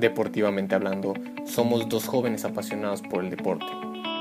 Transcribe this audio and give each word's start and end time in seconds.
Deportivamente 0.00 0.76
hablando, 0.76 1.14
somos 1.44 1.88
dos 1.88 2.06
jóvenes 2.06 2.44
apasionados 2.44 3.02
por 3.02 3.24
el 3.24 3.30
deporte. 3.30 3.66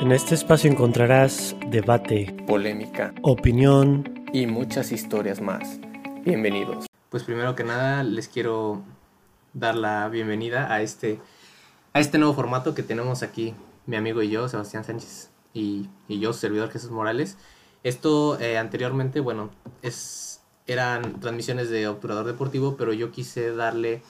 En 0.01 0.11
este 0.11 0.33
espacio 0.33 0.71
encontrarás 0.71 1.55
debate, 1.67 2.35
polémica, 2.47 3.13
opinión 3.21 4.25
y 4.33 4.47
muchas 4.47 4.92
historias 4.92 5.39
más. 5.39 5.79
Bienvenidos. 6.25 6.87
Pues 7.10 7.21
primero 7.21 7.53
que 7.53 7.63
nada 7.63 8.01
les 8.01 8.28
quiero 8.28 8.81
dar 9.53 9.75
la 9.75 10.10
bienvenida 10.10 10.74
a 10.74 10.81
este, 10.81 11.19
a 11.94 11.99
este 11.99 12.17
nuevo 12.17 12.33
formato 12.33 12.73
que 12.73 12.81
tenemos 12.81 13.21
aquí 13.21 13.53
mi 13.85 13.97
amigo 13.97 14.23
y 14.23 14.29
yo, 14.29 14.49
Sebastián 14.49 14.83
Sánchez, 14.83 15.29
y, 15.53 15.89
y 16.07 16.20
yo, 16.20 16.34
servidor 16.34 16.71
Jesús 16.71 16.89
Morales. 16.89 17.38
Esto 17.83 18.39
eh, 18.39 18.57
anteriormente, 18.57 19.19
bueno, 19.19 19.52
es, 19.83 20.41
eran 20.66 21.19
transmisiones 21.19 21.69
de 21.69 21.88
Obturador 21.88 22.25
Deportivo, 22.25 22.77
pero 22.77 22.94
yo 22.94 23.11
quise 23.11 23.52
darle 23.53 24.02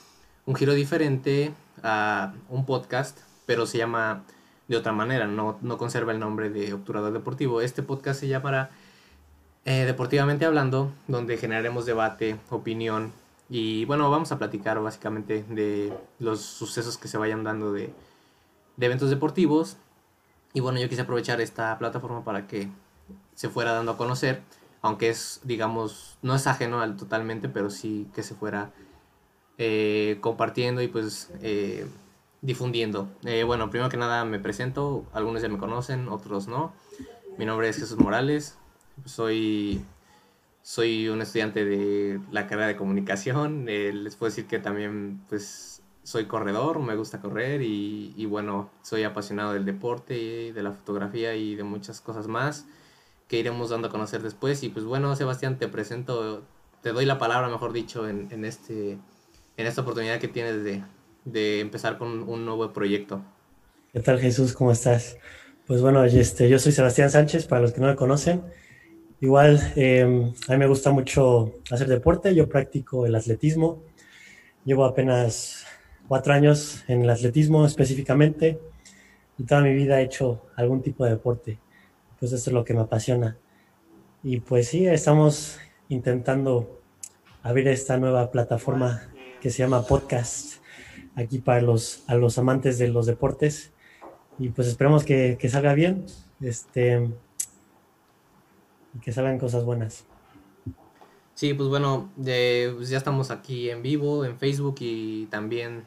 un 0.48 0.56
giro 0.56 0.74
diferente 0.74 1.54
a 1.84 2.34
un 2.50 2.66
podcast, 2.66 3.20
pero 3.46 3.66
se 3.66 3.78
llama 3.78 4.24
de 4.70 4.78
otra 4.78 4.94
manera, 4.94 5.28
no, 5.28 5.60
no 5.62 5.78
conserva 5.78 6.14
el 6.14 6.20
nombre 6.20 6.50
de 6.50 6.74
Obturador 6.74 7.12
Deportivo. 7.12 7.62
Este 7.62 7.84
podcast 7.84 8.22
se 8.22 8.30
llamará 8.30 8.70
eh, 9.66 9.84
Deportivamente 9.86 10.46
Hablando, 10.46 10.94
donde 11.10 11.38
generaremos 11.38 11.86
debate, 11.86 12.40
opinión 12.50 13.12
y 13.50 13.84
bueno, 13.86 14.10
vamos 14.10 14.32
a 14.32 14.38
platicar 14.38 14.82
básicamente 14.82 15.44
de 15.50 15.94
los 16.20 16.42
sucesos 16.42 16.98
que 16.98 17.10
se 17.10 17.18
vayan 17.18 17.44
dando 17.44 17.74
de, 17.74 17.94
de 18.78 18.86
eventos 18.86 19.10
deportivos. 19.10 19.76
Y 20.54 20.62
bueno, 20.62 20.80
yo 20.80 20.88
quise 20.88 21.02
aprovechar 21.02 21.42
esta 21.42 21.78
plataforma 21.78 22.24
para 22.24 22.48
que 22.48 22.70
se 23.36 23.50
fuera 23.50 23.74
dando 23.74 23.92
a 23.92 23.98
conocer, 23.98 24.42
aunque 24.82 25.10
es, 25.10 25.42
digamos, 25.44 26.18
no 26.22 26.36
es 26.36 26.48
ajeno 26.48 26.80
al 26.80 26.96
totalmente, 26.96 27.50
pero 27.50 27.70
sí 27.70 28.08
que 28.16 28.24
se 28.24 28.34
fuera 28.34 28.72
eh, 29.60 30.18
compartiendo 30.22 30.84
y 30.84 30.88
pues 30.88 31.32
eh, 31.42 31.88
difundiendo. 32.42 33.10
Eh, 33.24 33.44
bueno, 33.44 33.72
primero 33.72 33.90
que 33.90 33.98
nada 33.98 34.24
me 34.24 34.40
presento, 34.40 35.06
algunos 35.14 35.42
ya 35.42 35.50
me 35.50 35.58
conocen, 35.58 36.10
otros 36.10 36.48
no. 36.48 36.74
Mi 37.40 37.46
nombre 37.46 37.68
es 37.70 37.78
Jesús 37.78 37.98
Morales, 37.98 38.56
soy, 39.06 39.84
soy 40.62 41.10
un 41.10 41.22
estudiante 41.22 41.66
de 41.66 42.20
la 42.32 42.48
carrera 42.48 42.68
de 42.68 42.78
comunicación, 42.78 43.66
les 43.66 44.16
puedo 44.16 44.30
decir 44.30 44.48
que 44.48 44.60
también 44.60 45.22
pues 45.30 45.82
soy 46.04 46.26
corredor, 46.26 46.80
me 46.80 46.96
gusta 46.96 47.20
correr 47.20 47.62
y, 47.64 48.26
bueno, 48.28 48.70
soy 48.82 49.04
apasionado 49.04 49.54
del 49.54 49.66
deporte, 49.66 50.54
de 50.54 50.64
la 50.64 50.72
fotografía 50.72 51.36
y 51.36 51.56
de 51.56 51.64
muchas 51.64 52.02
cosas 52.02 52.28
más 52.28 52.66
que 53.28 53.38
iremos 53.40 53.70
dando 53.72 53.90
a 53.90 53.92
conocer 53.92 54.24
después. 54.24 54.64
Y 54.64 54.70
pues 54.70 54.86
bueno, 54.86 55.16
Sebastián, 55.16 55.58
te 55.58 55.68
presento, 55.68 56.44
te 56.82 56.92
doy 56.94 57.06
la 57.06 57.18
palabra, 57.18 57.50
mejor 57.50 57.74
dicho, 57.74 58.08
en 58.08 58.46
este 58.46 58.98
en 59.58 59.66
esta 59.66 59.82
oportunidad 59.82 60.20
que 60.20 60.28
tienes 60.28 60.64
de, 60.64 61.60
empezar 61.60 61.98
con 61.98 62.30
un 62.30 62.46
nuevo 62.46 62.72
proyecto. 62.72 63.22
¿Qué 63.92 64.00
tal 64.00 64.20
Jesús? 64.20 64.54
¿Cómo 64.54 64.72
estás? 64.72 65.18
Pues 65.66 65.82
bueno, 65.82 66.04
este, 66.06 66.48
yo 66.48 66.60
soy 66.60 66.72
Sebastián 66.72 67.10
Sánchez, 67.10 67.48
para 67.48 67.62
los 67.62 67.74
que 67.74 67.82
no 67.82 67.88
me 67.88 67.96
conocen. 67.96 68.44
Igual, 69.20 69.74
em, 69.76 70.32
a 70.48 70.52
mí 70.52 70.58
me 70.58 70.68
gusta 70.68 70.92
mucho 70.92 71.56
hacer 71.72 71.88
deporte, 71.88 72.36
yo 72.36 72.48
practico 72.48 73.06
el 73.08 73.16
atletismo. 73.16 73.84
Llevo 74.64 74.86
apenas 74.86 75.66
cuatro 76.08 76.34
años 76.34 76.84
en 76.88 77.02
el 77.02 77.10
atletismo 77.10 77.66
específicamente 77.66 78.60
y 79.38 79.44
toda 79.44 79.62
mi 79.62 79.74
vida 79.74 80.00
he 80.00 80.04
hecho 80.04 80.46
algún 80.56 80.84
tipo 80.84 81.04
de 81.04 81.12
deporte. 81.12 81.58
Pues 82.20 82.32
eso 82.32 82.50
es 82.50 82.54
lo 82.54 82.64
que 82.64 82.76
me 82.76 82.82
apasiona. 82.82 83.38
Y 84.24 84.40
pues 84.40 84.68
sí, 84.68 84.86
estamos 84.86 85.58
intentando 85.90 86.80
abrir 87.42 87.68
esta 87.68 87.98
nueva 87.98 88.30
plataforma 88.30 89.10
que 89.42 89.50
se 89.50 89.60
llama 89.60 89.84
podcast 89.84 90.56
aquí 91.16 91.40
para 91.40 91.62
los, 91.62 92.04
a 92.08 92.16
los 92.16 92.38
amantes 92.38 92.78
de 92.78 92.88
los 92.88 93.06
deportes. 93.06 93.72
Y 94.40 94.50
pues 94.50 94.68
esperemos 94.68 95.04
que, 95.04 95.38
salga 95.50 95.74
bien 95.74 96.06
este, 96.42 97.10
y 98.96 99.00
que 99.00 99.12
salgan 99.12 99.40
cosas 99.40 99.64
buenas. 99.64 100.06
Sí, 101.34 101.54
pues 101.54 101.70
bueno, 101.70 102.10
pues 102.16 102.90
ya 102.90 102.98
estamos 102.98 103.32
aquí 103.32 103.70
en 103.70 103.84
vivo, 103.84 104.26
en 104.26 104.38
Facebook 104.38 104.76
y 104.80 105.28
también 105.28 105.86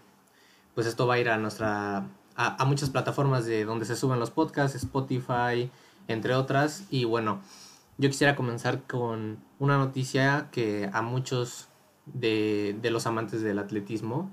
pues 0.75 0.87
esto 0.87 1.07
va 1.07 1.15
a 1.15 1.19
ir 1.19 1.29
a 1.29 1.39
nuestra 1.39 2.07
a, 2.37 2.65
muchas 2.65 2.91
plataformas 2.91 3.45
de 3.45 3.65
donde 3.65 3.85
se 3.85 3.97
suben 3.97 4.19
los 4.19 4.31
podcasts, 4.31 4.77
Spotify, 4.77 5.71
entre 6.09 6.35
otras. 6.35 6.85
Y 6.91 7.05
bueno, 7.05 7.41
yo 7.99 8.09
quisiera 8.09 8.37
comenzar 8.37 8.83
con 8.85 9.39
una 9.59 9.77
noticia 9.77 10.49
que 10.51 10.89
a 10.93 11.03
muchos 11.03 11.69
de, 12.15 12.79
los 12.91 13.07
amantes 13.07 13.43
del 13.43 13.59
atletismo. 13.59 14.31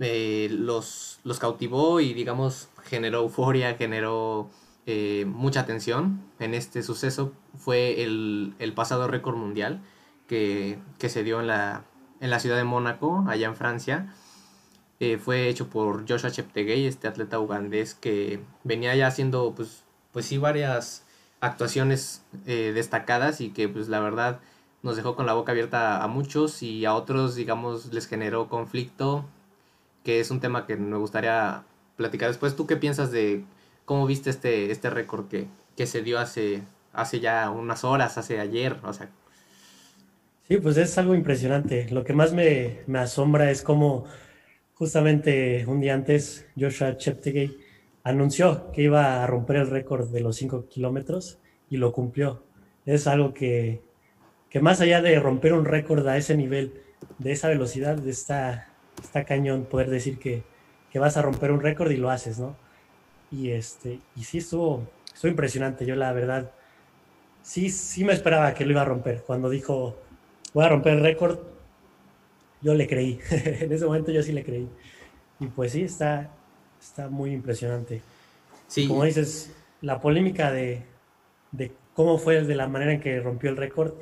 Eh, 0.00 0.48
los, 0.50 1.20
los 1.22 1.38
cautivó 1.38 2.00
y 2.00 2.14
digamos 2.14 2.68
generó 2.82 3.22
euforia, 3.22 3.76
generó 3.76 4.50
eh, 4.86 5.24
mucha 5.26 5.60
atención 5.60 6.20
en 6.38 6.54
este 6.54 6.82
suceso. 6.82 7.32
Fue 7.56 8.02
el, 8.02 8.72
pasado 8.74 9.06
récord 9.08 9.36
mundial 9.36 9.80
que, 10.26 10.78
se 10.98 11.22
dio 11.22 11.40
en 11.40 11.46
la, 11.46 11.84
en 12.20 12.30
la 12.30 12.40
ciudad 12.40 12.56
de 12.56 12.64
Mónaco, 12.64 13.24
allá 13.28 13.46
en 13.46 13.56
Francia. 13.56 14.14
Eh, 15.00 15.18
fue 15.18 15.48
hecho 15.48 15.68
por 15.68 16.08
Joshua 16.08 16.30
Cheptegei, 16.30 16.86
este 16.86 17.08
atleta 17.08 17.38
ugandés 17.38 17.94
que 17.94 18.40
venía 18.62 18.94
ya 18.94 19.08
haciendo 19.08 19.54
pues, 19.54 19.84
pues 20.12 20.26
sí 20.26 20.38
varias 20.38 21.04
actuaciones 21.40 22.22
destacadas 22.46 23.42
y 23.42 23.50
que 23.50 23.68
pues 23.68 23.88
la 23.88 24.00
verdad 24.00 24.40
nos 24.84 24.96
dejó 24.96 25.16
con 25.16 25.26
la 25.26 25.32
boca 25.32 25.52
abierta 25.52 26.04
a 26.04 26.06
muchos 26.08 26.62
y 26.62 26.84
a 26.84 26.94
otros, 26.94 27.34
digamos, 27.34 27.92
les 27.92 28.06
generó 28.06 28.48
conflicto, 28.48 29.24
que 30.04 30.20
es 30.20 30.30
un 30.30 30.40
tema 30.40 30.66
que 30.66 30.76
me 30.76 30.98
gustaría 30.98 31.64
platicar 31.96 32.28
después. 32.28 32.54
¿Tú 32.54 32.66
qué 32.66 32.76
piensas 32.76 33.10
de 33.10 33.44
cómo 33.86 34.06
viste 34.06 34.30
este, 34.30 34.70
este 34.70 34.90
récord 34.90 35.26
que, 35.28 35.46
que 35.76 35.86
se 35.86 36.02
dio 36.02 36.18
hace, 36.18 36.62
hace 36.92 37.20
ya 37.20 37.50
unas 37.50 37.82
horas, 37.82 38.18
hace 38.18 38.38
ayer? 38.40 38.78
O 38.84 38.92
sea, 38.92 39.08
Sí, 40.46 40.58
pues 40.58 40.76
es 40.76 40.98
algo 40.98 41.14
impresionante. 41.14 41.88
Lo 41.90 42.04
que 42.04 42.12
más 42.12 42.34
me, 42.34 42.80
me, 42.86 42.98
asombra 42.98 43.50
es 43.50 43.62
cómo 43.62 44.04
justamente 44.74 45.64
un 45.66 45.80
día 45.80 45.94
antes 45.94 46.46
Joshua 46.54 46.98
Cheptegei 46.98 47.56
anunció 48.02 48.70
que 48.72 48.82
iba 48.82 49.24
a 49.24 49.26
romper 49.26 49.56
el 49.56 49.70
récord 49.70 50.10
de 50.10 50.20
los 50.20 50.36
5 50.36 50.68
kilómetros 50.68 51.38
y 51.70 51.78
lo 51.78 51.92
cumplió. 51.92 52.42
Es 52.84 53.06
algo 53.06 53.32
que 53.32 53.80
que 54.54 54.60
más 54.60 54.80
allá 54.80 55.02
de 55.02 55.18
romper 55.18 55.52
un 55.52 55.64
récord 55.64 56.06
a 56.06 56.16
ese 56.16 56.36
nivel, 56.36 56.80
de 57.18 57.32
esa 57.32 57.48
velocidad, 57.48 57.98
está, 58.06 58.68
está 59.02 59.24
cañón 59.24 59.64
poder 59.64 59.90
decir 59.90 60.20
que, 60.20 60.44
vas 60.94 61.16
a 61.16 61.22
romper 61.22 61.50
un 61.50 61.60
récord 61.60 61.90
y 61.90 61.96
lo 61.96 62.08
haces, 62.08 62.38
¿no? 62.38 62.54
Y, 63.32 63.50
este, 63.50 63.98
y 64.14 64.22
sí 64.22 64.38
estuvo, 64.38 64.88
estuvo 65.12 65.28
impresionante. 65.28 65.84
Yo 65.84 65.96
la 65.96 66.12
verdad, 66.12 66.52
sí, 67.42 67.68
sí 67.68 68.04
me 68.04 68.12
esperaba 68.12 68.54
que 68.54 68.64
lo 68.64 68.70
iba 68.70 68.82
a 68.82 68.84
romper. 68.84 69.24
Cuando 69.26 69.50
dijo, 69.50 69.96
voy 70.52 70.64
a 70.64 70.68
romper 70.68 70.92
el 70.92 71.00
récord, 71.00 71.40
yo 72.62 72.74
le 72.74 72.86
creí. 72.86 73.18
en 73.32 73.72
ese 73.72 73.84
momento 73.84 74.12
yo 74.12 74.22
sí 74.22 74.30
le 74.30 74.44
creí. 74.44 74.68
Y 75.40 75.46
pues 75.48 75.72
sí, 75.72 75.82
está, 75.82 76.30
está 76.80 77.08
muy 77.08 77.32
impresionante. 77.32 78.02
Sí. 78.68 78.86
Como 78.86 79.02
dices, 79.02 79.52
la 79.80 80.00
polémica 80.00 80.52
de, 80.52 80.84
de 81.50 81.72
cómo 81.94 82.18
fue 82.18 82.44
de 82.44 82.54
la 82.54 82.68
manera 82.68 82.92
en 82.92 83.00
que 83.00 83.18
rompió 83.18 83.50
el 83.50 83.56
récord 83.56 83.94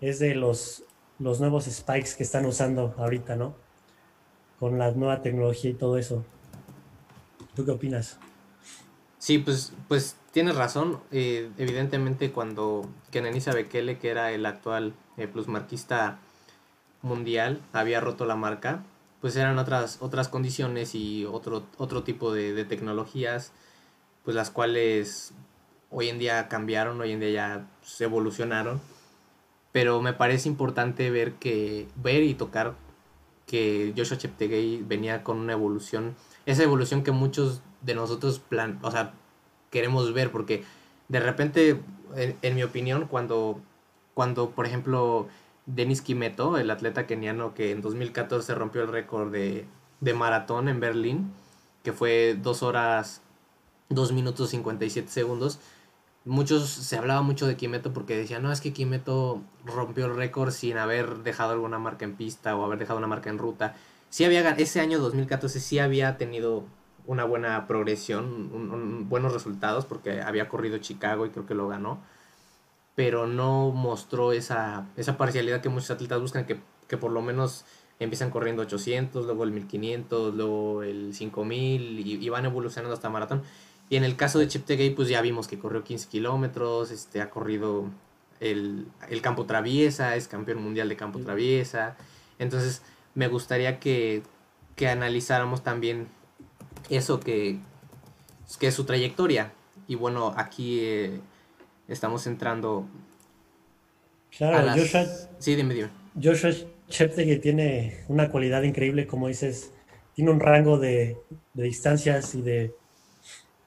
es 0.00 0.18
de 0.18 0.34
los, 0.34 0.84
los 1.18 1.40
nuevos 1.40 1.64
spikes 1.64 2.14
que 2.16 2.22
están 2.22 2.46
usando 2.46 2.94
ahorita, 2.98 3.36
¿no? 3.36 3.54
Con 4.58 4.78
la 4.78 4.90
nueva 4.92 5.22
tecnología 5.22 5.70
y 5.70 5.74
todo 5.74 5.98
eso. 5.98 6.24
¿Tú 7.54 7.64
qué 7.64 7.70
opinas? 7.72 8.18
Sí, 9.18 9.38
pues, 9.38 9.72
pues 9.88 10.16
tienes 10.32 10.56
razón. 10.56 11.00
Eh, 11.10 11.50
evidentemente 11.58 12.32
cuando 12.32 12.88
Kenenisa 13.10 13.52
Bekele, 13.52 13.98
que 13.98 14.10
era 14.10 14.32
el 14.32 14.46
actual 14.46 14.94
eh, 15.16 15.26
plusmarquista 15.26 16.18
mundial, 17.02 17.60
había 17.72 18.00
roto 18.00 18.26
la 18.26 18.36
marca, 18.36 18.84
pues 19.20 19.36
eran 19.36 19.58
otras, 19.58 19.98
otras 20.00 20.28
condiciones 20.28 20.94
y 20.94 21.24
otro, 21.24 21.64
otro 21.78 22.02
tipo 22.02 22.32
de, 22.32 22.52
de 22.52 22.64
tecnologías, 22.64 23.52
pues 24.24 24.34
las 24.34 24.50
cuales 24.50 25.32
hoy 25.90 26.08
en 26.08 26.18
día 26.18 26.48
cambiaron, 26.48 27.00
hoy 27.00 27.12
en 27.12 27.20
día 27.20 27.30
ya 27.30 27.66
se 27.82 28.04
evolucionaron 28.04 28.80
pero 29.76 30.00
me 30.00 30.14
parece 30.14 30.48
importante 30.48 31.10
ver 31.10 31.34
que 31.34 31.86
ver 31.96 32.22
y 32.22 32.32
tocar 32.32 32.76
que 33.46 33.92
Joshua 33.94 34.16
Cheptegei 34.16 34.82
venía 34.82 35.22
con 35.22 35.36
una 35.36 35.52
evolución, 35.52 36.16
esa 36.46 36.62
evolución 36.62 37.02
que 37.02 37.10
muchos 37.10 37.60
de 37.82 37.94
nosotros 37.94 38.38
plan, 38.38 38.78
o 38.80 38.90
sea, 38.90 39.12
queremos 39.70 40.14
ver 40.14 40.32
porque 40.32 40.64
de 41.08 41.20
repente 41.20 41.78
en, 42.14 42.54
mi 42.54 42.62
opinión 42.62 43.06
cuando 43.06 43.60
cuando 44.14 44.52
por 44.52 44.64
ejemplo 44.64 45.28
Denis 45.66 46.00
Kimeto, 46.00 46.56
el 46.56 46.70
atleta 46.70 47.06
keniano 47.06 47.52
que 47.52 47.70
en 47.70 47.82
2014 47.82 48.54
rompió 48.54 48.80
el 48.80 48.88
récord 48.88 49.30
de, 49.30 49.66
de 50.00 50.14
maratón 50.14 50.70
en 50.70 50.80
Berlín, 50.80 51.34
que 51.82 51.92
fue 51.92 52.34
2 52.40 52.62
horas 52.62 53.20
2 53.90 54.12
minutos 54.12 54.48
57 54.48 55.10
segundos, 55.10 55.58
muchos 56.26 56.68
se 56.68 56.98
hablaba 56.98 57.22
mucho 57.22 57.46
de 57.46 57.56
Kimeto 57.56 57.92
porque 57.92 58.16
decían, 58.16 58.42
no, 58.42 58.52
es 58.52 58.60
que 58.60 58.72
Kimeto 58.72 59.42
rompió 59.64 60.06
el 60.06 60.16
récord 60.16 60.50
sin 60.50 60.76
haber 60.76 61.18
dejado 61.18 61.52
alguna 61.52 61.78
marca 61.78 62.04
en 62.04 62.16
pista 62.16 62.56
o 62.56 62.64
haber 62.64 62.78
dejado 62.78 62.98
una 62.98 63.06
marca 63.06 63.30
en 63.30 63.38
ruta. 63.38 63.76
sí 64.10 64.24
había, 64.24 64.50
ese 64.50 64.80
año 64.80 64.98
2014 64.98 65.60
sí 65.60 65.78
había 65.78 66.18
tenido 66.18 66.64
una 67.06 67.24
buena 67.24 67.66
progresión, 67.68 69.08
buenos 69.08 69.32
resultados, 69.32 69.86
porque 69.86 70.20
había 70.20 70.48
corrido 70.48 70.78
Chicago 70.78 71.24
y 71.24 71.30
creo 71.30 71.46
que 71.46 71.54
lo 71.54 71.68
ganó, 71.68 72.00
pero 72.96 73.28
no 73.28 73.70
mostró 73.70 74.32
esa, 74.32 74.86
esa 74.96 75.16
parcialidad 75.16 75.60
que 75.60 75.68
muchos 75.68 75.92
atletas 75.92 76.20
buscan, 76.20 76.46
que, 76.46 76.58
que 76.88 76.96
por 76.96 77.12
lo 77.12 77.22
menos 77.22 77.64
empiezan 78.00 78.30
corriendo 78.30 78.62
800, 78.62 79.24
luego 79.26 79.44
el 79.44 79.52
1500, 79.52 80.34
luego 80.34 80.82
el 80.82 81.14
5000 81.14 82.00
y, 82.00 82.24
y 82.24 82.28
van 82.28 82.46
evolucionando 82.46 82.94
hasta 82.94 83.08
maratón. 83.08 83.42
Y 83.88 83.96
en 83.96 84.04
el 84.04 84.16
caso 84.16 84.38
de 84.38 84.48
Cheptegei, 84.48 84.90
pues 84.90 85.08
ya 85.08 85.20
vimos 85.20 85.46
que 85.46 85.58
corrió 85.58 85.84
15 85.84 86.08
kilómetros, 86.08 86.90
este, 86.90 87.20
ha 87.20 87.30
corrido 87.30 87.88
el, 88.40 88.86
el, 89.08 89.22
campo 89.22 89.46
traviesa, 89.46 90.16
es 90.16 90.26
campeón 90.26 90.62
mundial 90.62 90.88
de 90.88 90.96
campo 90.96 91.20
traviesa. 91.20 91.96
Entonces, 92.38 92.82
me 93.14 93.28
gustaría 93.28 93.78
que, 93.78 94.22
que 94.74 94.88
analizáramos 94.88 95.62
también 95.62 96.08
eso 96.90 97.20
que, 97.20 97.58
que 98.58 98.66
es 98.66 98.74
su 98.74 98.84
trayectoria. 98.84 99.52
Y 99.86 99.94
bueno, 99.94 100.34
aquí 100.36 100.80
eh, 100.80 101.20
estamos 101.86 102.26
entrando. 102.26 102.86
Claro, 104.36 104.68
Joshua, 104.72 105.06
sí, 105.38 105.54
dime, 105.54 105.74
dime. 105.74 105.88
Joshua 106.20 106.50
Cheptegei 106.88 107.40
tiene 107.40 108.04
una 108.08 108.30
cualidad 108.30 108.62
increíble, 108.62 109.06
como 109.06 109.28
dices, 109.28 109.72
tiene 110.14 110.30
un 110.30 110.40
rango 110.40 110.78
de, 110.78 111.16
de 111.54 111.62
distancias 111.62 112.34
y 112.34 112.42
de 112.42 112.74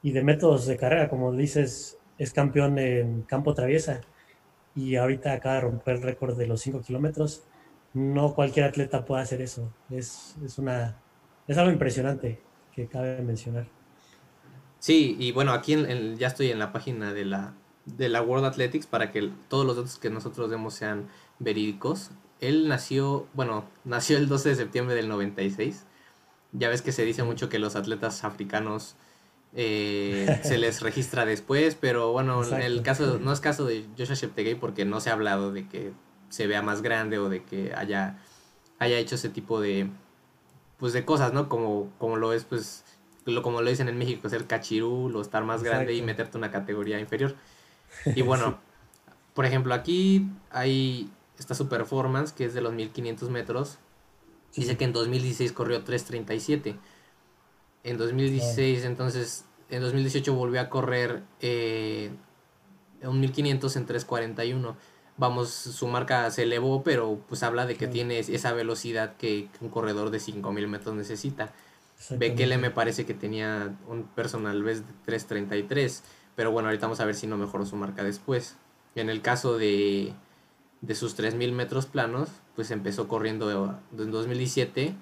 y 0.02 0.12
de 0.12 0.24
métodos 0.24 0.66
de 0.66 0.78
carrera, 0.78 1.10
como 1.10 1.34
dices, 1.34 1.98
es 2.18 2.34
campeón 2.34 2.78
en 2.80 3.24
campo 3.24 3.54
traviesa 3.54 4.02
y 4.76 4.96
ahorita 4.96 5.34
acaba 5.34 5.56
de 5.56 5.62
romper 5.62 5.96
el 5.98 6.02
récord 6.04 6.38
de 6.38 6.48
los 6.48 6.62
5 6.62 6.82
kilómetros. 6.82 7.44
No 7.94 8.36
cualquier 8.36 8.66
atleta 8.66 9.06
puede 9.06 9.24
hacer 9.24 9.42
eso. 9.42 9.74
Es, 9.90 10.36
es, 10.44 10.58
una, 10.58 11.02
es 11.48 11.58
algo 11.58 11.72
impresionante 11.72 12.42
que 12.74 12.88
cabe 12.88 13.22
mencionar. 13.22 13.68
Sí, 14.80 15.18
y 15.20 15.32
bueno, 15.32 15.52
aquí 15.52 15.76
ya 16.18 16.28
estoy 16.28 16.52
en 16.52 16.60
la 16.60 16.72
página 16.72 17.14
de 17.14 17.26
la, 17.26 17.54
de 17.86 18.08
la 18.08 18.22
World 18.22 18.46
Athletics 18.46 18.88
para 18.88 19.12
que 19.12 19.32
todos 19.50 19.66
los 19.66 19.76
datos 19.76 20.00
que 20.00 20.10
nosotros 20.10 20.50
demos 20.50 20.74
sean 20.74 21.08
verídicos. 21.40 22.12
Él 22.40 22.68
nació, 22.70 23.28
bueno, 23.34 23.66
nació 23.84 24.18
el 24.18 24.30
12 24.30 24.50
de 24.50 24.56
septiembre 24.56 24.96
del 24.96 25.10
96. 25.10 25.86
Ya 26.52 26.70
ves 26.70 26.82
que 26.82 26.92
se 26.92 27.04
dice 27.04 27.24
mucho 27.24 27.50
que 27.50 27.60
los 27.60 27.76
atletas 27.76 28.24
africanos 28.24 28.96
eh, 29.56 30.40
se 30.44 30.58
les 30.58 30.82
registra 30.82 31.26
después, 31.26 31.76
pero 31.76 32.12
bueno, 32.12 32.44
en 32.44 32.62
el 32.62 32.82
caso, 32.82 33.20
no 33.20 33.32
es 33.32 33.40
caso 33.40 33.66
de 33.66 33.86
Joshua 33.98 34.16
Cheptegei 34.16 34.56
porque 34.56 34.86
no 34.86 35.00
se 35.00 35.10
ha 35.10 35.14
hablado 35.14 35.52
de 35.52 35.68
que 35.68 35.92
se 36.30 36.48
vea 36.48 36.62
más 36.62 36.82
grande 36.82 37.18
o 37.18 37.30
de 37.30 37.44
que 37.44 37.74
haya, 37.76 38.20
haya 38.78 38.98
hecho 38.98 39.16
ese 39.16 39.30
tipo 39.30 39.60
de, 39.60 39.90
pues 40.78 40.94
de 40.94 41.06
cosas, 41.06 41.34
¿no? 41.34 41.50
Como, 41.50 41.92
como 41.98 42.18
lo 42.18 42.34
es, 42.34 42.46
pues, 42.46 42.86
lo, 43.26 43.42
como 43.42 43.62
lo 43.62 43.70
dicen 43.70 43.90
en 43.90 43.98
México, 43.98 44.30
ser 44.30 44.46
cachirul 44.46 45.16
o 45.16 45.22
estar 45.22 45.44
más 45.44 45.64
grande 45.64 45.94
y 45.94 46.02
meterte 46.02 46.38
una 46.38 46.52
categoría 46.52 47.00
inferior. 47.00 47.36
Y 48.16 48.22
bueno, 48.22 48.60
por 49.34 49.46
ejemplo, 49.46 49.74
aquí 49.74 50.30
hay 50.52 51.10
esta 51.40 51.56
su 51.56 51.68
performance 51.68 52.32
que 52.32 52.46
es 52.46 52.54
de 52.54 52.62
los 52.62 52.74
1500 52.74 53.30
metros. 53.32 53.80
Dice 54.56 54.78
que 54.78 54.84
en 54.84 54.94
2016 54.94 55.54
corrió 55.54 55.84
337 55.84 56.76
en 57.84 57.98
2016, 57.98 58.86
entonces 58.86 59.46
en 59.70 59.82
2018 59.82 60.34
volvió 60.34 60.62
a 60.62 60.70
correr 60.70 61.24
eh, 61.42 62.12
un 63.04 63.20
1500 63.20 63.76
en 63.76 63.86
341. 63.86 64.76
Vamos, 65.18 65.50
su 65.50 65.88
marca 65.88 66.30
se 66.32 66.44
elevó, 66.44 66.82
pero 66.82 67.20
pues 67.28 67.44
habla 67.44 67.66
de 67.66 67.76
que 67.76 67.88
tiene 67.88 68.20
esa 68.20 68.54
velocidad 68.54 69.18
que, 69.18 69.50
un 69.60 69.70
corredor 69.70 70.12
de 70.12 70.20
5000 70.20 70.68
metros 70.68 70.96
necesita. 70.96 71.54
Bekele 72.12 72.58
me 72.58 72.72
parece 72.72 73.06
que 73.06 73.14
tenía 73.14 73.76
un 73.88 74.04
personal 74.04 74.64
vez 74.64 74.88
de 74.88 74.94
333, 75.06 76.04
pero 76.36 76.52
bueno, 76.52 76.70
ahorita 76.70 76.86
vamos 76.86 77.02
a 77.02 77.06
ver 77.06 77.16
si 77.16 77.28
no 77.28 77.38
mejoró 77.38 77.66
su 77.66 77.76
marca 77.76 78.04
después. 78.04 78.56
En 78.96 79.10
el 79.10 79.22
caso 79.22 79.58
de, 79.58 80.14
de 80.80 80.96
sus 80.96 81.16
3000 81.16 81.52
metros 81.52 81.86
planos, 81.86 82.30
pues 82.56 82.72
empezó 82.72 83.10
corriendo 83.10 83.78
en 83.92 84.12
2017 84.12 84.96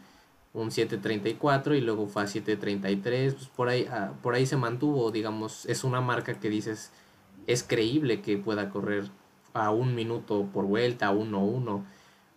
un 0.61 0.69
7.34 0.69 1.77
y 1.77 1.81
luego 1.81 2.07
fue 2.07 2.23
a 2.23 2.25
7.33, 2.25 3.33
pues 3.33 3.47
por 3.47 3.69
ahí, 3.69 3.87
ah, 3.91 4.13
por 4.21 4.33
ahí 4.33 4.45
se 4.45 4.57
mantuvo, 4.57 5.11
digamos, 5.11 5.65
es 5.67 5.83
una 5.83 6.01
marca 6.01 6.39
que 6.39 6.49
dices, 6.49 6.91
es 7.45 7.63
creíble 7.63 8.21
que 8.21 8.37
pueda 8.37 8.69
correr 8.69 9.09
a 9.53 9.71
un 9.71 9.95
minuto 9.95 10.47
por 10.51 10.65
vuelta, 10.65 11.07
a 11.07 11.13
1-1, 11.13 11.83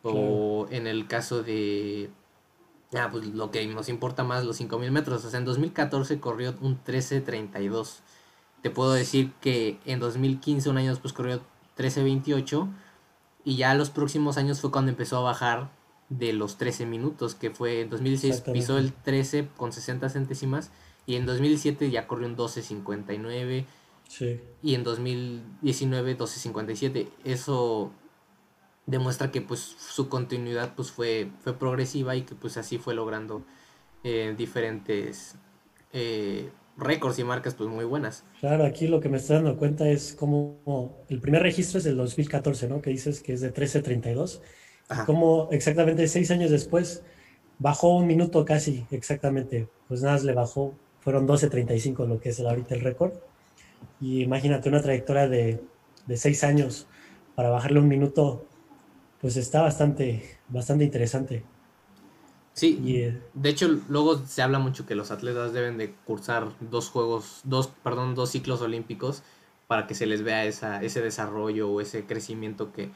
o 0.02 0.66
en 0.70 0.86
el 0.86 1.06
caso 1.06 1.42
de, 1.42 2.10
ah, 2.94 3.08
pues 3.10 3.26
lo 3.26 3.50
que 3.50 3.66
nos 3.66 3.88
importa 3.88 4.22
más, 4.22 4.44
los 4.44 4.60
5.000 4.60 4.90
metros, 4.90 5.24
o 5.24 5.30
sea, 5.30 5.38
en 5.38 5.46
2014 5.46 6.20
corrió 6.20 6.54
un 6.60 6.78
13.32, 6.84 8.00
te 8.62 8.70
puedo 8.70 8.92
decir 8.92 9.32
que 9.40 9.78
en 9.86 9.98
2015, 9.98 10.68
un 10.68 10.76
año 10.76 10.90
después, 10.90 11.14
corrió 11.14 11.40
13.28, 11.78 12.68
y 13.44 13.56
ya 13.56 13.74
los 13.74 13.88
próximos 13.88 14.36
años 14.36 14.60
fue 14.60 14.70
cuando 14.70 14.90
empezó 14.90 15.16
a 15.16 15.22
bajar 15.22 15.70
de 16.10 16.32
los 16.32 16.58
13 16.58 16.84
minutos, 16.86 17.34
que 17.34 17.50
fue 17.50 17.82
en 17.82 17.90
2016 17.90 18.42
pisó 18.52 18.76
el 18.76 18.92
13 18.92 19.48
con 19.56 19.72
60 19.72 20.08
centésimas 20.10 20.70
y 21.06 21.14
en 21.14 21.24
2017 21.24 21.90
ya 21.90 22.06
corrió 22.06 22.26
un 22.26 22.36
12.59 22.36 23.64
sí. 24.08 24.40
y 24.62 24.74
en 24.74 24.84
2019 24.84 26.18
12.57. 26.18 27.08
Eso 27.24 27.92
demuestra 28.86 29.30
que 29.30 29.40
pues 29.40 29.60
su 29.60 30.08
continuidad 30.08 30.74
pues 30.74 30.90
fue, 30.90 31.30
fue 31.42 31.56
progresiva 31.56 32.16
y 32.16 32.22
que 32.22 32.34
pues 32.34 32.56
así 32.56 32.78
fue 32.78 32.94
logrando 32.94 33.44
eh, 34.02 34.34
diferentes 34.36 35.36
eh, 35.92 36.50
récords 36.76 37.20
y 37.20 37.24
marcas 37.24 37.54
pues 37.54 37.70
muy 37.70 37.84
buenas. 37.84 38.24
Claro, 38.40 38.64
aquí 38.64 38.88
lo 38.88 38.98
que 38.98 39.08
me 39.08 39.18
estoy 39.18 39.36
dando 39.36 39.56
cuenta 39.56 39.88
es 39.88 40.12
como 40.14 41.04
el 41.08 41.20
primer 41.20 41.42
registro 41.42 41.78
es 41.78 41.84
del 41.84 41.96
2014, 41.96 42.68
¿no? 42.68 42.82
Que 42.82 42.90
dices 42.90 43.22
que 43.22 43.32
es 43.32 43.40
de 43.40 43.54
13.32 43.54 44.40
como 45.06 45.48
exactamente 45.50 46.06
seis 46.08 46.30
años 46.30 46.50
después 46.50 47.02
bajó 47.58 47.96
un 47.96 48.06
minuto 48.06 48.44
casi, 48.44 48.86
exactamente. 48.90 49.68
Pues 49.88 50.02
nada, 50.02 50.18
le 50.18 50.32
bajó, 50.32 50.74
fueron 51.00 51.28
12.35 51.28 52.06
lo 52.06 52.20
que 52.20 52.30
es 52.30 52.40
ahorita 52.40 52.74
el 52.74 52.80
récord. 52.80 53.12
Y 54.00 54.22
imagínate 54.22 54.68
una 54.68 54.82
trayectoria 54.82 55.28
de, 55.28 55.62
de 56.06 56.16
seis 56.16 56.42
años 56.44 56.86
para 57.34 57.50
bajarle 57.50 57.80
un 57.80 57.88
minuto, 57.88 58.44
pues 59.20 59.36
está 59.36 59.62
bastante, 59.62 60.38
bastante 60.48 60.84
interesante. 60.84 61.44
Sí, 62.52 62.82
eh, 62.88 63.18
de 63.32 63.48
hecho 63.48 63.68
luego 63.88 64.18
se 64.26 64.42
habla 64.42 64.58
mucho 64.58 64.84
que 64.84 64.94
los 64.94 65.10
atletas 65.10 65.52
deben 65.52 65.78
de 65.78 65.94
cursar 66.04 66.48
dos 66.60 66.90
juegos, 66.90 67.40
dos, 67.44 67.68
perdón, 67.82 68.14
dos 68.14 68.30
ciclos 68.30 68.60
olímpicos 68.60 69.22
para 69.66 69.86
que 69.86 69.94
se 69.94 70.06
les 70.06 70.22
vea 70.22 70.44
esa, 70.44 70.82
ese 70.82 71.00
desarrollo 71.00 71.70
o 71.70 71.80
ese 71.80 72.04
crecimiento 72.04 72.72
que, 72.72 72.90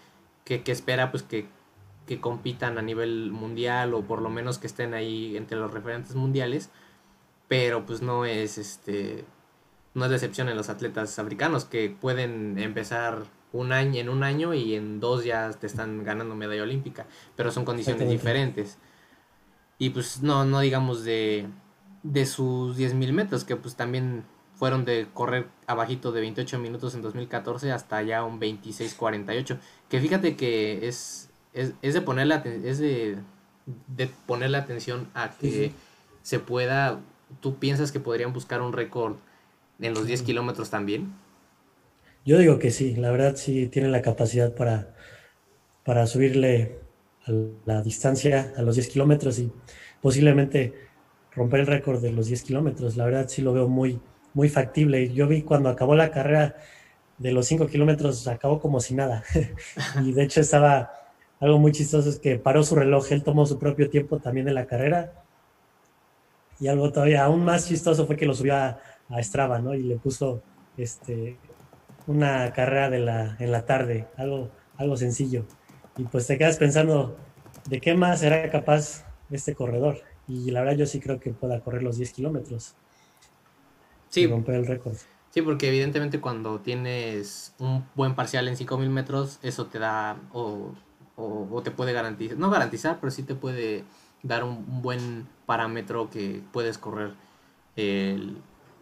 que, 0.44 0.62
que 0.62 0.72
espera 0.72 1.10
pues 1.10 1.22
que 1.22 1.46
que 2.06 2.20
compitan 2.20 2.78
a 2.78 2.82
nivel 2.82 3.30
mundial 3.30 3.94
o 3.94 4.02
por 4.02 4.20
lo 4.20 4.30
menos 4.30 4.58
que 4.58 4.66
estén 4.66 4.94
ahí 4.94 5.36
entre 5.36 5.58
los 5.58 5.72
referentes 5.72 6.14
mundiales, 6.14 6.70
pero 7.48 7.86
pues 7.86 8.02
no 8.02 8.24
es 8.24 8.58
este 8.58 9.24
no 9.94 10.06
es 10.06 10.10
decepción 10.10 10.48
en 10.48 10.56
los 10.56 10.70
atletas 10.70 11.18
africanos 11.18 11.64
que 11.64 11.88
pueden 11.88 12.58
empezar 12.58 13.24
un 13.52 13.72
año 13.72 14.00
en 14.00 14.08
un 14.08 14.24
año 14.24 14.54
y 14.54 14.74
en 14.74 15.00
dos 15.00 15.24
ya 15.24 15.50
te 15.52 15.66
están 15.66 16.04
ganando 16.04 16.34
medalla 16.34 16.64
olímpica, 16.64 17.06
pero 17.36 17.52
son 17.52 17.64
condiciones 17.64 18.08
diferentes. 18.08 18.78
Y 19.78 19.90
pues 19.90 20.22
no 20.22 20.44
no 20.44 20.60
digamos 20.60 21.04
de 21.04 21.48
de 22.02 22.26
sus 22.26 22.76
10.000 22.76 23.12
metros 23.12 23.44
que 23.44 23.56
pues 23.56 23.76
también 23.76 24.24
fueron 24.54 24.84
de 24.84 25.08
correr 25.12 25.48
abajito 25.66 26.12
de 26.12 26.20
28 26.20 26.58
minutos 26.58 26.94
en 26.94 27.02
2014 27.02 27.72
hasta 27.72 28.02
ya 28.02 28.24
un 28.24 28.40
26.48, 28.40 29.58
que 29.88 30.00
fíjate 30.00 30.36
que 30.36 30.86
es 30.86 31.30
es, 31.54 31.72
es 31.82 31.94
de 31.94 32.00
ponerle 32.00 32.40
es 32.64 32.78
de, 32.78 33.16
de 33.86 34.10
ponerle 34.26 34.58
atención 34.58 35.08
a 35.14 35.30
que 35.30 35.72
se 36.22 36.38
pueda, 36.40 37.00
¿tú 37.40 37.58
piensas 37.58 37.92
que 37.92 38.00
podrían 38.00 38.32
buscar 38.32 38.60
un 38.60 38.72
récord 38.72 39.16
en 39.80 39.94
los 39.94 40.06
10 40.06 40.22
kilómetros 40.22 40.70
también? 40.70 41.14
Yo 42.24 42.38
digo 42.38 42.58
que 42.58 42.70
sí, 42.70 42.96
la 42.96 43.10
verdad 43.10 43.36
sí 43.36 43.66
tienen 43.68 43.92
la 43.92 44.02
capacidad 44.02 44.54
para, 44.54 44.94
para 45.84 46.06
subirle 46.06 46.78
a 47.26 47.32
la 47.66 47.82
distancia 47.82 48.52
a 48.56 48.62
los 48.62 48.76
10 48.76 48.88
kilómetros 48.88 49.38
y 49.38 49.52
posiblemente 50.00 50.74
romper 51.32 51.60
el 51.60 51.66
récord 51.66 52.00
de 52.00 52.12
los 52.12 52.26
10 52.26 52.42
kilómetros. 52.42 52.96
La 52.96 53.04
verdad 53.04 53.28
sí 53.28 53.42
lo 53.42 53.52
veo 53.52 53.68
muy, 53.68 54.00
muy 54.32 54.48
factible. 54.48 55.12
Yo 55.12 55.28
vi 55.28 55.42
cuando 55.42 55.68
acabó 55.68 55.94
la 55.94 56.10
carrera 56.10 56.56
de 57.18 57.32
los 57.32 57.46
5 57.46 57.66
kilómetros, 57.66 58.26
acabó 58.26 58.60
como 58.60 58.80
si 58.80 58.94
nada. 58.94 59.22
y 60.02 60.12
de 60.12 60.22
hecho 60.22 60.40
estaba 60.40 61.03
algo 61.40 61.58
muy 61.58 61.72
chistoso 61.72 62.08
es 62.08 62.18
que 62.18 62.38
paró 62.38 62.62
su 62.62 62.74
reloj, 62.74 63.12
él 63.12 63.22
tomó 63.22 63.46
su 63.46 63.58
propio 63.58 63.90
tiempo 63.90 64.18
también 64.18 64.48
en 64.48 64.54
la 64.54 64.66
carrera. 64.66 65.24
Y 66.60 66.68
algo 66.68 66.92
todavía 66.92 67.24
aún 67.24 67.44
más 67.44 67.66
chistoso 67.66 68.06
fue 68.06 68.16
que 68.16 68.26
lo 68.26 68.34
subió 68.34 68.54
a, 68.56 68.78
a 69.08 69.22
Strava, 69.22 69.58
¿no? 69.58 69.74
Y 69.74 69.82
le 69.82 69.96
puso 69.96 70.42
este, 70.76 71.36
una 72.06 72.52
carrera 72.52 72.90
de 72.90 73.00
la, 73.00 73.36
en 73.38 73.52
la 73.52 73.66
tarde, 73.66 74.06
algo, 74.16 74.50
algo 74.76 74.96
sencillo. 74.96 75.44
Y 75.96 76.04
pues 76.04 76.26
te 76.26 76.38
quedas 76.38 76.56
pensando, 76.56 77.16
¿de 77.68 77.80
qué 77.80 77.94
más 77.94 78.20
será 78.20 78.50
capaz 78.50 79.04
este 79.30 79.54
corredor. 79.54 80.00
Y 80.26 80.50
la 80.50 80.60
verdad 80.60 80.76
yo 80.76 80.86
sí 80.86 81.00
creo 81.00 81.20
que 81.20 81.30
pueda 81.30 81.60
correr 81.60 81.82
los 81.82 81.96
10 81.98 82.12
kilómetros. 82.12 82.74
Sí. 84.08 84.26
romper 84.26 84.54
el 84.54 84.66
récord. 84.66 84.96
Sí, 85.30 85.42
porque 85.42 85.68
evidentemente 85.68 86.20
cuando 86.20 86.60
tienes 86.60 87.54
un 87.58 87.84
buen 87.96 88.14
parcial 88.14 88.46
en 88.46 88.56
5000 88.56 88.88
metros, 88.88 89.40
eso 89.42 89.66
te 89.66 89.80
da 89.80 90.16
o, 90.32 90.72
o, 91.16 91.62
te 91.62 91.70
puede 91.70 91.92
garantizar, 91.92 92.36
no 92.38 92.50
garantizar, 92.50 92.98
pero 93.00 93.10
sí 93.10 93.22
te 93.22 93.34
puede 93.34 93.84
dar 94.22 94.44
un, 94.44 94.82
buen 94.82 95.26
parámetro 95.46 96.10
que 96.10 96.42
puedes 96.52 96.78
correr 96.78 97.12
el, 97.76 98.38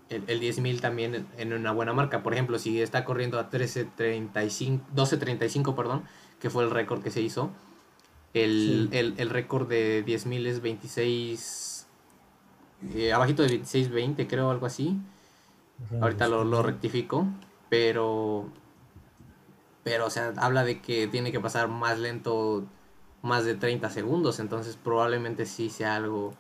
el, 0.09 0.25
el 0.27 0.41
10.000 0.41 0.81
también 0.81 1.27
en, 1.37 1.53
una 1.53 1.73
buena 1.73 1.93
marca. 1.93 2.23
Por 2.23 2.33
ejemplo, 2.33 2.59
si 2.59 2.81
está 2.81 3.05
corriendo 3.05 3.39
a 3.39 3.51
13.35, 3.51 4.81
12.35, 4.95 5.75
perdón, 5.75 6.05
que 6.41 6.51
fue 6.51 6.65
el 6.65 6.71
récord 6.71 7.03
que 7.03 7.11
se 7.11 7.21
hizo, 7.21 7.51
el, 8.35 8.89
el 8.93 9.31
récord 9.31 9.69
de 9.69 10.05
10.000 10.07 10.47
es 10.47 10.62
26, 10.62 11.73
eh, 12.95 13.12
abajito 13.12 13.43
de 13.43 13.61
26.20, 13.61 14.27
creo, 14.27 14.51
algo 14.51 14.67
así. 14.67 14.99
Ahorita 16.01 16.29
lo, 16.29 16.45
lo 16.45 16.62
rectifico, 16.62 17.27
pero, 17.69 18.49
pero, 19.83 20.07
o 20.07 20.11
sea, 20.11 20.33
habla 20.37 20.65
de 20.65 20.81
que 20.81 21.07
tiene 21.09 21.33
que 21.33 21.41
pasar 21.41 21.69
más 21.69 21.99
lento, 21.99 22.65
más 23.23 23.45
de 23.45 23.55
30 23.55 23.91
segundos, 23.91 24.41
entonces 24.41 24.77
probablemente 24.83 25.47
sí 25.47 25.71
sea 25.71 25.97
algo, 25.97 26.35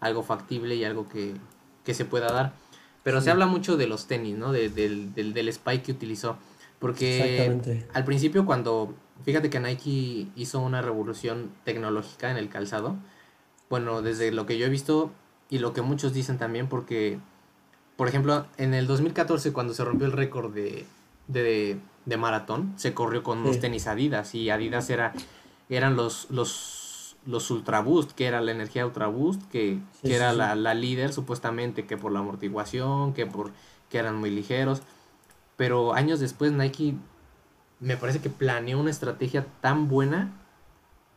algo 0.00 0.22
factible 0.22 0.74
y 0.74 0.84
algo 0.84 1.08
que, 1.08 1.34
que 1.84 1.94
se 1.94 2.04
pueda 2.04 2.32
dar. 2.32 2.52
Pero 3.02 3.20
se 3.20 3.30
habla 3.30 3.46
mucho 3.46 3.76
de 3.76 3.86
los 3.86 4.06
tenis, 4.06 4.36
¿no? 4.36 4.52
del, 4.52 4.74
del, 4.74 5.32
del 5.34 5.48
spike 5.48 5.84
que 5.84 5.92
utilizó. 5.92 6.36
Porque 6.78 7.84
al 7.92 8.04
principio 8.04 8.46
cuando, 8.46 8.94
fíjate 9.24 9.50
que 9.50 9.60
Nike 9.60 10.28
hizo 10.34 10.60
una 10.60 10.80
revolución 10.80 11.50
tecnológica 11.64 12.30
en 12.30 12.38
el 12.38 12.48
calzado, 12.48 12.96
bueno, 13.68 14.02
desde 14.02 14.32
lo 14.32 14.46
que 14.46 14.58
yo 14.58 14.66
he 14.66 14.70
visto 14.70 15.12
y 15.50 15.58
lo 15.58 15.74
que 15.74 15.82
muchos 15.82 16.14
dicen 16.14 16.38
también, 16.38 16.68
porque, 16.68 17.18
por 17.96 18.08
ejemplo, 18.08 18.46
en 18.56 18.72
el 18.72 18.86
2014 18.86 19.52
cuando 19.52 19.74
se 19.74 19.84
rompió 19.84 20.06
el 20.06 20.12
récord 20.12 20.54
de, 20.54 20.86
de, 21.28 21.78
de 22.06 22.16
maratón, 22.16 22.72
se 22.76 22.94
corrió 22.94 23.22
con 23.22 23.38
unos 23.38 23.60
tenis 23.60 23.86
Adidas 23.86 24.34
y 24.34 24.50
Adidas 24.50 24.90
era, 24.90 25.12
eran 25.68 25.96
los, 25.96 26.28
los 26.30 26.80
los 27.26 27.50
Ultra 27.50 27.80
Boost, 27.80 28.12
que 28.12 28.26
era 28.26 28.40
la 28.40 28.50
energía 28.50 28.86
Ultra 28.86 29.06
Boost, 29.06 29.42
que, 29.50 29.78
era 30.02 30.32
La, 30.32 30.54
la, 30.54 30.74
líder 30.74 31.12
supuestamente, 31.12 31.86
que 31.86 31.96
por 31.96 32.12
la 32.12 32.20
amortiguación, 32.20 33.12
que 33.12 33.26
por 33.26 33.52
que 33.90 33.98
eran 33.98 34.16
muy 34.16 34.30
ligeros. 34.30 34.82
Pero 35.56 35.92
años 35.92 36.20
después 36.20 36.52
Nike 36.52 36.94
me 37.80 37.96
parece 37.96 38.20
que 38.20 38.30
planeó 38.30 38.78
una 38.78 38.90
estrategia 38.90 39.46
tan 39.60 39.88
buena 39.88 40.32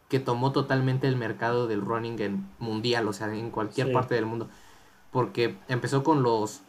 que 0.10 0.20
tomó 0.20 0.52
totalmente 0.52 1.08
el 1.08 1.16
mercado 1.16 1.68
del 1.68 1.82
running 1.82 2.20
en 2.20 2.50
mundial, 2.60 3.08
o 3.08 3.14
sea, 3.14 3.34
en 3.34 3.50
cualquier 3.52 3.92
parte 3.92 4.16
del 4.16 4.26
mundo. 4.26 4.50
Porque 5.12 5.58
empezó 5.68 6.04
con 6.04 6.24
los 6.24 6.62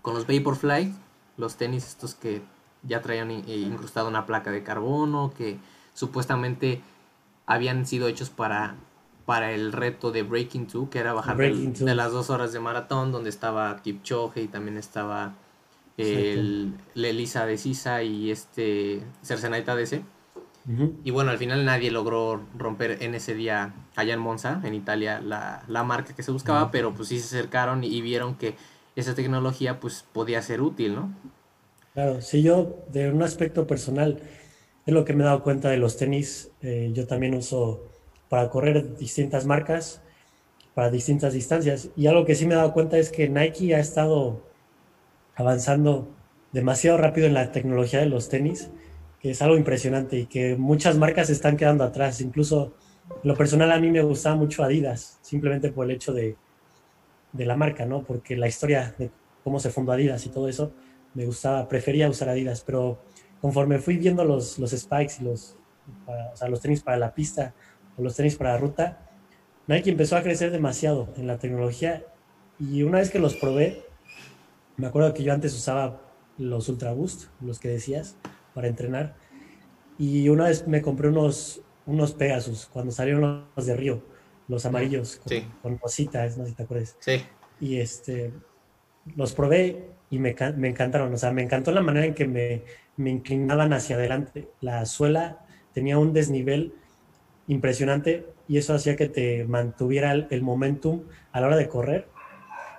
con 0.00 0.14
los 0.14 0.26
Vaporfly, 0.26 0.94
los 1.36 1.56
tenis 1.56 1.84
estos 1.84 2.14
que 2.14 2.42
ya 2.86 3.02
traían 3.02 3.30
incrustado 3.30 4.08
una 4.08 4.26
placa 4.26 4.50
de 4.50 4.62
carbono, 4.62 5.32
que 5.36 5.58
supuestamente 5.94 6.82
habían 7.46 7.86
sido 7.86 8.08
hechos 8.08 8.30
para, 8.30 8.76
para 9.24 9.52
el 9.52 9.72
reto 9.72 10.12
de 10.12 10.22
Breaking 10.22 10.68
2, 10.72 10.88
que 10.88 10.98
era 10.98 11.12
bajar 11.12 11.36
de, 11.36 11.94
las 11.94 12.12
dos 12.12 12.30
horas 12.30 12.52
de 12.52 12.60
maratón, 12.60 13.12
donde 13.12 13.30
estaba 13.30 13.82
Kipchoge 13.82 14.42
y 14.42 14.48
también 14.48 14.76
estaba 14.76 15.34
el, 15.96 16.74
Elisa 16.94 17.46
de 17.46 17.58
Sisa 17.58 18.02
y 18.02 18.30
este 18.30 19.02
Cercenaita 19.22 19.74
DC. 19.74 20.02
Y 21.04 21.12
bueno, 21.12 21.30
al 21.30 21.38
final 21.38 21.64
nadie 21.64 21.92
logró 21.92 22.42
romper 22.58 22.98
en 23.00 23.14
ese 23.14 23.34
día 23.34 23.72
allá 23.94 24.14
en 24.14 24.18
Monza, 24.18 24.60
en 24.64 24.74
Italia, 24.74 25.20
la, 25.20 25.84
marca 25.84 26.12
que 26.12 26.24
se 26.24 26.32
buscaba, 26.32 26.72
pero 26.72 26.92
pues 26.92 27.08
sí 27.08 27.20
se 27.20 27.36
acercaron 27.36 27.84
y, 27.84 28.00
vieron 28.00 28.34
que 28.34 28.56
esa 28.96 29.14
tecnología 29.14 29.78
pues 29.78 30.04
podía 30.12 30.42
ser 30.42 30.60
útil, 30.60 30.96
¿no? 30.96 31.12
Claro, 31.96 32.20
si 32.20 32.42
yo 32.42 32.84
de 32.92 33.10
un 33.10 33.22
aspecto 33.22 33.66
personal, 33.66 34.20
es 34.84 34.92
lo 34.92 35.06
que 35.06 35.14
me 35.14 35.22
he 35.22 35.26
dado 35.26 35.42
cuenta 35.42 35.70
de 35.70 35.78
los 35.78 35.96
tenis. 35.96 36.50
Eh, 36.60 36.90
yo 36.92 37.06
también 37.06 37.34
uso 37.34 37.90
para 38.28 38.50
correr 38.50 38.98
distintas 38.98 39.46
marcas, 39.46 40.02
para 40.74 40.90
distintas 40.90 41.32
distancias. 41.32 41.88
Y 41.96 42.06
algo 42.06 42.26
que 42.26 42.34
sí 42.34 42.44
me 42.44 42.52
he 42.52 42.58
dado 42.58 42.74
cuenta 42.74 42.98
es 42.98 43.10
que 43.10 43.30
Nike 43.30 43.74
ha 43.74 43.78
estado 43.78 44.42
avanzando 45.36 46.14
demasiado 46.52 46.98
rápido 46.98 47.28
en 47.28 47.32
la 47.32 47.50
tecnología 47.50 48.00
de 48.00 48.06
los 48.10 48.28
tenis, 48.28 48.68
que 49.18 49.30
es 49.30 49.40
algo 49.40 49.56
impresionante 49.56 50.18
y 50.18 50.26
que 50.26 50.54
muchas 50.54 50.98
marcas 50.98 51.30
están 51.30 51.56
quedando 51.56 51.82
atrás. 51.82 52.20
Incluso, 52.20 52.74
lo 53.22 53.34
personal, 53.38 53.72
a 53.72 53.80
mí 53.80 53.90
me 53.90 54.02
gustaba 54.02 54.36
mucho 54.36 54.62
Adidas, 54.62 55.18
simplemente 55.22 55.72
por 55.72 55.86
el 55.86 55.92
hecho 55.92 56.12
de, 56.12 56.36
de 57.32 57.46
la 57.46 57.56
marca, 57.56 57.86
¿no? 57.86 58.02
Porque 58.02 58.36
la 58.36 58.48
historia 58.48 58.94
de 58.98 59.10
cómo 59.42 59.58
se 59.60 59.70
fundó 59.70 59.92
Adidas 59.92 60.26
y 60.26 60.28
todo 60.28 60.46
eso, 60.46 60.74
me 61.16 61.24
gustaba, 61.24 61.66
prefería 61.66 62.10
usar 62.10 62.28
Adidas, 62.28 62.62
pero 62.64 63.02
conforme 63.40 63.78
fui 63.78 63.96
viendo 63.96 64.22
los, 64.22 64.58
los 64.58 64.70
spikes 64.72 65.14
y 65.20 65.24
los, 65.24 65.56
o 66.06 66.36
sea, 66.36 66.48
los 66.48 66.60
tenis 66.60 66.82
para 66.82 66.98
la 66.98 67.14
pista 67.14 67.54
o 67.96 68.02
los 68.02 68.14
tenis 68.14 68.36
para 68.36 68.52
la 68.52 68.58
ruta, 68.58 69.10
Nike 69.66 69.90
empezó 69.90 70.16
a 70.16 70.22
crecer 70.22 70.50
demasiado 70.50 71.08
en 71.16 71.26
la 71.26 71.38
tecnología 71.38 72.04
y 72.60 72.82
una 72.82 72.98
vez 72.98 73.10
que 73.10 73.18
los 73.18 73.34
probé, 73.34 73.86
me 74.76 74.86
acuerdo 74.86 75.14
que 75.14 75.22
yo 75.22 75.32
antes 75.32 75.54
usaba 75.54 76.02
los 76.36 76.68
Ultra 76.68 76.92
Boost, 76.92 77.30
los 77.40 77.58
que 77.60 77.68
decías, 77.68 78.16
para 78.54 78.68
entrenar. 78.68 79.16
Y 79.98 80.28
una 80.28 80.44
vez 80.44 80.68
me 80.68 80.82
compré 80.82 81.08
unos, 81.08 81.62
unos 81.86 82.12
Pegasus 82.12 82.66
cuando 82.66 82.92
salieron 82.92 83.46
los 83.56 83.66
de 83.66 83.74
Río, 83.74 84.02
los 84.48 84.66
amarillos, 84.66 85.16
con, 85.16 85.30
sí. 85.30 85.46
con 85.62 85.78
cositas, 85.78 86.36
no 86.36 86.44
sé 86.44 86.50
si 86.50 86.56
te 86.56 86.62
acuerdas. 86.62 86.94
Sí. 87.00 87.22
Y 87.58 87.78
este, 87.78 88.34
los 89.14 89.32
probé 89.32 89.90
y 90.10 90.18
me, 90.18 90.30
encantaron. 90.30 91.12
O 91.12 91.16
sea, 91.16 91.32
me 91.32 91.42
encantó 91.42 91.72
la 91.72 91.82
manera 91.82 92.06
en 92.06 92.14
que 92.14 92.26
me, 92.26 92.62
me 92.96 93.10
inclinaban 93.10 93.72
hacia 93.72 93.96
adelante. 93.96 94.48
La 94.60 94.84
suela 94.86 95.44
tenía 95.72 95.98
un 95.98 96.12
desnivel 96.12 96.72
impresionante 97.48 98.26
y 98.48 98.58
eso 98.58 98.74
hacía 98.74 98.96
que 98.96 99.08
te 99.08 99.44
mantuviera 99.44 100.12
el, 100.12 100.42
momentum 100.42 101.02
a 101.32 101.40
la 101.40 101.48
hora 101.48 101.56
de 101.56 101.68
correr. 101.68 102.08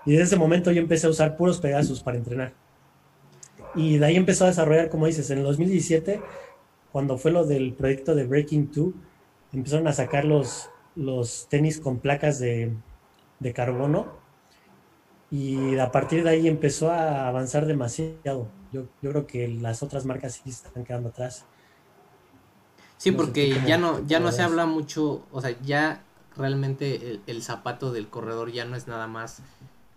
Y 0.05 0.11
desde 0.11 0.23
ese 0.23 0.35
momento 0.37 0.71
yo 0.71 0.81
empecé 0.81 1.07
a 1.07 1.09
usar 1.09 1.35
puros 1.35 1.59
Pegasus 1.59 2.01
para 2.01 2.17
entrenar. 2.17 2.53
Y 3.75 3.97
de 3.97 4.05
ahí 4.05 4.15
empezó 4.15 4.45
a 4.45 4.47
desarrollar, 4.47 4.89
como 4.89 5.05
dices, 5.05 5.29
en 5.29 5.39
el 5.39 5.43
2017, 5.43 6.21
cuando 6.91 7.17
fue 7.17 7.31
lo 7.31 7.45
del 7.45 7.73
proyecto 7.73 8.15
de 8.15 8.25
Breaking 8.25 8.71
2, 8.73 8.93
empezaron 9.53 9.87
a 9.87 9.93
sacar 9.93 10.25
los, 10.25 10.69
los 10.95 11.47
tenis 11.49 11.79
con 11.79 11.99
placas 11.99 12.39
de, 12.39 12.71
de 13.39 13.53
carbono 13.53 14.26
y 15.29 15.77
a 15.77 15.91
partir 15.91 16.23
de 16.23 16.29
ahí 16.29 16.47
empezó 16.47 16.91
a 16.91 17.27
avanzar 17.27 17.65
demasiado. 17.65 18.47
Yo, 18.71 18.83
yo 19.01 19.11
creo 19.11 19.27
que 19.27 19.47
las 19.47 19.83
otras 19.83 20.05
marcas 20.05 20.41
sí 20.43 20.49
están 20.49 20.85
quedando 20.85 21.09
atrás. 21.09 21.45
Sí, 22.97 23.11
porque 23.11 23.61
ya 23.65 23.77
no, 23.77 24.05
ya 24.07 24.19
no 24.19 24.31
se 24.31 24.41
habla 24.41 24.65
mucho, 24.65 25.23
o 25.31 25.39
sea, 25.39 25.55
ya 25.61 26.01
realmente 26.35 27.19
el, 27.27 27.43
zapato 27.43 27.91
del 27.91 28.07
corredor 28.07 28.51
ya 28.51 28.65
no 28.65 28.75
es 28.75 28.87
nada 28.87 29.05
más 29.07 29.41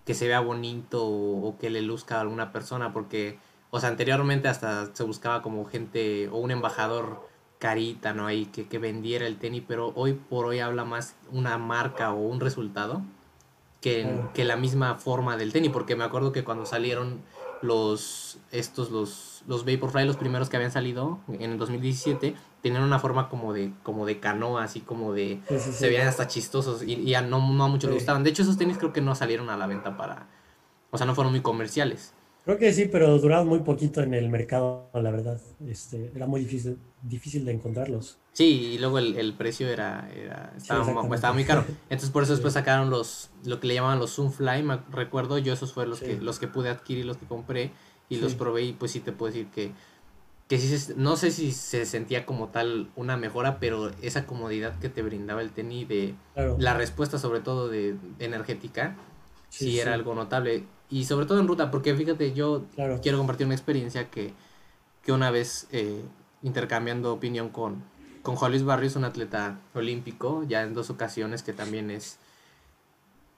que 0.04 0.12
se 0.12 0.28
vea 0.28 0.40
bonito 0.40 1.06
o, 1.06 1.56
que 1.58 1.70
le 1.70 1.80
luzca 1.80 2.18
a 2.18 2.20
alguna 2.20 2.52
persona, 2.52 2.92
porque, 2.92 3.38
o 3.70 3.80
sea, 3.80 3.88
anteriormente 3.88 4.48
hasta 4.48 4.94
se 4.94 5.02
buscaba 5.04 5.40
como 5.40 5.64
gente 5.64 6.28
o 6.28 6.36
un 6.36 6.50
embajador 6.50 7.26
carita, 7.58 8.12
¿no? 8.12 8.26
Ahí 8.26 8.46
que, 8.46 8.68
que 8.68 8.78
vendiera 8.78 9.26
el 9.26 9.38
tenis, 9.38 9.62
pero 9.66 9.92
hoy 9.94 10.12
por 10.12 10.44
hoy 10.44 10.58
habla 10.58 10.84
más 10.84 11.14
una 11.32 11.56
marca 11.56 12.12
o 12.12 12.20
un 12.20 12.38
resultado 12.38 13.02
que, 13.80 14.20
que 14.34 14.44
la 14.44 14.56
misma 14.56 14.96
forma 14.96 15.36
del 15.36 15.52
tenis, 15.52 15.70
porque 15.70 15.96
me 15.96 16.04
acuerdo 16.04 16.32
que 16.32 16.44
cuando 16.44 16.66
salieron 16.66 17.20
los 17.62 18.38
estos 18.52 18.90
los 18.90 19.42
los 19.46 19.64
Vaporfly 19.64 20.06
los 20.06 20.16
primeros 20.16 20.48
que 20.48 20.56
habían 20.56 20.72
salido 20.72 21.18
en 21.28 21.52
el 21.52 21.58
2017 21.58 22.34
tenían 22.62 22.82
una 22.82 22.98
forma 22.98 23.28
como 23.28 23.52
de 23.52 23.72
como 23.82 24.06
de 24.06 24.18
canoa 24.18 24.64
así 24.64 24.80
como 24.80 25.12
de 25.12 25.40
se 25.58 25.88
veían 25.88 26.08
hasta 26.08 26.26
chistosos 26.26 26.82
y, 26.82 26.94
y 26.94 27.14
a 27.14 27.22
no, 27.22 27.52
no 27.52 27.64
a 27.64 27.68
muchos 27.68 27.90
les 27.90 27.98
gustaban. 27.98 28.24
De 28.24 28.30
hecho 28.30 28.42
esos 28.42 28.56
tenis 28.56 28.78
creo 28.78 28.92
que 28.92 29.02
no 29.02 29.14
salieron 29.14 29.50
a 29.50 29.56
la 29.56 29.66
venta 29.66 29.96
para 29.96 30.26
o 30.90 30.96
sea 30.96 31.06
no 31.06 31.14
fueron 31.14 31.32
muy 31.32 31.42
comerciales 31.42 32.14
Creo 32.44 32.58
que 32.58 32.72
sí, 32.72 32.86
pero 32.90 33.18
duraron 33.18 33.48
muy 33.48 33.60
poquito 33.60 34.00
en 34.00 34.14
el 34.14 34.28
mercado, 34.28 34.88
la 34.94 35.10
verdad. 35.10 35.40
Este, 35.66 36.10
era 36.14 36.26
muy 36.26 36.40
difícil, 36.40 36.78
difícil 37.02 37.44
de 37.44 37.52
encontrarlos. 37.52 38.18
Sí, 38.32 38.72
y 38.74 38.78
luego 38.78 38.98
el, 38.98 39.34
precio 39.34 39.68
era, 39.68 40.10
estaba, 40.56 41.32
muy 41.32 41.44
caro. 41.44 41.64
Entonces 41.90 42.10
por 42.10 42.22
eso 42.22 42.32
después 42.32 42.54
sacaron 42.54 42.88
los, 42.88 43.30
lo 43.44 43.60
que 43.60 43.66
le 43.66 43.74
llamaban 43.74 43.98
los 43.98 44.14
Zoomfly, 44.14 44.62
me 44.62 44.78
recuerdo, 44.90 45.36
yo 45.38 45.52
esos 45.52 45.72
fueron 45.72 45.90
los 45.90 46.00
que, 46.00 46.16
los 46.16 46.38
que 46.38 46.48
pude 46.48 46.70
adquirir, 46.70 47.04
los 47.04 47.18
que 47.18 47.26
compré 47.26 47.72
y 48.08 48.16
los 48.16 48.34
probé 48.34 48.62
y 48.62 48.72
pues 48.72 48.92
sí 48.92 49.00
te 49.00 49.12
puedo 49.12 49.32
decir 49.32 49.48
que, 49.50 49.72
que 50.48 50.58
sí, 50.58 50.92
no 50.96 51.16
sé 51.16 51.30
si 51.30 51.52
se 51.52 51.84
sentía 51.84 52.24
como 52.24 52.48
tal 52.48 52.90
una 52.96 53.16
mejora, 53.16 53.60
pero 53.60 53.90
esa 54.00 54.26
comodidad 54.26 54.78
que 54.78 54.88
te 54.88 55.02
brindaba 55.02 55.42
el 55.42 55.50
tenis 55.50 55.86
de 55.88 56.14
la 56.58 56.74
respuesta 56.74 57.18
sobre 57.18 57.40
todo 57.40 57.68
de 57.68 57.96
energética, 58.18 58.96
sí, 59.48 59.78
era 59.78 59.92
algo 59.92 60.14
notable 60.14 60.64
y 60.90 61.04
sobre 61.04 61.26
todo 61.26 61.38
en 61.38 61.48
ruta, 61.48 61.70
porque 61.70 61.94
fíjate, 61.94 62.32
yo 62.32 62.64
quiero 63.02 63.18
compartir 63.18 63.46
una 63.46 63.54
experiencia 63.54 64.10
que, 64.10 64.32
que 65.04 65.12
una 65.12 65.30
vez 65.30 65.68
eh, 65.70 66.02
intercambiando 66.42 67.12
opinión 67.12 67.48
con, 67.50 67.84
con 68.22 68.36
Juan 68.36 68.50
Luis 68.50 68.64
Barrios, 68.64 68.96
un 68.96 69.04
atleta 69.04 69.60
olímpico, 69.74 70.44
ya 70.48 70.62
en 70.62 70.74
dos 70.74 70.90
ocasiones, 70.90 71.42
que 71.42 71.52
también 71.52 71.90
es, 71.90 72.18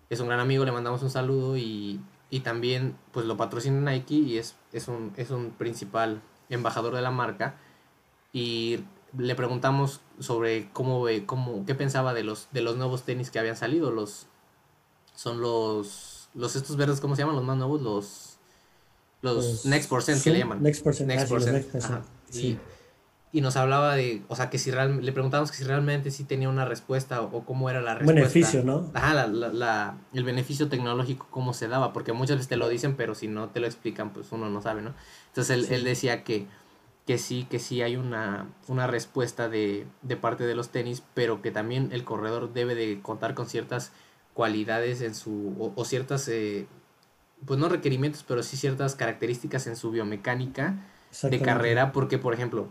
es 0.08 0.20
un 0.20 0.28
gran 0.28 0.40
amigo, 0.40 0.64
le 0.64 0.72
mandamos 0.72 1.02
un 1.02 1.10
saludo 1.10 1.56
y, 1.56 2.00
y 2.30 2.40
también 2.40 2.96
pues 3.12 3.26
lo 3.26 3.36
patrocina 3.36 3.92
Nike 3.92 4.14
y 4.14 4.38
es, 4.38 4.56
es, 4.72 4.88
un, 4.88 5.12
es 5.16 5.30
un 5.30 5.50
principal 5.50 6.22
embajador 6.48 6.94
de 6.94 7.02
la 7.02 7.10
marca. 7.10 7.56
Y 8.32 8.80
le 9.18 9.34
preguntamos 9.34 10.00
sobre 10.18 10.70
cómo, 10.72 11.04
cómo 11.26 11.66
qué 11.66 11.74
pensaba 11.74 12.14
de 12.14 12.24
los, 12.24 12.48
de 12.52 12.62
los 12.62 12.76
nuevos 12.76 13.02
tenis 13.02 13.30
que 13.30 13.38
habían 13.38 13.56
salido, 13.56 13.90
los 13.90 14.26
son 15.14 15.42
los 15.42 16.21
los 16.34 16.56
estos 16.56 16.76
verdes, 16.76 17.00
¿cómo 17.00 17.16
se 17.16 17.22
llaman? 17.22 17.36
Los 17.36 17.44
más 17.44 17.56
nuevos, 17.56 17.82
los 17.82 18.32
los, 19.22 19.64
Next 19.64 19.88
Percent 19.88 20.22
que 20.22 20.30
le 20.30 20.38
llaman. 20.40 20.62
Next 20.62 20.84
Percent. 20.84 21.08
Next 21.08 21.74
ah, 21.84 22.02
Sí. 22.28 22.58
Y, 23.30 23.40
nos 23.40 23.56
hablaba 23.56 23.94
de, 23.94 24.22
o 24.28 24.36
sea, 24.36 24.50
que 24.50 24.58
si 24.58 24.70
realmente, 24.70 25.06
le 25.06 25.12
preguntábamos 25.12 25.50
que 25.50 25.56
si 25.56 25.64
realmente 25.64 26.10
sí 26.10 26.24
tenía 26.24 26.50
una 26.50 26.66
respuesta 26.66 27.22
o, 27.22 27.46
cómo 27.46 27.70
era 27.70 27.80
la 27.80 27.94
respuesta. 27.94 28.20
Beneficio, 28.20 28.62
¿no? 28.62 28.90
Ajá, 28.92 29.26
la, 29.26 29.26
la, 29.26 29.96
el 30.12 30.24
beneficio 30.24 30.68
tecnológico, 30.68 31.28
cómo 31.30 31.54
se 31.54 31.66
daba, 31.66 31.94
porque 31.94 32.12
muchas 32.12 32.36
veces 32.36 32.48
te 32.48 32.56
lo 32.56 32.68
dicen, 32.68 32.94
pero 32.94 33.14
si 33.14 33.28
no 33.28 33.48
te 33.48 33.60
lo 33.60 33.66
explican, 33.66 34.12
pues 34.12 34.32
uno 34.32 34.50
no 34.50 34.60
sabe, 34.60 34.82
¿no? 34.82 34.92
Entonces 35.28 35.56
él, 35.56 35.66
él 35.72 35.84
decía 35.84 36.24
que, 36.24 36.46
que 37.06 37.16
sí, 37.16 37.46
que 37.48 37.58
sí 37.58 37.80
hay 37.80 37.96
una, 37.96 38.48
una 38.68 38.86
respuesta 38.86 39.48
de, 39.48 39.86
de 40.02 40.16
parte 40.16 40.44
de 40.44 40.54
los 40.54 40.68
tenis, 40.68 41.02
pero 41.14 41.40
que 41.40 41.50
también 41.50 41.88
el 41.92 42.04
corredor 42.04 42.52
debe 42.52 42.74
de 42.74 43.00
contar 43.00 43.34
con 43.34 43.46
ciertas 43.46 43.92
cualidades 44.34 45.00
en 45.02 45.14
su, 45.14 45.72
o, 45.74 45.84
ciertas, 45.84 46.28
eh, 46.28 46.66
pues 47.44 47.58
no 47.58 47.68
requerimientos, 47.68 48.24
pero 48.26 48.42
sí 48.42 48.56
ciertas 48.56 48.94
características 48.94 49.66
en 49.66 49.76
su 49.76 49.90
biomecánica 49.90 50.76
de 51.22 51.40
carrera, 51.40 51.92
porque 51.92 52.18
por 52.18 52.34
ejemplo, 52.34 52.68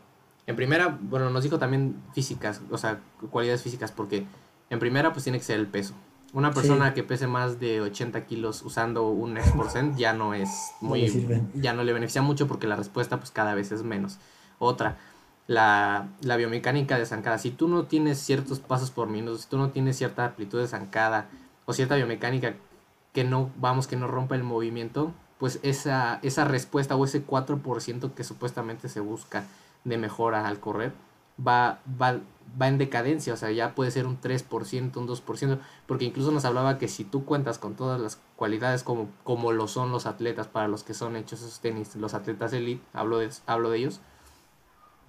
en 0.47 0.55
primera, 0.55 0.97
bueno, 1.01 1.29
nos 1.29 1.43
dijo 1.43 1.59
también 1.59 2.01
físicas, 2.13 2.61
o 2.71 2.77
sea, 2.77 2.99
cualidades 3.29 3.61
físicas, 3.61 3.91
porque 3.91 4.25
en 4.69 4.79
primera 4.79 5.13
pues 5.13 5.23
tiene 5.23 5.37
que 5.37 5.45
ser 5.45 5.59
el 5.59 5.67
peso. 5.67 5.93
Una 6.33 6.51
persona 6.51 6.93
que 6.93 7.03
pese 7.03 7.27
más 7.27 7.59
de 7.59 7.81
80 7.81 8.25
kilos 8.25 8.61
usando 8.63 9.09
un 9.09 9.37
X% 9.37 9.97
ya 9.97 10.13
no 10.13 10.33
es 10.33 10.49
muy, 10.79 11.27
ya 11.55 11.73
no 11.73 11.83
le 11.83 11.91
beneficia 11.91 12.21
mucho 12.21 12.47
porque 12.47 12.67
la 12.67 12.77
respuesta 12.77 13.17
pues 13.17 13.31
cada 13.31 13.53
vez 13.53 13.73
es 13.73 13.83
menos. 13.83 14.17
Otra, 14.57 14.97
la, 15.47 16.07
la 16.21 16.37
biomecánica 16.37 16.97
de 16.97 17.05
zancada. 17.05 17.37
Si 17.37 17.51
tú 17.51 17.67
no 17.67 17.83
tienes 17.83 18.17
ciertos 18.17 18.59
pasos 18.59 18.91
por 18.91 19.09
minuto, 19.09 19.37
si 19.37 19.49
tú 19.49 19.57
no 19.57 19.71
tienes 19.71 19.97
cierta 19.97 20.23
amplitud 20.23 20.61
de 20.61 20.67
zancada, 20.69 21.27
o 21.65 21.73
cierta 21.73 21.95
biomecánica 21.95 22.55
que 23.13 23.23
no, 23.23 23.51
vamos, 23.57 23.87
que 23.87 23.95
no 23.95 24.07
rompa 24.07 24.35
el 24.35 24.43
movimiento, 24.43 25.13
pues 25.39 25.59
esa, 25.63 26.19
esa 26.23 26.45
respuesta 26.45 26.95
o 26.95 27.03
ese 27.05 27.25
4% 27.25 28.13
que 28.13 28.23
supuestamente 28.23 28.89
se 28.89 28.99
busca 28.99 29.45
de 29.83 29.97
mejora 29.97 30.47
al 30.47 30.59
correr, 30.59 30.93
va, 31.45 31.79
va, 31.99 32.19
va 32.61 32.67
en 32.67 32.77
decadencia, 32.77 33.33
o 33.33 33.37
sea, 33.37 33.51
ya 33.51 33.73
puede 33.75 33.91
ser 33.91 34.05
un 34.05 34.19
3%, 34.19 34.95
un 34.95 35.07
2%, 35.07 35.59
porque 35.87 36.05
incluso 36.05 36.31
nos 36.31 36.45
hablaba 36.45 36.77
que 36.77 36.87
si 36.87 37.03
tú 37.03 37.25
cuentas 37.25 37.57
con 37.57 37.75
todas 37.75 37.99
las 37.99 38.19
cualidades 38.35 38.83
como, 38.83 39.09
como 39.23 39.51
lo 39.51 39.67
son 39.67 39.91
los 39.91 40.05
atletas, 40.05 40.47
para 40.47 40.67
los 40.67 40.83
que 40.83 40.93
son 40.93 41.15
hechos 41.15 41.41
esos 41.41 41.59
tenis, 41.59 41.95
los 41.95 42.13
atletas 42.13 42.53
elite, 42.53 42.83
hablo 42.93 43.17
de, 43.17 43.29
hablo 43.47 43.71
de 43.71 43.79
ellos, 43.79 43.99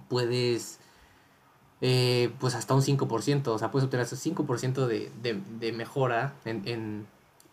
puedes 0.09 0.79
eh, 1.85 2.31
pues 2.39 2.55
hasta 2.55 2.73
un 2.73 2.81
5%, 2.81 3.47
o 3.47 3.59
sea, 3.59 3.69
puedes 3.69 3.83
obtener 3.83 4.05
hasta 4.05 4.15
5% 4.15 4.87
de, 4.87 5.11
de, 5.21 5.41
de 5.59 5.73
mejora 5.73 6.33
en, 6.45 6.65
en, 6.65 7.05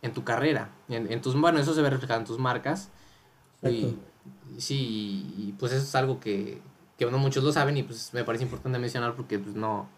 en, 0.02 0.12
tu 0.12 0.22
carrera. 0.22 0.70
En, 0.88 1.10
en, 1.10 1.20
tus, 1.20 1.34
bueno, 1.34 1.58
eso 1.58 1.74
se 1.74 1.82
ve 1.82 1.90
reflejado 1.90 2.20
en 2.20 2.26
tus 2.26 2.38
marcas. 2.38 2.90
Y, 3.64 3.96
sí, 4.56 5.34
y 5.36 5.54
pues 5.58 5.72
eso 5.72 5.82
es 5.82 5.94
algo 5.96 6.20
que, 6.20 6.62
que 6.96 7.06
no 7.06 7.18
muchos 7.18 7.42
lo 7.42 7.50
saben 7.50 7.76
y 7.76 7.82
pues 7.82 8.14
me 8.14 8.22
parece 8.22 8.44
importante 8.44 8.78
mencionar 8.78 9.16
porque 9.16 9.40
pues 9.40 9.56
no, 9.56 9.88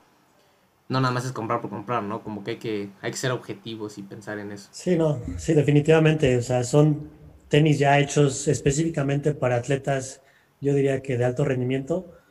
no 0.88 1.01
nada 1.03 1.12
más 1.12 1.27
es 1.27 1.33
comprar 1.33 1.61
por 1.61 1.68
comprar, 1.68 2.03
¿no? 2.03 2.23
Como 2.25 2.42
que 2.42 2.53
hay 2.53 2.57
que, 2.57 2.88
hay 3.03 3.11
que 3.11 3.18
ser 3.18 3.33
objetivos 3.33 3.99
y 3.99 4.03
pensar 4.03 4.38
en 4.38 4.51
eso. 4.51 4.71
Sí, 4.73 4.97
no, 4.97 5.21
sí, 5.37 5.53
definitivamente, 5.53 6.38
o 6.38 6.42
sea, 6.42 6.64
son 6.64 7.11
tenis 7.49 7.79
ya 7.79 7.99
hechos 7.99 8.49
específicamente 8.49 9.35
para 9.35 9.57
atletas, 9.57 10.23
yo 10.62 10.73
diría 10.73 11.03
que 11.03 11.18
de 11.18 11.27
alto 11.27 11.45
rendimiento, 11.45 12.21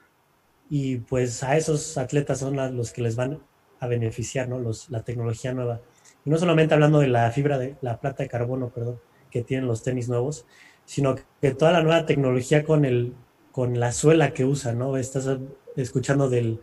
y 0.74 1.00
pues 1.00 1.44
a 1.44 1.58
esos 1.58 1.98
atletas 1.98 2.40
son 2.40 2.56
los 2.78 2.94
que 2.94 3.02
les 3.02 3.18
van 3.18 3.42
a 3.82 3.88
beneficiar, 3.88 4.48
¿no? 4.48 4.58
Los, 4.58 4.90
la 4.90 5.04
tecnología 5.04 5.54
nueva. 5.54 5.82
Y 6.24 6.30
no 6.30 6.38
solamente 6.38 6.74
hablando 6.74 7.00
de 7.00 7.10
la 7.10 7.30
fibra 7.30 7.60
de 7.60 7.76
la 7.82 8.00
plata 8.00 8.24
de 8.24 8.30
carbono, 8.30 8.70
perdón, 8.70 8.98
que 9.30 9.42
tienen 9.42 9.68
los 9.68 9.84
tenis 9.84 10.08
nuevos, 10.08 10.46
sino 10.86 11.16
que 11.42 11.52
toda 11.52 11.74
la 11.74 11.84
nueva 11.84 12.06
tecnología 12.06 12.64
con 12.64 12.86
el 12.86 13.14
con 13.52 13.82
la 13.82 13.92
suela 13.92 14.34
que 14.34 14.46
usan, 14.46 14.80
¿no? 14.80 14.96
Estás 14.96 15.28
escuchando 15.76 16.30
del, 16.30 16.62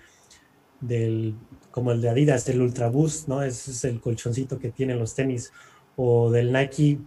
del 0.81 1.35
como 1.71 1.93
el 1.93 2.01
de 2.01 2.09
Adidas, 2.09 2.49
el 2.49 2.63
Ultra 2.63 2.89
Boost, 2.89 3.29
¿no? 3.29 3.43
Ese 3.43 3.73
es 3.73 3.85
el 3.85 4.01
colchoncito 4.01 4.59
que 4.59 4.71
tienen 4.71 4.99
los 4.99 5.15
tenis 5.15 5.53
o 5.97 6.31
del 6.31 6.51
Nike 6.51 6.99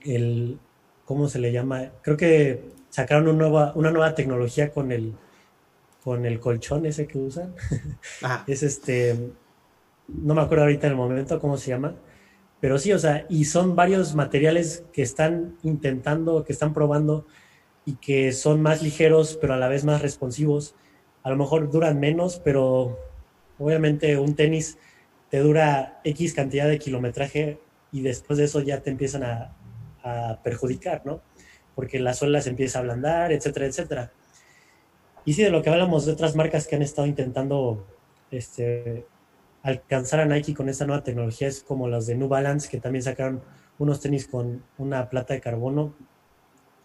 el 0.00 0.58
¿cómo 1.04 1.28
se 1.28 1.38
le 1.38 1.52
llama? 1.52 1.92
Creo 2.02 2.16
que 2.16 2.72
sacaron 2.88 3.28
una 3.28 3.38
nueva, 3.38 3.72
una 3.76 3.92
nueva 3.92 4.16
tecnología 4.16 4.72
con 4.72 4.90
el 4.90 5.14
con 6.02 6.26
el 6.26 6.40
colchón 6.40 6.86
ese 6.86 7.06
que 7.06 7.18
usan. 7.18 7.54
es 8.46 8.62
este, 8.62 9.32
no 10.08 10.34
me 10.34 10.42
acuerdo 10.42 10.64
ahorita 10.64 10.86
en 10.86 10.92
el 10.92 10.96
momento 10.96 11.38
cómo 11.40 11.56
se 11.56 11.70
llama, 11.70 11.96
pero 12.60 12.78
sí, 12.78 12.92
o 12.92 12.98
sea, 12.98 13.26
y 13.28 13.44
son 13.46 13.74
varios 13.74 14.14
materiales 14.14 14.84
que 14.92 15.02
están 15.02 15.56
intentando, 15.62 16.44
que 16.44 16.52
están 16.52 16.72
probando 16.72 17.26
y 17.84 17.94
que 17.94 18.32
son 18.32 18.62
más 18.62 18.82
ligeros, 18.82 19.36
pero 19.40 19.54
a 19.54 19.56
la 19.56 19.68
vez 19.68 19.84
más 19.84 20.00
responsivos. 20.00 20.76
A 21.24 21.30
lo 21.30 21.36
mejor 21.36 21.70
duran 21.70 21.98
menos, 21.98 22.40
pero 22.44 22.98
obviamente 23.58 24.16
un 24.18 24.36
tenis 24.36 24.78
te 25.28 25.38
dura 25.38 26.00
X 26.04 26.34
cantidad 26.34 26.68
de 26.68 26.78
kilometraje 26.78 27.58
y 27.90 28.02
después 28.02 28.38
de 28.38 28.44
eso 28.44 28.60
ya 28.60 28.80
te 28.80 28.90
empiezan 28.90 29.24
a, 29.24 29.56
a 30.02 30.40
perjudicar, 30.42 31.02
¿no? 31.04 31.22
Porque 31.74 31.98
la 31.98 32.14
suela 32.14 32.40
se 32.42 32.50
empieza 32.50 32.78
a 32.78 32.82
ablandar, 32.82 33.32
etcétera, 33.32 33.66
etcétera. 33.66 34.12
Y 35.24 35.34
sí, 35.34 35.42
de 35.42 35.50
lo 35.50 35.62
que 35.62 35.70
hablamos 35.70 36.04
de 36.04 36.12
otras 36.12 36.34
marcas 36.34 36.66
que 36.66 36.76
han 36.76 36.82
estado 36.82 37.06
intentando 37.06 37.86
este, 38.30 39.06
alcanzar 39.62 40.20
a 40.20 40.26
Nike 40.26 40.54
con 40.54 40.68
esta 40.68 40.86
nueva 40.86 41.04
tecnología 41.04 41.48
es 41.48 41.62
como 41.62 41.88
las 41.88 42.06
de 42.06 42.16
New 42.16 42.28
Balance, 42.28 42.68
que 42.68 42.80
también 42.80 43.02
sacaron 43.02 43.42
unos 43.78 44.00
tenis 44.00 44.26
con 44.26 44.62
una 44.78 45.08
plata 45.08 45.34
de 45.34 45.40
carbono. 45.40 45.94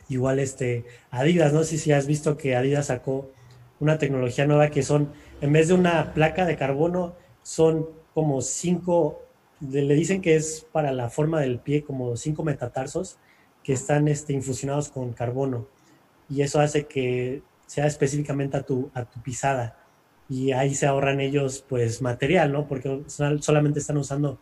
Igual 0.10 0.39
este 0.39 0.86
Adidas, 1.10 1.52
no 1.52 1.63
sé 1.63 1.78
si 1.78 1.91
has 1.91 2.08
visto 2.08 2.38
que 2.38 2.56
Adidas 2.56 2.88
sacó 2.88 3.32
una 3.80 3.97
tecnología 3.97 4.45
nueva 4.45 4.69
que 4.69 4.84
son, 4.84 5.12
en 5.41 5.54
vez 5.54 5.67
de 5.67 5.73
una 5.73 6.13
placa 6.13 6.45
de 6.45 6.56
carbono, 6.56 7.15
son 7.43 7.88
como 8.13 8.41
cinco, 8.41 9.21
le 9.60 9.93
dicen 9.93 10.21
que 10.21 10.36
es 10.36 10.65
para 10.71 10.91
la 10.91 11.10
forma 11.10 11.41
del 11.41 11.60
pie, 11.60 11.84
como 11.84 12.15
cinco 12.17 12.43
metatarsos 12.43 13.17
que 13.63 13.73
están 13.73 14.08
este, 14.08 14.34
infusionados 14.34 14.89
con 14.89 15.13
carbono. 15.13 15.67
Y 16.30 16.41
eso 16.41 16.60
hace 16.60 16.88
que 16.88 17.41
sea 17.68 17.86
específicamente 17.86 18.58
a 18.58 18.64
tu, 18.64 18.90
a 18.96 19.06
tu 19.06 19.22
pisada. 19.22 19.78
Y 20.30 20.52
ahí 20.52 20.74
se 20.74 20.88
ahorran 20.88 21.22
ellos 21.22 21.64
pues 21.68 22.02
material, 22.02 22.52
¿no? 22.52 22.68
Porque 22.68 23.04
solamente 23.08 23.80
están 23.80 23.98
usando 23.98 24.40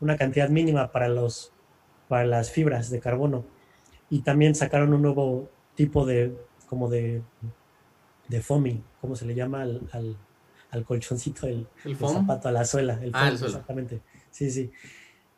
una 0.00 0.16
cantidad 0.16 0.48
mínima 0.48 0.92
para, 0.92 1.08
los, 1.08 1.52
para 2.08 2.26
las 2.26 2.50
fibras 2.50 2.90
de 2.90 3.00
carbono. 3.00 3.46
Y 4.10 4.20
también 4.20 4.54
sacaron 4.54 4.92
un 4.92 5.02
nuevo 5.02 5.48
tipo 5.74 6.04
de, 6.04 6.36
como 6.68 6.88
de, 6.88 7.22
de 8.28 8.40
foaming, 8.40 8.84
¿cómo 9.00 9.16
se 9.16 9.26
le 9.26 9.34
llama 9.34 9.62
al, 9.62 10.16
al, 10.70 10.84
colchoncito, 10.84 11.46
el, 11.46 11.66
¿El, 11.84 11.96
zapato, 11.96 12.48
a 12.48 12.52
la 12.52 12.64
suela? 12.64 13.00
El 13.02 13.10
ah, 13.14 13.30
exactamente. 13.30 14.00
Sí, 14.30 14.50
sí. 14.50 14.70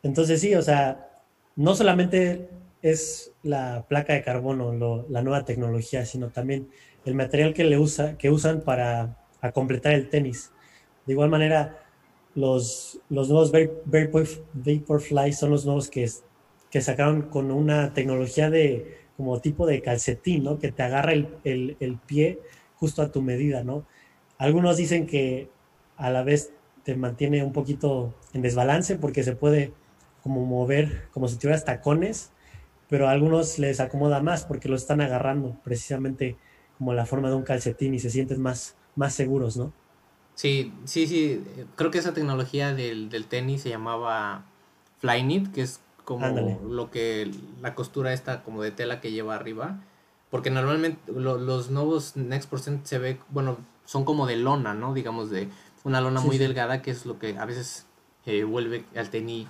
Entonces 0.03 0.41
sí, 0.41 0.55
o 0.55 0.63
sea, 0.63 1.23
no 1.57 1.75
solamente 1.75 2.51
es 2.83 3.33
la 3.43 3.87
placa 3.89 4.13
de 4.13 4.23
carbono, 4.23 5.07
la 5.09 5.23
nueva 5.23 5.45
tecnología, 5.45 6.05
sino 6.05 6.29
también 6.29 6.69
el 7.07 7.15
material 7.15 7.55
que, 7.55 7.65
le 7.65 7.79
usa, 7.79 8.19
que 8.19 8.31
usan 8.31 8.61
para 8.61 9.17
completar 9.55 9.95
el 9.95 10.11
tenis. 10.11 10.53
De 11.07 11.13
igual 11.13 11.31
manera, 11.31 11.87
los, 12.37 13.01
los 13.09 13.29
nuevos 13.31 13.51
Vaporfly 13.51 15.33
son 15.33 15.51
los 15.51 15.65
nuevos 15.65 15.89
que, 15.89 16.09
que 16.71 16.81
sacaron 16.83 17.23
con 17.23 17.51
una 17.51 17.95
tecnología 17.95 18.51
de 18.51 18.99
como 19.17 19.41
tipo 19.41 19.67
de 19.67 19.81
calcetín, 19.81 20.45
¿no? 20.45 20.59
Que 20.59 20.71
te 20.71 20.83
agarra 20.83 21.13
el, 21.13 21.77
el, 21.81 21.99
pie 22.07 22.39
justo 22.75 23.01
a 23.01 23.11
tu 23.11 23.23
medida, 23.23 23.65
¿no? 23.65 23.87
Algunos 24.37 24.77
dicen 24.77 25.07
que 25.07 25.49
a 25.97 26.11
la 26.11 26.23
vez 26.23 26.53
te 26.83 26.95
mantiene 26.95 27.43
un 27.43 27.55
poquito 27.55 28.15
en 28.35 28.43
desbalance 28.43 28.97
porque 28.97 29.25
se 29.25 29.35
puede 29.35 29.73
como 30.23 30.45
mover 30.45 31.09
como 31.13 31.29
si 31.29 31.39
tuvieras 31.39 31.65
tacones, 31.65 32.33
pero 32.91 33.09
a 33.09 33.13
algunos 33.13 33.59
les 33.59 33.81
acomoda 33.81 34.21
más 34.21 34.45
porque 34.45 34.69
lo 34.69 34.77
están 34.77 35.01
agarrando 35.01 35.59
precisamente 35.65 36.37
como 36.79 36.95
la 36.95 37.07
forma 37.07 37.29
de 37.29 37.37
un 37.37 37.43
calcetín 37.43 37.95
y 37.95 37.99
se 37.99 38.11
sienten 38.11 38.41
más, 38.41 38.75
más 38.95 39.15
seguros, 39.15 39.57
¿no? 39.57 39.73
Sí, 40.35 40.73
sí, 40.85 41.07
sí. 41.07 41.43
Creo 41.77 41.91
que 41.91 41.99
esa 41.99 42.13
tecnología 42.13 42.75
del, 42.75 43.27
tenis 43.29 43.63
se 43.63 43.71
llamaba 43.71 44.45
Flyknit, 44.99 45.53
que 45.53 45.63
es 45.63 45.81
como 46.05 46.61
lo 46.69 46.91
que 46.91 47.31
la 47.63 47.75
costura 47.75 48.13
esta 48.13 48.43
como 48.43 48.63
de 48.63 48.71
tela 48.71 49.01
que 49.01 49.11
lleva 49.11 49.35
arriba. 49.35 49.81
Porque 50.31 50.51
normalmente 50.51 51.01
los 51.13 51.71
nuevos 51.71 52.17
Next 52.17 52.51
Percent 52.51 52.85
se 52.85 52.99
ve, 52.99 53.19
bueno, 53.31 53.57
son 53.87 54.05
como 54.05 54.27
de 54.27 54.37
lona, 54.37 54.75
¿no? 54.75 54.93
Digamos 54.93 55.31
de 55.31 55.49
una 55.85 56.01
lona 56.01 56.21
muy 56.21 56.37
delgada 56.37 56.83
que 56.83 56.91
es 56.91 57.07
lo 57.07 57.19
que 57.19 57.39
a 57.39 57.47
veces 57.47 57.87
eh, 58.27 58.45
vuelve 58.45 58.85
al 58.95 59.09
tenis 59.09 59.47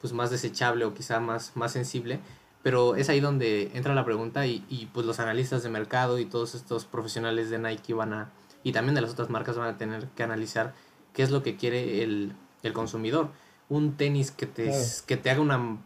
pues 0.00 0.12
más 0.14 0.30
desechable 0.30 0.84
o 0.84 0.94
quizá 0.94 1.20
más, 1.20 1.52
más 1.56 1.72
sensible. 1.72 2.20
Pero 2.62 2.94
es 2.94 3.08
ahí 3.08 3.20
donde 3.20 3.70
entra 3.74 3.94
la 3.94 4.04
pregunta 4.04 4.46
y, 4.46 4.64
y 4.68 4.86
pues 4.86 5.06
los 5.06 5.18
analistas 5.18 5.62
de 5.62 5.70
mercado 5.70 6.18
y 6.18 6.26
todos 6.26 6.54
estos 6.54 6.84
profesionales 6.84 7.48
de 7.48 7.58
Nike 7.58 7.94
van 7.94 8.12
a, 8.12 8.30
y 8.62 8.72
también 8.72 8.94
de 8.94 9.00
las 9.00 9.12
otras 9.12 9.30
marcas 9.30 9.56
van 9.56 9.74
a 9.74 9.78
tener 9.78 10.08
que 10.08 10.22
analizar 10.22 10.74
qué 11.14 11.22
es 11.22 11.30
lo 11.30 11.42
que 11.42 11.56
quiere 11.56 12.02
el, 12.02 12.34
el 12.62 12.72
consumidor. 12.72 13.30
Un 13.68 13.96
tenis 13.96 14.30
que 14.30 14.46
te, 14.46 14.70
que 15.06 15.16
te 15.16 15.30
haga 15.30 15.40
una, 15.40 15.78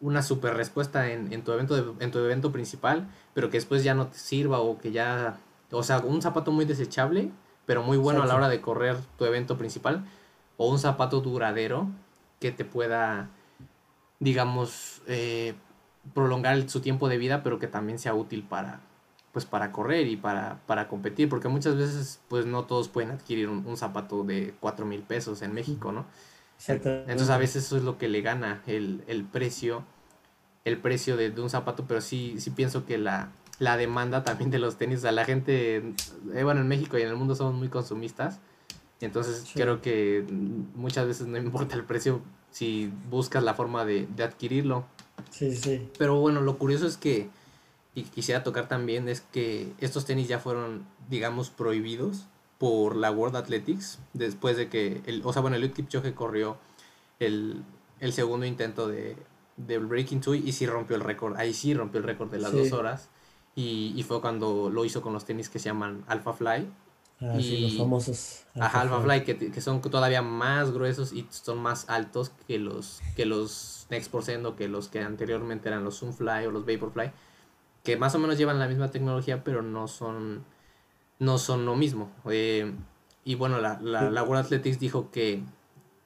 una 0.00 0.22
super 0.22 0.54
respuesta 0.54 1.10
en, 1.10 1.32
en 1.32 1.42
tu 1.42 1.52
evento 1.52 1.96
en 1.98 2.10
tu 2.10 2.18
evento 2.18 2.52
principal, 2.52 3.08
pero 3.34 3.50
que 3.50 3.56
después 3.56 3.82
ya 3.82 3.94
no 3.94 4.06
te 4.06 4.18
sirva 4.18 4.60
o 4.60 4.78
que 4.78 4.92
ya... 4.92 5.40
O 5.70 5.82
sea, 5.82 5.98
un 6.00 6.20
zapato 6.20 6.52
muy 6.52 6.66
desechable, 6.66 7.30
pero 7.64 7.82
muy 7.82 7.96
bueno 7.96 8.22
a 8.22 8.26
la 8.26 8.34
hora 8.34 8.48
de 8.48 8.60
correr 8.60 8.98
tu 9.16 9.24
evento 9.24 9.56
principal. 9.56 10.04
O 10.58 10.70
un 10.70 10.78
zapato 10.78 11.20
duradero 11.22 11.88
que 12.38 12.52
te 12.52 12.66
pueda, 12.66 13.30
digamos, 14.20 15.00
eh, 15.06 15.54
prolongar 16.14 16.68
su 16.68 16.80
tiempo 16.80 17.08
de 17.08 17.18
vida, 17.18 17.42
pero 17.42 17.58
que 17.58 17.66
también 17.66 17.98
sea 17.98 18.14
útil 18.14 18.42
para, 18.42 18.80
pues 19.32 19.44
para 19.44 19.72
correr 19.72 20.06
y 20.08 20.16
para, 20.16 20.60
para 20.66 20.88
competir, 20.88 21.28
porque 21.28 21.48
muchas 21.48 21.76
veces 21.76 22.20
pues 22.28 22.46
no 22.46 22.64
todos 22.64 22.88
pueden 22.88 23.10
adquirir 23.10 23.48
un, 23.48 23.76
zapato 23.76 24.24
de 24.24 24.54
4 24.60 24.84
mil 24.84 25.02
pesos 25.02 25.42
en 25.42 25.54
México, 25.54 25.92
¿no? 25.92 26.04
Entonces 26.68 27.30
a 27.30 27.38
veces 27.38 27.64
eso 27.64 27.76
es 27.76 27.82
lo 27.82 27.98
que 27.98 28.08
le 28.08 28.20
gana 28.20 28.62
el, 28.66 29.02
el 29.08 29.24
precio, 29.24 29.84
el 30.64 30.78
precio 30.78 31.16
de, 31.16 31.28
un 31.40 31.50
zapato, 31.50 31.86
pero 31.88 32.00
sí, 32.00 32.36
sí 32.38 32.50
pienso 32.50 32.86
que 32.86 32.98
la, 32.98 33.30
la 33.58 33.76
demanda 33.76 34.22
también 34.22 34.50
de 34.50 34.58
los 34.58 34.76
tenis, 34.76 35.04
a 35.04 35.12
la 35.12 35.24
gente, 35.24 35.78
eh, 36.34 36.44
bueno, 36.44 36.60
en 36.60 36.68
México 36.68 36.98
y 36.98 37.02
en 37.02 37.08
el 37.08 37.16
mundo 37.16 37.34
somos 37.34 37.54
muy 37.54 37.68
consumistas, 37.68 38.38
entonces 39.00 39.50
creo 39.52 39.80
que 39.80 40.24
muchas 40.74 41.06
veces 41.06 41.26
no 41.26 41.36
importa 41.36 41.74
el 41.74 41.84
precio 41.84 42.22
si 42.52 42.92
buscas 43.10 43.42
la 43.42 43.54
forma 43.54 43.84
de, 43.84 44.06
de 44.14 44.22
adquirirlo. 44.22 44.84
Sí, 45.30 45.56
sí. 45.56 45.88
Pero 45.98 46.20
bueno, 46.20 46.40
lo 46.40 46.56
curioso 46.58 46.86
es 46.86 46.96
que 46.96 47.28
y 47.94 48.04
quisiera 48.04 48.42
tocar 48.42 48.68
también 48.68 49.08
es 49.08 49.20
que 49.20 49.72
estos 49.78 50.06
tenis 50.06 50.28
ya 50.28 50.38
fueron, 50.38 50.86
digamos, 51.10 51.50
prohibidos 51.50 52.26
por 52.58 52.96
la 52.96 53.10
World 53.10 53.36
Athletics 53.36 53.98
después 54.14 54.56
de 54.56 54.68
que, 54.68 55.02
el, 55.06 55.20
o 55.24 55.32
sea, 55.32 55.42
bueno, 55.42 55.56
el 55.56 55.72
Kipchoge 55.72 56.14
corrió 56.14 56.56
el, 57.18 57.62
el 58.00 58.12
segundo 58.12 58.46
intento 58.46 58.88
de, 58.88 59.16
de 59.56 59.78
Breaking 59.78 60.20
Two 60.20 60.34
y 60.34 60.52
sí 60.52 60.66
rompió 60.66 60.96
el 60.96 61.02
récord, 61.02 61.36
ahí 61.36 61.52
sí 61.52 61.74
rompió 61.74 62.00
el 62.00 62.06
récord 62.06 62.30
de 62.30 62.38
las 62.38 62.52
dos 62.52 62.72
horas 62.72 63.10
y, 63.54 63.92
y, 63.94 64.02
fue 64.04 64.22
cuando 64.22 64.70
lo 64.70 64.84
hizo 64.86 65.02
con 65.02 65.12
los 65.12 65.26
tenis 65.26 65.50
que 65.50 65.58
se 65.58 65.66
llaman 65.66 66.04
Alpha 66.06 66.32
Fly. 66.32 66.66
Ah, 67.22 67.38
y, 67.38 67.42
sí, 67.42 67.60
los 67.60 67.76
famosos. 67.76 68.44
Alpha, 68.54 68.80
Alpha 68.80 69.00
Fly, 69.00 69.24
que, 69.24 69.36
que, 69.50 69.60
son 69.60 69.80
todavía 69.80 70.22
más 70.22 70.72
gruesos 70.72 71.12
y 71.12 71.26
son 71.30 71.58
más 71.58 71.88
altos 71.88 72.32
que 72.48 72.58
los, 72.58 73.00
que 73.14 73.26
los 73.26 73.86
Next 73.90 74.10
Percent 74.10 74.44
o 74.44 74.56
que 74.56 74.68
los 74.68 74.88
que 74.88 75.00
anteriormente 75.00 75.68
eran 75.68 75.84
los 75.84 75.96
Sunfly 75.96 76.46
o 76.46 76.50
los 76.50 76.66
Vaporfly 76.66 77.12
que 77.82 77.96
más 77.96 78.14
o 78.14 78.18
menos 78.18 78.38
llevan 78.38 78.58
la 78.58 78.68
misma 78.68 78.90
tecnología, 78.90 79.42
pero 79.44 79.62
no 79.62 79.88
son, 79.88 80.44
no 81.18 81.38
son 81.38 81.66
lo 81.66 81.74
mismo. 81.74 82.10
Eh, 82.30 82.72
y 83.24 83.34
bueno, 83.34 83.60
la, 83.60 83.80
la, 83.80 84.10
la, 84.10 84.22
World 84.22 84.46
Athletics 84.46 84.78
dijo 84.78 85.10
que, 85.10 85.42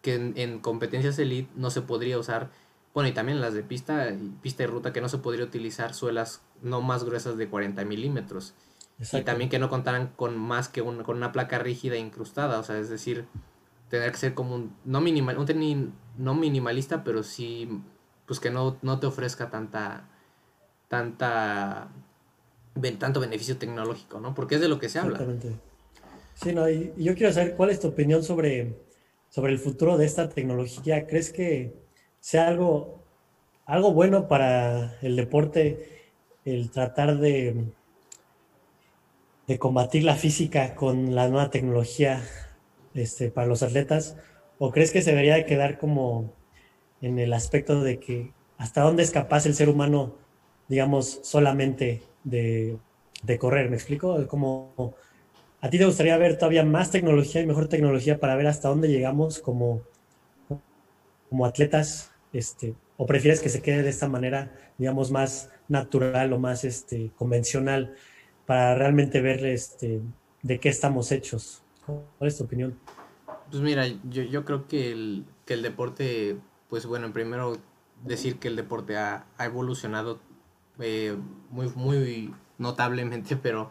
que 0.03 0.15
en, 0.15 0.59
competencias 0.61 1.19
elite 1.19 1.51
no 1.55 1.71
se 1.71 1.83
podría 1.83 2.19
usar, 2.19 2.51
bueno, 2.95 3.09
y 3.09 3.13
también 3.13 3.41
las 3.41 3.55
de 3.55 3.63
pista, 3.63 4.15
pista 4.43 4.63
y 4.63 4.67
ruta, 4.67 4.93
que 4.93 5.01
no 5.01 5.09
se 5.09 5.19
podría 5.19 5.45
utilizar 5.45 5.95
suelas 5.95 6.41
no 6.63 6.81
más 6.81 7.05
gruesas 7.05 7.37
de 7.37 7.49
40 7.49 7.85
milímetros. 7.85 8.55
Y 9.13 9.23
también 9.23 9.51
que 9.51 9.59
no 9.59 9.69
contaran 9.69 10.13
con 10.17 10.39
más 10.39 10.69
que 10.69 10.81
un, 10.81 11.03
con 11.03 11.17
una 11.17 11.33
placa 11.33 11.59
rígida 11.59 11.97
incrustada, 11.97 12.59
o 12.59 12.63
sea, 12.63 12.79
es 12.79 12.89
decir, 12.89 13.27
tener 13.91 14.11
que 14.11 14.17
ser 14.17 14.35
como 14.35 14.55
un, 14.55 14.75
no 14.85 15.01
minimal, 15.01 15.39
un 15.39 15.95
no 16.17 16.35
minimalista, 16.35 17.05
pero 17.05 17.23
sí, 17.23 17.69
pues 18.27 18.41
que 18.41 18.51
no, 18.51 18.79
no 18.83 18.99
te 18.99 19.07
ofrezca 19.07 19.51
tanta 19.51 20.09
tanta 20.89 21.89
tanto 22.99 23.21
beneficio 23.21 23.57
tecnológico, 23.57 24.21
¿no? 24.21 24.35
Porque 24.35 24.57
es 24.57 24.61
de 24.61 24.69
lo 24.69 24.79
que 24.79 24.89
se 24.89 24.99
habla. 24.99 25.13
Exactamente. 25.13 25.59
Sí, 26.35 26.53
no, 26.53 26.69
y 26.69 26.93
yo 26.97 27.15
quiero 27.15 27.33
saber 27.33 27.57
cuál 27.57 27.71
es 27.71 27.81
tu 27.81 27.89
opinión 27.89 28.23
sobre, 28.23 28.77
sobre 29.31 29.53
el 29.53 29.59
futuro 29.59 29.97
de 29.97 30.05
esta 30.05 30.29
tecnología. 30.29 31.07
¿Crees 31.07 31.33
que 31.33 31.75
sea 32.21 32.49
algo, 32.49 33.03
algo 33.65 33.93
bueno 33.93 34.29
para 34.29 34.99
el 35.01 35.17
deporte 35.17 36.13
el 36.45 36.71
tratar 36.71 37.19
de, 37.19 37.65
de 39.47 39.59
combatir 39.59 40.05
la 40.05 40.17
física 40.17 40.75
con 40.75 41.15
la 41.15 41.29
nueva 41.29 41.51
tecnología 41.51 42.23
este, 42.95 43.31
para 43.31 43.47
los 43.47 43.63
atletas? 43.63 44.17
¿O 44.59 44.71
crees 44.71 44.93
que 44.93 45.03
se 45.03 45.11
debería 45.11 45.35
de 45.35 45.45
quedar 45.45 45.79
como 45.79 46.33
en 47.01 47.19
el 47.19 47.33
aspecto 47.33 47.83
de 47.83 47.99
que 47.99 48.33
hasta 48.59 48.83
dónde 48.83 49.03
es 49.03 49.11
capaz 49.11 49.47
el 49.47 49.55
ser 49.55 49.69
humano 49.69 50.15
digamos, 50.69 51.21
solamente 51.23 52.03
de, 52.25 52.79
correr, 53.39 53.71
¿me 53.71 53.77
explico? 53.77 54.27
Como, 54.27 54.95
¿a 55.61 55.71
ti 55.71 55.79
te 55.79 55.85
gustaría 55.85 56.17
ver 56.17 56.37
todavía 56.37 56.65
más 56.65 56.91
tecnología 56.91 57.41
y 57.41 57.47
mejor 57.47 57.69
tecnología 57.69 58.19
para 58.19 58.37
ver 58.37 58.47
hasta 58.47 58.69
dónde 58.69 58.89
llegamos 58.89 59.39
como, 59.41 59.83
como 61.29 61.47
atletas? 61.47 62.13
Este, 62.33 62.75
¿O 62.97 63.07
prefieres 63.07 63.41
que 63.41 63.49
se 63.49 63.63
quede 63.63 63.83
de 63.83 63.91
esta 63.91 64.09
manera, 64.09 64.53
digamos, 64.79 65.11
más 65.11 65.51
natural 65.69 66.33
o 66.33 66.39
más 66.39 66.65
este, 66.65 67.11
convencional 67.17 67.95
para 68.47 68.75
realmente 68.75 69.21
ver 69.21 69.45
este, 69.45 70.01
de 70.43 70.61
qué 70.61 70.69
estamos 70.69 71.13
hechos? 71.13 71.63
¿Cuál 71.85 72.29
es 72.29 72.39
tu 72.39 72.45
opinión? 72.45 72.79
Pues 73.51 73.63
mira, 73.63 73.87
yo, 73.87 74.23
yo 74.23 74.45
creo 74.45 74.67
que 74.67 74.93
el, 74.93 75.25
que 75.45 75.55
el 75.55 75.63
deporte, 75.63 76.39
pues 76.69 76.87
bueno, 76.87 77.13
primero 77.13 77.59
decir 78.05 78.39
que 78.39 78.49
el 78.49 78.57
deporte 78.57 78.97
ha, 78.97 79.27
ha 79.39 79.45
evolucionado 79.45 80.21
eh, 80.79 81.17
muy, 81.51 81.69
muy 81.75 82.35
notablemente, 82.59 83.37
pero 83.43 83.71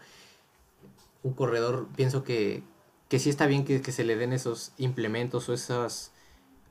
un 1.24 1.34
corredor 1.34 1.88
pienso 1.96 2.24
que, 2.24 2.64
que 3.10 3.20
sí 3.20 3.30
está 3.30 3.48
bien 3.48 3.66
que, 3.66 3.80
se 3.80 4.04
le 4.04 4.16
den 4.16 4.34
esos 4.34 4.74
implementos 4.78 5.50
o 5.50 5.54
esas 5.54 6.12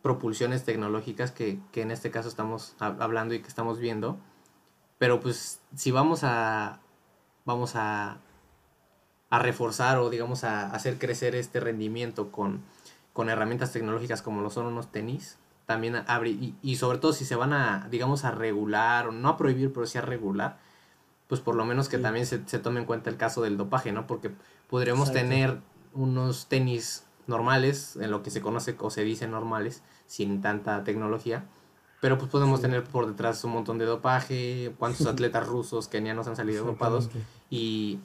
propulsiones 0.02 0.64
tecnológicas 0.64 1.32
que, 1.32 1.58
en 1.74 1.90
este 1.90 2.10
caso 2.10 2.28
estamos 2.28 2.76
hablando 2.78 3.34
y 3.34 3.40
que 3.40 3.48
estamos 3.48 3.78
viendo. 3.78 4.18
Pero 4.98 5.20
pues 5.20 5.60
si 5.74 5.90
vamos 5.90 6.20
a 6.22 6.80
vamos 7.44 7.76
a, 7.76 8.18
a 9.30 9.38
reforzar 9.38 9.98
o 9.98 10.10
digamos 10.10 10.44
a 10.44 10.70
hacer 10.72 10.98
crecer 10.98 11.34
este 11.34 11.60
rendimiento 11.60 12.30
con, 12.30 12.62
con 13.12 13.28
herramientas 13.28 13.72
tecnológicas 13.72 14.22
como 14.22 14.42
lo 14.42 14.50
son 14.50 14.66
unos 14.66 14.92
tenis, 14.92 15.38
también 15.66 15.96
abre, 16.06 16.30
y, 16.62 16.76
sobre 16.76 16.98
todo 16.98 17.12
si 17.12 17.24
se 17.24 17.36
van 17.36 17.52
a, 17.52 17.88
digamos, 17.90 18.24
a 18.24 18.30
regular, 18.30 19.08
o 19.08 19.12
no 19.12 19.28
a 19.28 19.36
prohibir, 19.36 19.72
pero 19.72 19.86
sí 19.86 19.96
a 19.96 20.02
regular, 20.02 20.58
pues 21.26 21.40
por 21.40 21.54
lo 21.54 21.64
menos 21.64 21.88
que 21.88 21.96
también 21.96 22.26
se, 22.26 22.38
tome 22.58 22.80
en 22.80 22.86
cuenta 22.86 23.08
el 23.08 23.16
caso 23.16 23.40
del 23.40 23.56
dopaje, 23.56 23.92
¿no? 23.92 24.06
Porque 24.06 24.30
podríamos 24.68 25.10
tener 25.10 25.58
unos 25.94 26.48
tenis 26.48 27.06
normales, 27.26 27.96
en 27.96 28.10
lo 28.10 28.22
que 28.22 28.30
se 28.30 28.42
conoce 28.42 28.76
o 28.78 28.90
se 28.90 29.04
dice 29.04 29.26
normales, 29.26 29.82
sin 30.06 30.42
tanta 30.42 30.84
tecnología, 30.84 31.44
pero 32.04 32.18
pues 32.18 32.30
podemos 32.30 32.60
tener 32.60 32.84
por 32.84 33.06
detrás 33.06 33.42
un 33.44 33.52
montón 33.52 33.78
de 33.78 33.86
dopaje, 33.86 34.74
cuántos 34.78 35.06
atletas 35.06 35.46
rusos, 35.46 35.88
kenianos 35.88 36.26
han 36.26 36.36
salido 36.36 36.62
dopados, 36.62 37.08
y, 37.48 37.98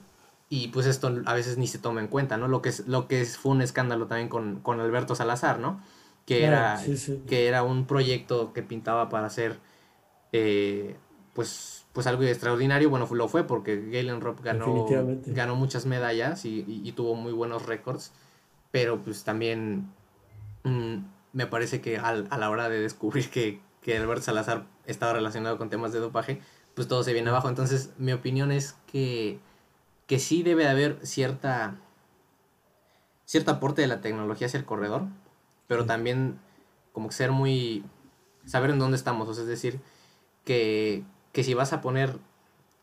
y 0.48 0.68
pues 0.68 0.86
esto 0.86 1.20
a 1.26 1.34
veces 1.34 1.58
ni 1.58 1.66
se 1.66 1.76
toma 1.76 2.00
en 2.00 2.08
cuenta, 2.08 2.38
¿no? 2.38 2.48
Lo 2.48 2.62
que, 2.62 2.70
es, 2.70 2.88
lo 2.88 3.08
que 3.08 3.22
fue 3.26 3.52
un 3.52 3.60
escándalo 3.60 4.06
también 4.06 4.30
con, 4.30 4.60
con 4.60 4.80
Alberto 4.80 5.14
Salazar, 5.14 5.58
¿no? 5.58 5.82
que, 6.24 6.46
era, 6.46 6.80
que 7.26 7.46
era 7.46 7.62
un 7.62 7.84
proyecto 7.84 8.54
que 8.54 8.62
pintaba 8.62 9.10
para 9.10 9.26
hacer 9.26 9.58
eh, 10.32 10.96
pues, 11.34 11.84
pues 11.92 12.06
algo 12.06 12.22
extraordinario. 12.22 12.88
Bueno, 12.88 13.06
lo 13.12 13.28
fue 13.28 13.44
porque 13.44 13.76
Galen 13.90 14.22
Robb 14.22 14.40
ganó, 14.42 14.86
ganó 15.26 15.56
muchas 15.56 15.84
medallas 15.84 16.46
y, 16.46 16.90
tuvo 16.96 17.16
muy 17.16 17.32
buenos 17.32 17.66
récords, 17.66 18.12
pero 18.70 19.02
pues 19.02 19.24
también 19.24 19.90
mm, 20.64 20.96
me 21.34 21.46
parece 21.46 21.82
que 21.82 21.98
a 21.98 22.14
la 22.14 22.48
hora 22.48 22.70
de 22.70 22.80
descubrir 22.80 23.28
que, 23.28 23.60
que 23.82 23.96
Alberto 23.96 24.24
Salazar 24.24 24.66
estaba 24.86 25.12
relacionado 25.12 25.58
con 25.58 25.70
temas 25.70 25.92
de 25.92 26.00
dopaje, 26.00 26.40
pues 26.74 26.88
todo 26.88 27.02
se 27.02 27.12
viene 27.12 27.30
abajo. 27.30 27.48
Entonces 27.48 27.90
mi 27.98 28.12
opinión 28.12 28.52
es 28.52 28.76
que, 28.90 29.38
que 30.06 30.18
sí 30.18 30.42
debe 30.42 30.68
haber 30.68 30.98
cierta 31.06 31.78
cierto 33.30 33.52
aporte 33.52 33.80
de 33.80 33.86
la 33.86 34.00
tecnología 34.00 34.48
hacia 34.48 34.58
el 34.58 34.64
corredor, 34.64 35.04
pero 35.68 35.86
también 35.86 36.40
como 36.92 37.08
que 37.08 37.14
ser 37.14 37.30
muy, 37.30 37.84
saber 38.44 38.70
en 38.70 38.80
dónde 38.80 38.96
estamos, 38.96 39.28
o 39.28 39.34
sea, 39.34 39.44
es 39.44 39.48
decir, 39.48 39.78
que, 40.44 41.04
si 41.32 41.54
vas 41.54 41.72
a 41.72 41.80
poner 41.80 42.18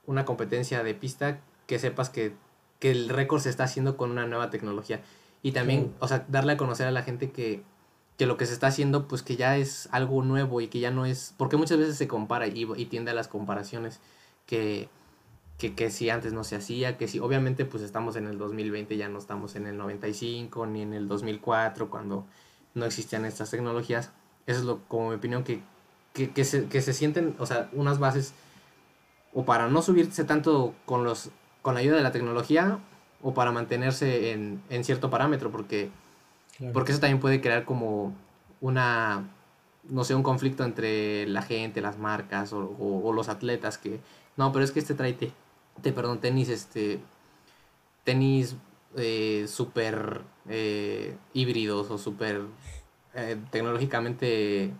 una 0.06 0.24
competencia 0.24 0.84
de 0.84 0.94
pista, 0.94 1.42
que 1.66 1.80
sepas 1.80 2.10
que, 2.10 2.34
el 2.80 3.10
récord 3.10 3.42
se 3.42 3.50
está 3.50 3.66
haciendo 3.66 3.98
con 3.98 4.10
una 4.10 4.26
nueva 4.26 4.50
tecnología. 4.50 5.02
Y 5.44 5.52
también, 5.52 5.94
o 6.00 6.08
sea, 6.08 6.26
darle 6.30 6.54
a 6.54 6.58
conocer 6.58 6.88
a 6.88 6.92
la 6.92 7.04
gente 7.04 7.32
que, 7.32 7.62
lo 8.26 8.38
que 8.38 8.46
se 8.46 8.54
está 8.54 8.68
haciendo, 8.68 9.08
pues 9.08 9.22
que 9.22 9.36
ya 9.36 9.58
es 9.58 9.88
algo 9.92 10.24
nuevo 10.24 10.60
y 10.62 10.68
que 10.68 10.80
ya 10.80 10.92
no 10.92 11.06
es, 11.06 11.34
porque 11.38 11.58
muchas 11.58 11.78
veces 11.78 11.98
se 11.98 12.08
compara 12.08 12.48
y, 12.48 12.68
y 12.76 12.86
tiende 12.86 13.12
a 13.12 13.14
las 13.14 13.28
comparaciones, 13.28 14.00
que, 14.48 14.90
que, 15.58 15.76
que 15.76 15.92
si 15.92 16.10
antes 16.10 16.34
no 16.34 16.44
se 16.44 16.56
hacía, 16.56 16.98
que 16.98 17.08
si 17.08 17.20
obviamente 17.20 17.66
pues 17.66 17.84
estamos 17.84 18.16
en 18.16 18.28
el 18.28 18.38
2020, 18.38 18.98
ya 18.98 19.10
no 19.10 19.20
estamos 19.20 19.56
en 19.56 19.68
el 19.68 19.78
95 19.78 20.66
ni 20.68 20.82
en 20.82 20.94
el 20.94 21.08
2004 21.08 21.90
cuando 21.90 22.26
no 22.74 22.86
existían 22.86 23.26
estas 23.26 23.52
tecnologías. 23.52 24.12
Eso 24.48 24.60
es 24.60 24.66
lo, 24.66 24.80
como 24.88 25.10
mi 25.10 25.16
opinión, 25.16 25.44
que, 25.44 25.62
que, 26.14 26.32
que, 26.32 26.46
se, 26.46 26.68
que 26.68 26.82
se 26.82 26.94
sienten, 26.94 27.36
o 27.40 27.46
sea, 27.46 27.70
unas 27.74 28.00
bases 28.00 28.34
o 29.34 29.46
para 29.46 29.68
no 29.68 29.82
subirse 29.82 30.24
tanto 30.24 30.74
con, 30.86 31.04
los, 31.04 31.30
con 31.62 31.76
la 31.76 31.82
ayuda 31.82 31.98
de 31.98 32.04
la 32.04 32.12
tecnología 32.12 32.80
o 33.22 33.34
para 33.34 33.52
mantenerse 33.52 34.32
en, 34.32 34.62
en 34.70 34.84
cierto 34.84 35.10
parámetro, 35.10 35.52
porque, 35.52 35.90
porque 36.74 36.91
eso 36.91 37.02
también 37.02 37.20
puede 37.20 37.41
crear 37.41 37.65
como 37.65 38.13
una, 38.62 39.30
no 39.89 40.04
sé, 40.04 40.15
un 40.15 40.24
conflicto 40.24 40.63
entre 40.63 41.28
la 41.28 41.41
gente, 41.41 41.82
las 41.82 41.98
marcas 41.98 42.54
o, 42.54 42.76
o, 42.80 43.13
los 43.13 43.30
atletas 43.30 43.78
que, 43.78 44.00
no, 44.36 44.52
pero 44.52 44.65
es 44.65 44.72
que 44.72 44.80
este 44.80 44.93
trae, 44.93 45.13
te, 45.13 45.91
perdón, 45.91 46.20
tenis, 46.20 46.50
este, 46.50 47.00
tenis 48.04 48.56
eh, 48.96 49.46
súper 49.48 50.22
eh, 50.50 51.15
híbridos 51.34 51.91
o 51.91 51.98
súper 51.98 52.41
eh, 53.13 53.38
tecnológicamente 53.52 54.72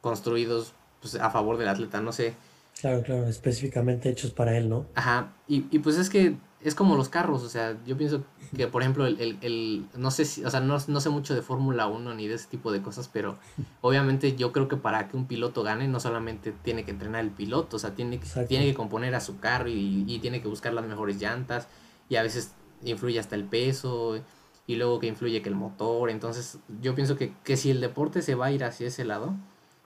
construidos 0.00 0.74
pues, 1.00 1.16
a 1.16 1.30
favor 1.30 1.58
del 1.58 1.68
atleta, 1.68 2.00
no 2.00 2.12
sé. 2.12 2.34
Claro, 2.80 3.02
claro, 3.02 3.26
específicamente 3.26 4.10
hechos 4.10 4.32
para 4.32 4.56
él, 4.56 4.68
¿no? 4.68 4.86
Ajá, 4.94 5.32
y, 5.48 5.66
y 5.70 5.78
pues 5.78 5.96
es 5.96 6.10
que 6.10 6.36
es 6.62 6.74
como 6.74 6.96
los 6.96 7.08
carros, 7.08 7.42
o 7.42 7.48
sea, 7.48 7.76
yo 7.84 7.96
pienso 7.96 8.24
que, 8.56 8.66
por 8.66 8.82
ejemplo, 8.82 9.06
el, 9.06 9.20
el, 9.20 9.38
el 9.42 9.86
no 9.94 10.10
sé 10.10 10.24
si, 10.24 10.44
o 10.44 10.50
sea, 10.50 10.60
no, 10.60 10.78
no 10.88 11.00
sé 11.00 11.08
mucho 11.10 11.34
de 11.34 11.42
Fórmula 11.42 11.86
1 11.86 12.14
ni 12.14 12.26
de 12.26 12.34
ese 12.34 12.48
tipo 12.48 12.72
de 12.72 12.82
cosas, 12.82 13.08
pero 13.12 13.38
obviamente 13.82 14.34
yo 14.36 14.52
creo 14.52 14.66
que 14.66 14.76
para 14.76 15.06
que 15.08 15.16
un 15.16 15.26
piloto 15.26 15.62
gane, 15.62 15.86
no 15.86 16.00
solamente 16.00 16.52
tiene 16.52 16.84
que 16.84 16.90
entrenar 16.90 17.22
el 17.22 17.30
piloto, 17.30 17.76
o 17.76 17.78
sea, 17.78 17.94
tiene, 17.94 18.18
que, 18.18 18.26
tiene 18.46 18.64
que 18.64 18.74
componer 18.74 19.14
a 19.14 19.20
su 19.20 19.38
carro 19.38 19.68
y, 19.68 20.04
y, 20.06 20.18
tiene 20.18 20.40
que 20.40 20.48
buscar 20.48 20.72
las 20.72 20.86
mejores 20.86 21.20
llantas, 21.20 21.68
y 22.08 22.16
a 22.16 22.22
veces 22.22 22.52
influye 22.82 23.18
hasta 23.20 23.36
el 23.36 23.44
peso, 23.44 24.20
y 24.66 24.76
luego 24.76 24.98
que 24.98 25.06
influye 25.06 25.42
que 25.42 25.48
el 25.48 25.54
motor, 25.54 26.10
entonces 26.10 26.58
yo 26.80 26.94
pienso 26.94 27.16
que, 27.16 27.32
que 27.44 27.56
si 27.56 27.70
el 27.70 27.80
deporte 27.80 28.22
se 28.22 28.34
va 28.34 28.46
a 28.46 28.50
ir 28.50 28.64
hacia 28.64 28.88
ese 28.88 29.04
lado, 29.04 29.34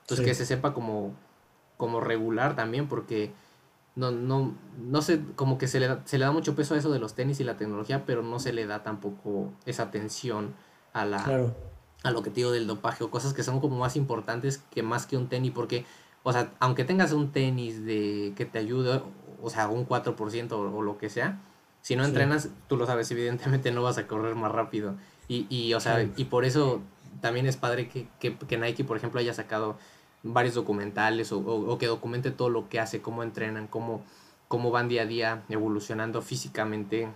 pues 0.07 0.21
que 0.21 0.33
se 0.33 0.45
sepa 0.45 0.73
como, 0.73 1.13
como 1.77 1.99
regular 1.99 2.55
también, 2.55 2.87
porque 2.87 3.31
no, 3.95 4.11
no, 4.11 4.55
no 4.77 5.01
sé, 5.01 5.21
como 5.35 5.57
que 5.57 5.67
se 5.67 5.79
le, 5.79 5.87
da, 5.87 6.01
se 6.05 6.17
le 6.17 6.25
da 6.25 6.31
mucho 6.31 6.55
peso 6.55 6.75
a 6.75 6.77
eso 6.77 6.91
de 6.91 6.99
los 6.99 7.13
tenis 7.13 7.39
y 7.39 7.43
la 7.43 7.57
tecnología, 7.57 8.05
pero 8.05 8.23
no 8.23 8.39
se 8.39 8.53
le 8.53 8.65
da 8.65 8.83
tampoco 8.83 9.51
esa 9.65 9.83
atención 9.83 10.53
a 10.93 11.05
la 11.05 11.53
a 12.03 12.11
lo 12.11 12.23
que 12.23 12.29
te 12.29 12.37
digo 12.37 12.51
del 12.51 12.67
dopaje 12.67 13.03
o 13.03 13.11
cosas 13.11 13.33
que 13.33 13.43
son 13.43 13.59
como 13.59 13.77
más 13.77 13.95
importantes 13.95 14.63
que 14.71 14.81
más 14.81 15.05
que 15.05 15.17
un 15.17 15.27
tenis, 15.27 15.51
porque, 15.51 15.85
o 16.23 16.33
sea, 16.33 16.51
aunque 16.59 16.83
tengas 16.83 17.11
un 17.11 17.31
tenis 17.31 17.85
de 17.85 18.33
que 18.35 18.45
te 18.45 18.59
ayude, 18.59 19.01
o 19.41 19.49
sea, 19.49 19.67
un 19.67 19.87
4% 19.87 20.51
o, 20.51 20.81
lo 20.81 20.97
que 20.97 21.09
sea, 21.09 21.39
si 21.81 21.95
no 21.95 22.03
entrenas, 22.03 22.49
tú 22.67 22.77
lo 22.77 22.85
sabes, 22.85 23.09
evidentemente 23.11 23.71
no 23.71 23.83
vas 23.83 23.97
a 23.97 24.07
correr 24.07 24.35
más 24.35 24.51
rápido. 24.51 24.95
Y, 25.27 25.45
y 25.49 25.73
o 25.73 25.79
sea, 25.79 26.03
y 26.15 26.25
por 26.25 26.45
eso 26.45 26.81
también 27.21 27.45
es 27.45 27.57
padre 27.57 27.87
que, 27.87 28.07
que, 28.19 28.35
que 28.35 28.57
Nike, 28.57 28.83
por 28.83 28.97
ejemplo, 28.97 29.19
haya 29.19 29.33
sacado 29.33 29.77
varios 30.23 30.55
documentales 30.55 31.31
o, 31.31 31.77
que 31.77 31.87
documente 31.87 32.31
todo 32.31 32.49
lo 32.49 32.69
que 32.69 32.79
hace, 32.79 33.01
cómo 33.01 33.23
entrenan, 33.23 33.67
cómo, 33.67 34.03
cómo 34.47 34.71
van 34.71 34.87
día 34.87 35.03
a 35.03 35.05
día 35.05 35.43
evolucionando 35.49 36.21
físicamente 36.21 37.09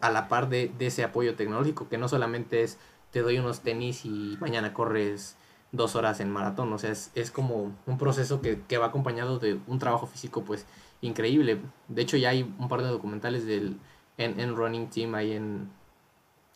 a 0.00 0.10
la 0.10 0.28
par 0.28 0.48
de, 0.48 0.72
ese 0.80 1.04
apoyo 1.04 1.34
tecnológico, 1.34 1.88
que 1.88 1.98
no 1.98 2.08
solamente 2.08 2.62
es 2.62 2.78
te 3.10 3.20
doy 3.20 3.38
unos 3.38 3.60
tenis 3.60 4.04
y 4.04 4.38
mañana 4.40 4.72
corres 4.72 5.36
dos 5.70 5.96
horas 5.96 6.20
en 6.20 6.30
maratón, 6.30 6.72
o 6.72 6.78
sea, 6.78 6.90
es, 6.90 7.30
como 7.30 7.74
un 7.86 7.98
proceso 7.98 8.40
que, 8.40 8.78
va 8.78 8.86
acompañado 8.86 9.38
de 9.38 9.58
un 9.66 9.78
trabajo 9.78 10.06
físico 10.06 10.42
pues 10.44 10.66
increíble. 11.00 11.60
De 11.88 12.02
hecho 12.02 12.16
ya 12.16 12.30
hay 12.30 12.42
un 12.42 12.68
par 12.68 12.82
de 12.82 12.88
documentales 12.88 13.46
del 13.46 13.78
en, 14.16 14.56
Running 14.56 14.88
Team 14.88 15.14
ahí 15.14 15.32
en, 15.32 15.70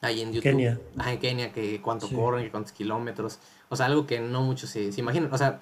ahí 0.00 0.20
en 0.22 0.32
YouTube. 0.32 0.42
Kenia. 0.42 0.80
en 1.06 1.18
Kenia, 1.18 1.52
que 1.52 1.80
cuánto 1.80 2.08
corren, 2.08 2.48
cuántos 2.50 2.72
kilómetros. 2.72 3.38
O 3.68 3.76
sea, 3.76 3.86
algo 3.86 4.06
que 4.06 4.20
no 4.20 4.42
muchos 4.42 4.70
se, 4.70 4.92
se 4.92 5.00
imaginan. 5.00 5.32
O 5.32 5.38
sea, 5.38 5.60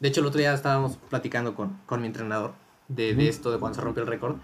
de 0.00 0.08
hecho, 0.08 0.20
el 0.20 0.26
otro 0.26 0.38
día 0.38 0.54
estábamos 0.54 0.96
platicando 1.08 1.54
con, 1.54 1.80
con 1.86 2.00
mi 2.00 2.06
entrenador 2.06 2.52
de, 2.88 3.14
de, 3.14 3.28
esto, 3.28 3.50
de 3.50 3.58
cuando 3.58 3.76
se 3.76 3.82
rompió 3.82 4.02
el 4.02 4.08
récord, 4.08 4.36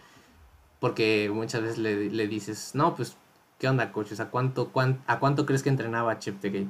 porque 0.80 1.30
muchas 1.32 1.62
veces 1.62 1.78
le, 1.78 2.10
le, 2.10 2.28
dices, 2.28 2.72
no, 2.74 2.94
pues, 2.96 3.16
¿qué 3.58 3.68
onda, 3.68 3.92
coche? 3.92 4.14
O 4.14 4.16
sea, 4.16 4.30
¿cuánto, 4.30 4.70
¿a 5.06 5.18
cuánto 5.18 5.46
crees 5.46 5.62
que 5.62 5.68
entrenaba 5.68 6.18
Chip 6.18 6.40
Tegay? 6.40 6.68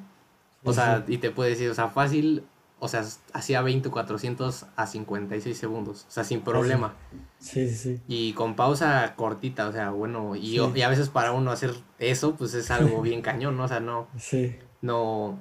O 0.64 0.72
sea, 0.72 1.04
y 1.08 1.18
te 1.18 1.30
puede 1.30 1.50
decir, 1.50 1.70
o 1.70 1.74
sea, 1.74 1.88
fácil, 1.88 2.44
o 2.78 2.88
sea, 2.88 3.04
hacía 3.32 3.60
20 3.60 3.90
400 3.90 4.66
a 4.76 4.86
56 4.86 5.56
segundos, 5.56 6.06
o 6.08 6.10
sea, 6.10 6.24
sin 6.24 6.40
problema. 6.40 6.94
Sí, 7.38 7.68
sí, 7.68 7.76
sí. 7.76 8.02
Y 8.06 8.32
con 8.34 8.54
pausa 8.56 9.14
cortita, 9.16 9.68
o 9.68 9.72
sea, 9.72 9.90
bueno, 9.90 10.36
y, 10.36 10.60
y 10.60 10.82
a 10.82 10.88
veces 10.88 11.08
para 11.08 11.32
uno 11.32 11.50
hacer 11.50 11.74
eso, 11.98 12.34
pues 12.36 12.54
es 12.54 12.70
algo 12.70 13.02
bien 13.02 13.20
cañón, 13.20 13.56
¿no? 13.56 13.64
O 13.64 13.68
sea, 13.68 13.80
no, 13.80 14.08
sí. 14.18 14.56
no, 14.80 15.38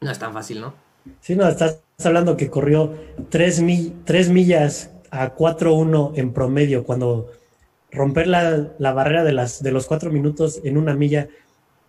no 0.00 0.10
es 0.10 0.18
tan 0.18 0.32
fácil, 0.32 0.60
¿no? 0.60 0.74
Sí, 1.20 1.36
no, 1.36 1.46
estás 1.48 1.80
hablando 2.06 2.36
que 2.36 2.50
corrió 2.50 2.94
3, 3.30 3.62
millas 3.62 4.90
a 5.10 5.34
4-1 5.34 6.12
en 6.16 6.32
promedio, 6.32 6.84
cuando 6.84 7.30
romper 7.90 8.26
la, 8.26 8.92
barrera 8.92 9.24
de, 9.24 9.32
las, 9.32 9.62
de 9.62 9.72
los 9.72 9.86
4 9.86 10.10
minutos 10.10 10.60
en 10.64 10.76
una 10.78 10.94
milla, 10.94 11.28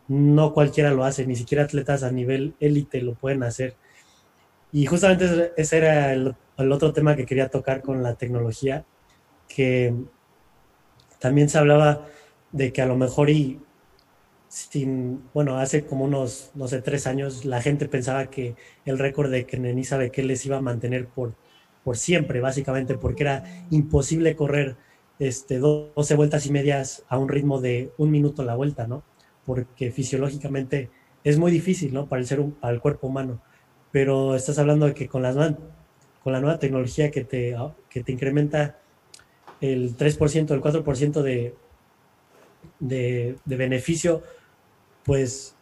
no 0.07 0.53
cualquiera 0.53 0.91
lo 0.91 1.03
hace, 1.03 1.25
ni 1.25 1.35
siquiera 1.35 1.63
atletas 1.63 2.03
a 2.03 2.11
nivel 2.11 2.55
élite 2.59 3.01
lo 3.01 3.15
pueden 3.15 3.43
hacer. 3.43 3.75
Y 4.71 4.85
justamente 4.85 5.53
ese 5.55 5.77
era 5.77 6.13
el, 6.13 6.35
el, 6.57 6.71
otro 6.71 6.93
tema 6.93 7.15
que 7.15 7.25
quería 7.25 7.49
tocar 7.49 7.81
con 7.81 8.03
la 8.03 8.15
tecnología, 8.15 8.85
que 9.47 9.93
también 11.19 11.47
se 11.47 11.57
hablaba 11.57 12.05
de 12.51 12.73
que 12.73 12.81
a 12.81 12.85
lo 12.85 12.97
mejor 12.97 13.29
y 13.29 13.59
sin, 14.53 15.23
bueno, 15.33 15.57
hace 15.57 15.83
como 15.83 16.05
unos, 16.05 16.51
no 16.53 16.67
sé, 16.67 16.79
tres 16.83 17.07
años, 17.07 17.43
la 17.43 17.59
gente 17.59 17.87
pensaba 17.87 18.27
que 18.27 18.55
el 18.85 18.99
récord 18.99 19.31
de 19.31 19.47
Kenenisa 19.47 19.97
Bekele 19.97 20.27
les 20.27 20.45
iba 20.45 20.57
a 20.57 20.61
mantener 20.61 21.07
por, 21.07 21.33
por 21.83 21.97
siempre, 21.97 22.39
básicamente, 22.39 22.95
porque 22.95 23.23
era 23.23 23.65
imposible 23.71 24.35
correr 24.35 24.75
este, 25.17 25.57
12 25.57 26.15
vueltas 26.15 26.45
y 26.45 26.51
medias 26.51 27.03
a 27.09 27.17
un 27.17 27.29
ritmo 27.29 27.61
de 27.61 27.93
un 27.97 28.11
minuto 28.11 28.43
la 28.43 28.53
vuelta, 28.53 28.85
¿no? 28.85 29.03
Porque 29.43 29.89
fisiológicamente 29.89 30.91
es 31.23 31.39
muy 31.39 31.51
difícil, 31.51 31.91
¿no? 31.91 32.05
Para 32.07 32.19
el, 32.19 32.27
ser, 32.27 32.43
para 32.61 32.75
el 32.75 32.79
cuerpo 32.79 33.07
humano. 33.07 33.41
Pero 33.91 34.35
estás 34.35 34.59
hablando 34.59 34.85
de 34.85 34.93
que 34.93 35.07
con, 35.07 35.23
las, 35.23 35.35
con 36.23 36.31
la 36.31 36.39
nueva 36.39 36.59
tecnología 36.59 37.09
que 37.09 37.23
te, 37.23 37.55
que 37.89 38.03
te 38.03 38.11
incrementa 38.11 38.77
el 39.61 39.97
3%, 39.97 40.51
el 40.51 40.61
4% 40.61 41.21
de, 41.23 41.55
de, 42.79 43.35
de 43.45 43.57
beneficio 43.57 44.21
pues 45.03 45.55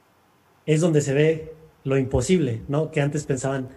es 0.65 0.81
donde 0.81 1.01
se 1.01 1.13
ve 1.13 1.53
lo 1.83 1.97
imposible, 1.97 2.61
¿no? 2.67 2.91
Que 2.91 3.01
antes 3.01 3.25
pensaban 3.25 3.69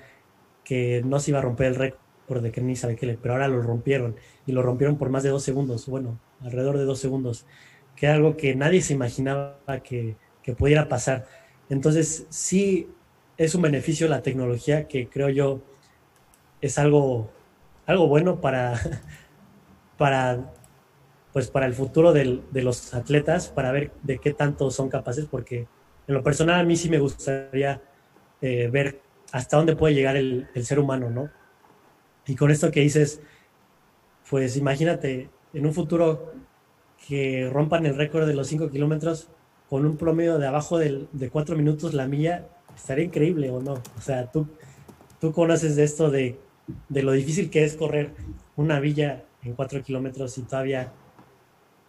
que 0.62 1.02
no 1.04 1.20
se 1.20 1.30
iba 1.30 1.38
a 1.38 1.42
romper 1.42 1.68
el 1.68 1.74
récord 1.74 2.42
de 2.42 2.52
Kenny 2.52 2.76
Sabekele, 2.76 3.18
pero 3.20 3.34
ahora 3.34 3.48
lo 3.48 3.62
rompieron 3.62 4.16
y 4.46 4.52
lo 4.52 4.62
rompieron 4.62 4.96
por 4.96 5.10
más 5.10 5.22
de 5.22 5.30
dos 5.30 5.42
segundos, 5.42 5.86
bueno, 5.86 6.18
alrededor 6.40 6.78
de 6.78 6.84
dos 6.84 6.98
segundos, 6.98 7.46
que 7.96 8.06
era 8.06 8.14
algo 8.14 8.36
que 8.36 8.54
nadie 8.54 8.82
se 8.82 8.94
imaginaba 8.94 9.58
que, 9.82 10.16
pudiera 10.58 10.88
pasar. 10.88 11.26
Entonces, 11.70 12.26
sí 12.28 12.88
es 13.38 13.54
un 13.54 13.62
beneficio 13.62 14.08
la 14.08 14.22
tecnología 14.22 14.86
que 14.88 15.08
creo 15.08 15.30
yo 15.30 15.62
es 16.60 16.78
algo, 16.78 17.30
algo 17.86 18.08
bueno 18.08 18.40
para, 18.40 18.78
para 19.98 20.52
pues 21.34 21.50
para 21.50 21.66
el 21.66 21.74
futuro 21.74 22.12
de 22.12 22.62
los 22.62 22.94
atletas, 22.94 23.48
para 23.48 23.72
ver 23.72 23.90
de 24.04 24.18
qué 24.18 24.32
tanto 24.32 24.70
son 24.70 24.88
capaces, 24.88 25.26
porque 25.28 25.66
en 26.06 26.14
lo 26.14 26.22
personal 26.22 26.60
a 26.60 26.62
mí 26.62 26.76
sí 26.76 26.88
me 26.88 27.00
gustaría 27.00 27.82
eh, 28.40 28.68
ver 28.70 29.00
hasta 29.32 29.56
dónde 29.56 29.74
puede 29.74 29.94
llegar 29.94 30.16
el, 30.16 30.48
ser 30.62 30.78
humano, 30.78 31.10
¿no? 31.10 31.28
Y 32.28 32.36
con 32.36 32.52
esto 32.52 32.70
que 32.70 32.82
dices, 32.82 33.20
pues 34.30 34.56
imagínate 34.56 35.28
en 35.52 35.66
un 35.66 35.74
futuro 35.74 36.34
que 37.08 37.50
rompan 37.52 37.84
el 37.84 37.96
récord 37.96 38.28
de 38.28 38.34
los 38.34 38.46
5 38.46 38.70
kilómetros 38.70 39.26
con 39.68 39.84
un 39.84 39.96
promedio 39.96 40.38
de 40.38 40.46
abajo 40.46 40.78
de 40.78 41.30
4 41.32 41.56
minutos 41.56 41.94
la 41.94 42.06
milla, 42.06 42.46
estaría 42.76 43.06
increíble 43.06 43.50
o 43.50 43.60
no. 43.60 43.72
O 43.72 44.00
sea, 44.00 44.30
tú, 44.30 44.46
tú 45.20 45.32
conoces 45.32 45.74
de 45.74 45.82
esto 45.82 46.12
de, 46.12 46.38
de 46.88 47.02
lo 47.02 47.10
difícil 47.10 47.50
que 47.50 47.64
es 47.64 47.74
correr 47.74 48.12
una 48.54 48.78
villa 48.78 49.24
en 49.42 49.54
4 49.54 49.82
kilómetros 49.82 50.38
y 50.38 50.42
todavía 50.42 50.92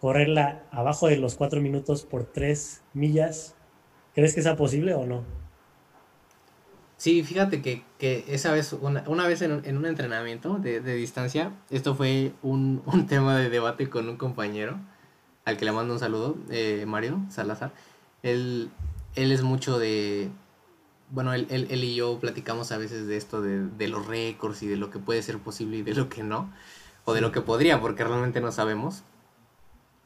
correrla 0.06 0.62
abajo 0.70 1.08
de 1.08 1.16
los 1.16 1.34
cuatro 1.34 1.60
minutos 1.60 2.04
por 2.04 2.22
tres 2.22 2.80
millas, 2.94 3.56
¿crees 4.14 4.36
que 4.36 4.42
sea 4.42 4.54
posible 4.54 4.94
o 4.94 5.04
no? 5.04 5.24
Sí, 6.96 7.24
fíjate 7.24 7.60
que, 7.60 7.82
esa 8.28 8.52
vez, 8.52 8.72
una, 8.72 9.26
vez 9.26 9.42
en, 9.42 9.76
un 9.76 9.84
entrenamiento 9.84 10.58
de, 10.58 10.80
distancia, 10.94 11.50
esto 11.70 11.96
fue 11.96 12.30
un, 12.42 12.84
tema 13.08 13.36
de 13.36 13.50
debate 13.50 13.90
con 13.90 14.08
un 14.08 14.16
compañero, 14.16 14.78
al 15.44 15.56
que 15.56 15.64
le 15.64 15.72
mando 15.72 15.94
un 15.94 15.98
saludo, 15.98 16.36
eh, 16.50 16.84
Mario 16.86 17.22
Salazar. 17.28 17.72
Él, 18.22 18.70
él 19.16 19.32
es 19.32 19.42
mucho 19.42 19.76
de, 19.76 20.30
bueno, 21.10 21.34
él, 21.34 21.48
él, 21.50 21.82
y 21.82 21.96
yo 21.96 22.20
platicamos 22.20 22.70
a 22.70 22.78
veces 22.78 23.08
de 23.08 23.16
esto, 23.16 23.42
de, 23.42 23.66
de, 23.66 23.88
los 23.88 24.06
récords 24.06 24.62
y 24.62 24.68
de 24.68 24.76
lo 24.76 24.88
que 24.88 25.00
puede 25.00 25.20
ser 25.22 25.40
posible 25.40 25.78
y 25.78 25.82
de 25.82 25.94
lo 25.94 26.08
que 26.08 26.22
no, 26.22 26.52
o 27.04 27.12
de 27.12 27.20
lo 27.20 27.32
que 27.32 27.40
podría, 27.40 27.80
porque 27.80 28.04
realmente 28.04 28.40
no 28.40 28.52
sabemos. 28.52 29.02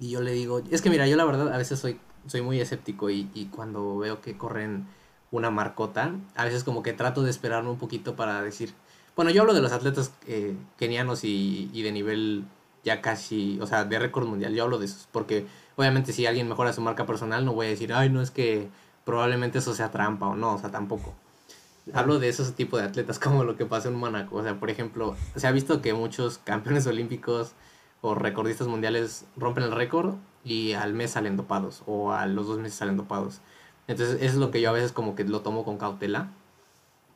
Y 0.01 0.11
yo 0.11 0.23
le 0.23 0.33
digo, 0.33 0.63
es 0.71 0.81
que 0.83 0.91
mira, 0.91 1.07
yo 1.07 1.17
la 1.17 1.27
verdad 1.27 1.53
a 1.53 1.59
veces 1.59 1.79
soy, 1.79 2.01
soy 2.27 2.41
muy 2.41 2.61
escéptico 2.61 3.11
y, 3.11 3.31
y 3.35 3.47
cuando 3.47 3.99
veo 3.99 4.21
que 4.23 4.37
corren 4.37 4.87
una 5.31 5.51
marcota, 5.51 6.15
a 6.35 6.45
veces 6.45 6.65
como 6.65 6.83
que 6.83 6.93
trato 6.93 7.23
de 7.23 7.31
esperarme 7.31 7.71
un 7.71 7.79
poquito 7.79 8.17
para 8.17 8.43
decir, 8.43 8.73
bueno, 9.15 9.31
yo 9.31 9.43
hablo 9.43 9.55
de 9.55 9.61
los 9.61 9.73
atletas 9.73 10.13
eh, 10.27 10.57
kenianos 10.79 11.23
y, 11.25 11.71
y 11.73 11.83
de 11.83 11.93
nivel 11.93 12.45
ya 12.83 13.03
casi, 13.03 13.59
o 13.61 13.67
sea, 13.67 13.85
de 13.85 13.99
récord 13.99 14.27
mundial, 14.27 14.55
yo 14.55 14.65
hablo 14.65 14.79
de 14.79 14.87
esos, 14.87 15.07
porque 15.13 15.47
obviamente 15.77 16.13
si 16.13 16.27
alguien 16.27 16.49
mejora 16.49 16.73
su 16.73 16.81
marca 16.81 17.07
personal, 17.07 17.45
no 17.45 17.53
voy 17.53 17.67
a 17.67 17.71
decir, 17.71 17.93
ay, 17.93 18.09
no 18.09 18.23
es 18.23 18.31
que 18.31 18.69
probablemente 19.05 19.59
eso 19.59 19.75
sea 19.75 19.91
trampa 19.91 20.27
o 20.27 20.37
no, 20.37 20.55
o 20.55 20.59
sea, 20.59 20.71
tampoco. 20.71 21.15
Hablo 21.93 22.19
de 22.19 22.29
esos 22.29 22.55
tipos 22.55 22.81
de 22.81 22.87
atletas 22.87 23.19
como 23.21 23.45
lo 23.45 23.57
que 23.57 23.67
pasa 23.67 23.89
en 23.89 23.97
Mónaco, 23.97 24.37
o 24.37 24.43
sea, 24.43 24.59
por 24.59 24.71
ejemplo, 24.71 25.17
se 25.37 25.47
ha 25.47 25.53
visto 25.53 25.83
que 25.83 25.93
muchos 25.93 26.39
campeones 26.39 26.87
olímpicos 26.87 27.53
o 28.01 28.15
recordistas 28.15 28.67
mundiales 28.67 29.27
rompen 29.37 29.65
el 29.65 29.73
récord 29.73 30.15
y 30.45 30.73
al 30.73 30.95
mes 30.95 31.13
salen 31.13 31.37
dopados 31.37 31.83
o 31.87 32.13
a 32.13 32.27
los 32.27 32.47
dos 32.47 32.59
meses 32.59 32.79
salen 32.79 32.97
dopados. 32.97 33.41
Entonces, 33.89 34.17
eso 34.17 34.35
es 34.35 34.37
lo 34.37 34.51
que 34.51 34.61
yo 34.61 34.71
a 34.71 34.73
veces 34.73 34.93
como 34.93 35.15
que 35.15 35.25
lo 35.25 35.41
tomo 35.41 35.65
con 35.65 35.77
cautela. 35.77 36.31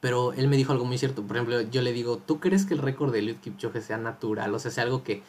Pero 0.01 0.35
él 0.35 0.49
me 0.49 0.57
dijo 0.57 0.73
algo 0.73 0.85
muy 0.85 0.99
cierto. 0.99 1.23
Por 1.23 1.37
ejemplo, 1.37 1.63
yo 1.63 1.81
le 1.81 1.93
digo, 1.93 2.19
¿tú 2.19 2.41
crees 2.41 2.67
que 2.67 2.75
el 2.75 2.81
récord 2.81 3.13
de 3.13 3.21
Eliud 3.21 3.37
Kipchoge 3.37 3.81
sea 3.81 3.97
natural? 3.97 4.55
O 4.55 4.59
sea, 4.59 4.71
sea 4.71 4.85
algo 4.85 5.03
que, 5.03 5.23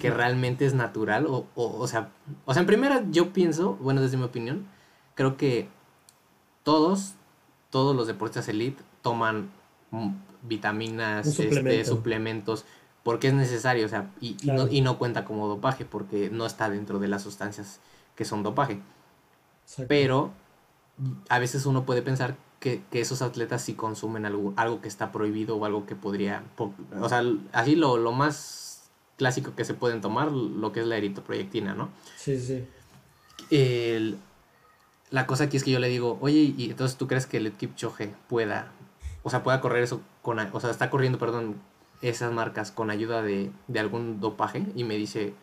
que 0.00 0.10
realmente 0.10 0.66
es 0.66 0.74
natural. 0.74 1.26
O, 1.26 1.46
o, 1.56 1.78
o, 1.78 1.88
sea, 1.88 2.10
o 2.44 2.52
sea, 2.52 2.60
en 2.60 2.66
primera 2.66 3.02
yo 3.10 3.32
pienso, 3.32 3.74
bueno, 3.80 4.02
desde 4.02 4.16
mi 4.16 4.22
opinión, 4.22 4.66
creo 5.14 5.36
que 5.36 5.68
todos, 6.62 7.14
todos 7.70 7.96
los 7.96 8.06
deportistas 8.06 8.48
elite 8.48 8.82
toman 9.02 9.50
vitaminas, 10.42 11.26
este, 11.26 11.84
suplementos, 11.84 12.64
porque 13.04 13.28
es 13.28 13.34
necesario, 13.34 13.86
o 13.86 13.88
sea, 13.88 14.10
y, 14.20 14.36
no, 14.44 14.66
y 14.66 14.80
no 14.80 14.98
cuenta 14.98 15.24
como 15.24 15.46
dopaje, 15.46 15.84
porque 15.84 16.30
no 16.30 16.46
está 16.46 16.70
dentro 16.70 16.98
de 16.98 17.06
las 17.06 17.22
sustancias 17.22 17.80
que 18.16 18.24
son 18.24 18.42
dopaje. 18.42 18.80
Pero 19.88 20.32
a 21.28 21.38
veces 21.38 21.66
uno 21.66 21.84
puede 21.84 22.02
pensar 22.02 22.36
que, 22.60 22.82
esos 22.92 23.20
atletas 23.20 23.62
sí 23.62 23.74
consumen 23.74 24.24
algo, 24.24 24.54
algo 24.56 24.80
que 24.80 24.88
está 24.88 25.12
prohibido 25.12 25.56
o 25.56 25.64
algo 25.66 25.84
que 25.84 25.94
podría, 25.94 26.44
o 26.98 27.08
sea, 27.08 27.22
así 27.52 27.76
lo, 27.76 27.98
lo 27.98 28.12
más 28.12 28.88
clásico 29.18 29.54
que 29.54 29.66
se 29.66 29.74
pueden 29.74 30.00
tomar, 30.00 30.32
lo 30.32 30.72
que 30.72 30.80
es 30.80 30.86
la 30.86 30.96
eritroproyectina, 30.96 31.74
¿no? 31.74 31.90
Sí, 32.16 32.40
sí. 32.40 32.64
la 35.10 35.26
cosa 35.26 35.44
aquí 35.44 35.58
es 35.58 35.64
que 35.64 35.72
yo 35.72 35.78
le 35.78 35.88
digo, 35.88 36.16
oye, 36.22 36.54
¿y 36.56 36.70
entonces 36.70 36.96
tú 36.96 37.06
crees 37.06 37.26
que 37.26 37.36
el 37.36 37.52
Kipchoge 37.52 38.14
pueda, 38.28 38.72
o 39.22 39.28
sea, 39.28 39.42
pueda 39.42 39.60
correr 39.60 39.82
eso 39.82 40.00
con, 40.22 40.38
o 40.38 40.60
sea, 40.60 40.70
está 40.70 40.88
corriendo, 40.88 41.18
perdón, 41.18 41.56
esas 42.08 42.32
marcas 42.32 42.70
con 42.70 42.90
ayuda 42.90 43.22
de, 43.22 43.50
de 43.68 43.80
algún 43.80 44.20
dopaje? 44.20 44.64
Y 44.74 44.84
me 44.84 44.96
dice, 44.96 45.34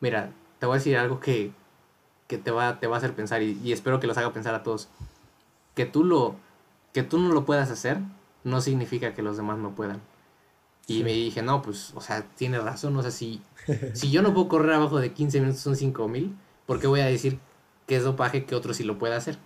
mira, 0.00 0.32
te 0.58 0.66
voy 0.66 0.74
a 0.74 0.78
decir 0.78 0.96
algo 0.96 1.20
que, 1.20 1.52
que 2.26 2.38
te 2.38 2.50
va, 2.50 2.78
te 2.80 2.86
va 2.86 2.96
a 2.96 2.98
hacer 2.98 3.14
pensar 3.14 3.42
y, 3.42 3.72
espero 3.72 4.00
que 4.00 4.06
los 4.06 4.16
haga 4.18 4.32
pensar 4.32 4.54
a 4.54 4.62
todos. 4.62 4.88
Que 5.74 5.86
tú, 5.86 6.04
lo, 6.04 6.36
que 6.92 7.02
tú 7.02 7.18
no 7.18 7.32
lo 7.32 7.44
puedas 7.44 7.70
hacer 7.70 7.98
no 8.44 8.60
significa 8.60 9.14
que 9.14 9.22
los 9.22 9.36
demás 9.36 9.58
no 9.58 9.74
puedan. 9.74 10.00
Y 10.86 11.04
me 11.04 11.12
dije, 11.12 11.42
no, 11.42 11.62
pues, 11.62 11.92
o 11.94 12.00
sea, 12.00 12.22
tiene 12.34 12.58
razón, 12.58 12.96
o 12.96 13.02
sea, 13.02 13.10
si, 13.10 13.40
si 13.94 14.10
yo 14.10 14.22
no 14.22 14.34
puedo 14.34 14.48
correr 14.48 14.74
abajo 14.74 14.98
de 14.98 15.12
15 15.12 15.40
minutos 15.40 15.60
son 15.60 15.76
5000, 15.76 16.36
¿por 16.66 16.80
qué 16.80 16.86
voy 16.86 17.00
a 17.00 17.06
decir 17.06 17.38
que 17.86 17.96
es 17.96 18.04
dopaje 18.04 18.44
que 18.44 18.54
otro 18.54 18.74
sí 18.74 18.84
lo 18.84 18.98
puede 18.98 19.14
hacer? 19.14 19.38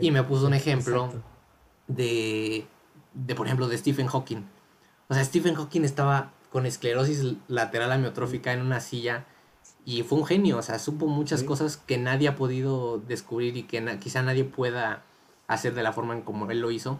y 0.00 0.10
me 0.10 0.22
puso 0.22 0.46
un 0.46 0.54
ejemplo 0.54 1.12
de, 1.88 2.66
de, 3.12 3.34
por 3.34 3.46
ejemplo, 3.46 3.68
de 3.68 3.78
Stephen 3.78 4.06
Hawking. 4.06 4.44
O 5.08 5.14
sea, 5.14 5.24
Stephen 5.24 5.54
Hawking 5.54 5.82
estaba 5.82 6.32
con 6.50 6.66
esclerosis 6.66 7.34
lateral 7.48 7.92
amiotrófica 7.92 8.52
en 8.52 8.60
una 8.60 8.80
silla 8.80 9.24
y 9.84 10.02
fue 10.02 10.18
un 10.18 10.24
genio, 10.24 10.58
o 10.58 10.62
sea, 10.62 10.78
supo 10.78 11.06
muchas 11.06 11.42
cosas 11.42 11.76
que 11.76 11.98
nadie 11.98 12.28
ha 12.28 12.36
podido 12.36 12.98
descubrir 12.98 13.56
y 13.56 13.64
que 13.64 13.98
quizá 13.98 14.22
nadie 14.22 14.44
pueda 14.44 15.02
hacer 15.46 15.74
de 15.74 15.82
la 15.82 15.92
forma 15.92 16.14
en 16.14 16.22
como 16.22 16.50
él 16.50 16.60
lo 16.60 16.70
hizo. 16.70 16.98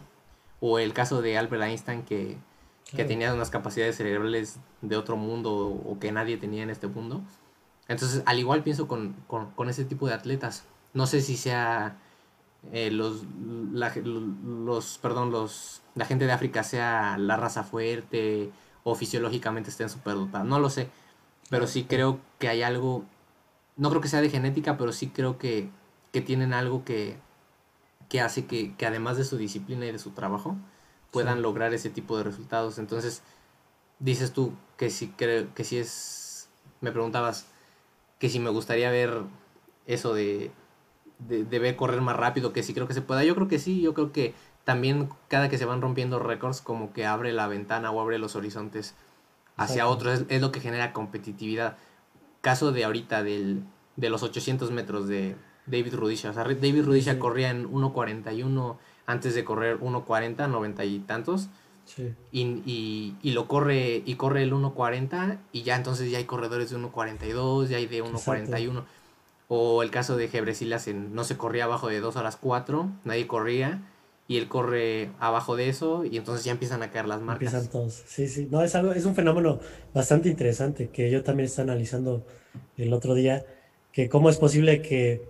O 0.60 0.78
el 0.78 0.92
caso 0.92 1.22
de 1.22 1.38
Albert 1.38 1.62
Einstein 1.62 2.02
que, 2.02 2.36
tenía 2.94 3.32
unas 3.34 3.50
capacidades 3.50 3.96
cerebrales 3.96 4.58
de 4.82 4.96
otro 4.96 5.16
mundo 5.16 5.52
o, 5.54 5.98
que 5.98 6.12
nadie 6.12 6.36
tenía 6.36 6.62
en 6.62 6.70
este 6.70 6.86
mundo. 6.86 7.22
Entonces, 7.88 8.22
al 8.26 8.38
igual 8.38 8.62
pienso 8.62 8.86
con, 8.86 9.16
ese 9.68 9.84
tipo 9.84 10.06
de 10.06 10.14
atletas. 10.14 10.64
No 10.92 11.06
sé 11.06 11.20
si 11.22 11.36
sea 11.36 11.98
eh, 12.72 12.90
los, 12.90 13.24
los, 13.72 14.98
perdón, 14.98 15.30
los, 15.30 15.82
la 15.94 16.04
gente 16.04 16.26
de 16.26 16.32
África 16.32 16.62
sea 16.62 17.16
la 17.18 17.36
raza 17.36 17.64
fuerte 17.64 18.50
o 18.82 18.94
fisiológicamente 18.94 19.70
estén 19.70 19.88
superdotados, 19.88 20.46
no 20.46 20.58
lo 20.58 20.70
sé 20.70 20.88
pero 21.50 21.66
sí 21.66 21.84
creo 21.84 22.20
que 22.38 22.48
hay 22.48 22.62
algo, 22.62 23.04
no 23.76 23.90
creo 23.90 24.00
que 24.00 24.08
sea 24.08 24.20
de 24.20 24.30
genética, 24.30 24.76
pero 24.76 24.92
sí 24.92 25.08
creo 25.08 25.38
que, 25.38 25.70
tienen 26.26 26.52
algo 26.52 26.84
que, 26.84 27.16
que 28.08 28.20
hace 28.20 28.46
que, 28.46 28.74
además 28.86 29.16
de 29.16 29.24
su 29.24 29.36
disciplina 29.36 29.84
y 29.86 29.92
de 29.92 29.98
su 29.98 30.10
trabajo, 30.10 30.56
puedan 31.10 31.42
lograr 31.42 31.74
ese 31.74 31.90
tipo 31.90 32.16
de 32.16 32.22
resultados. 32.22 32.78
Entonces, 32.78 33.22
dices 33.98 34.32
tú 34.32 34.52
que 34.76 34.90
si 34.90 35.08
creo 35.08 35.52
que 35.54 35.64
si 35.64 35.78
es, 35.78 36.48
me 36.80 36.92
preguntabas 36.92 37.46
que 38.20 38.28
si 38.28 38.38
me 38.38 38.50
gustaría 38.50 38.90
ver 38.90 39.22
eso 39.86 40.14
de, 40.14 40.52
de, 41.18 41.44
de, 41.44 41.58
ver 41.58 41.76
correr 41.76 42.00
más 42.00 42.16
rápido, 42.16 42.52
que 42.52 42.62
si 42.62 42.74
creo 42.74 42.86
que 42.88 42.94
se 42.94 43.02
pueda. 43.02 43.24
Yo 43.24 43.34
creo 43.34 43.48
que 43.48 43.58
sí, 43.58 43.80
yo 43.80 43.94
creo 43.94 44.12
que 44.12 44.34
también 44.64 45.08
cada 45.28 45.48
que 45.48 45.58
se 45.58 45.64
van 45.64 45.80
rompiendo 45.80 46.18
récords 46.18 46.60
como 46.60 46.92
que 46.92 47.06
abre 47.06 47.32
la 47.32 47.46
ventana 47.46 47.90
o 47.90 48.00
abre 48.00 48.18
los 48.18 48.34
horizontes 48.34 48.94
hacia 49.56 49.86
otros, 49.86 50.24
es, 50.28 50.40
lo 50.40 50.50
que 50.50 50.60
genera 50.60 50.92
competitividad. 50.92 51.76
Caso 52.40 52.72
de 52.72 52.84
ahorita 52.84 53.22
del, 53.22 53.62
de 53.96 54.10
los 54.10 54.22
800 54.22 54.70
metros 54.70 55.06
de 55.06 55.36
David 55.66 55.94
Rudisha. 55.94 56.30
O 56.30 56.32
sea, 56.32 56.44
David 56.44 56.84
Rudisha 56.84 57.18
corría 57.18 57.50
en 57.50 57.70
1.41 57.70 58.76
antes 59.06 59.34
de 59.34 59.44
correr 59.44 59.78
1.40, 59.80 60.48
90 60.48 60.84
y 60.84 60.98
tantos. 61.00 61.48
Y, 62.32 63.14
y, 63.22 63.30
lo 63.32 63.46
corre 63.46 64.02
y 64.06 64.14
corre 64.14 64.42
el 64.42 64.54
1.40 64.54 65.38
y 65.52 65.64
ya 65.64 65.76
entonces 65.76 66.10
ya 66.10 66.16
hay 66.16 66.24
corredores 66.24 66.70
de 66.70 66.78
1.42, 66.78 67.68
ya 67.68 67.76
hay 67.76 67.86
de 67.86 68.02
1.41. 68.02 68.84
O 69.48 69.82
el 69.82 69.90
caso 69.90 70.16
de 70.16 70.28
Gebresilas 70.28 70.88
en 70.88 71.14
no 71.14 71.24
se 71.24 71.36
corría 71.36 71.64
abajo 71.64 71.88
de 71.88 72.00
2 72.00 72.16
horas 72.16 72.36
4, 72.40 72.90
nadie 73.04 73.26
corría 73.26 73.82
y 74.26 74.38
él 74.38 74.48
corre 74.48 75.10
abajo 75.20 75.54
de 75.54 75.68
eso 75.68 76.04
y 76.04 76.16
entonces 76.16 76.44
ya 76.44 76.52
empiezan 76.52 76.82
a 76.82 76.90
caer 76.90 77.06
las 77.06 77.20
marcas. 77.20 77.52
Empiezan 77.52 77.70
todos, 77.70 78.02
sí, 78.06 78.26
sí. 78.26 78.48
No, 78.50 78.62
es 78.62 78.74
algo, 78.74 78.92
es 78.92 79.04
un 79.04 79.14
fenómeno 79.14 79.60
bastante 79.92 80.28
interesante 80.28 80.88
que 80.88 81.10
yo 81.10 81.22
también 81.22 81.46
estaba 81.46 81.72
analizando 81.72 82.24
el 82.76 82.92
otro 82.92 83.14
día, 83.14 83.44
que 83.92 84.08
cómo 84.08 84.30
es 84.30 84.38
posible 84.38 84.80
que 84.80 85.22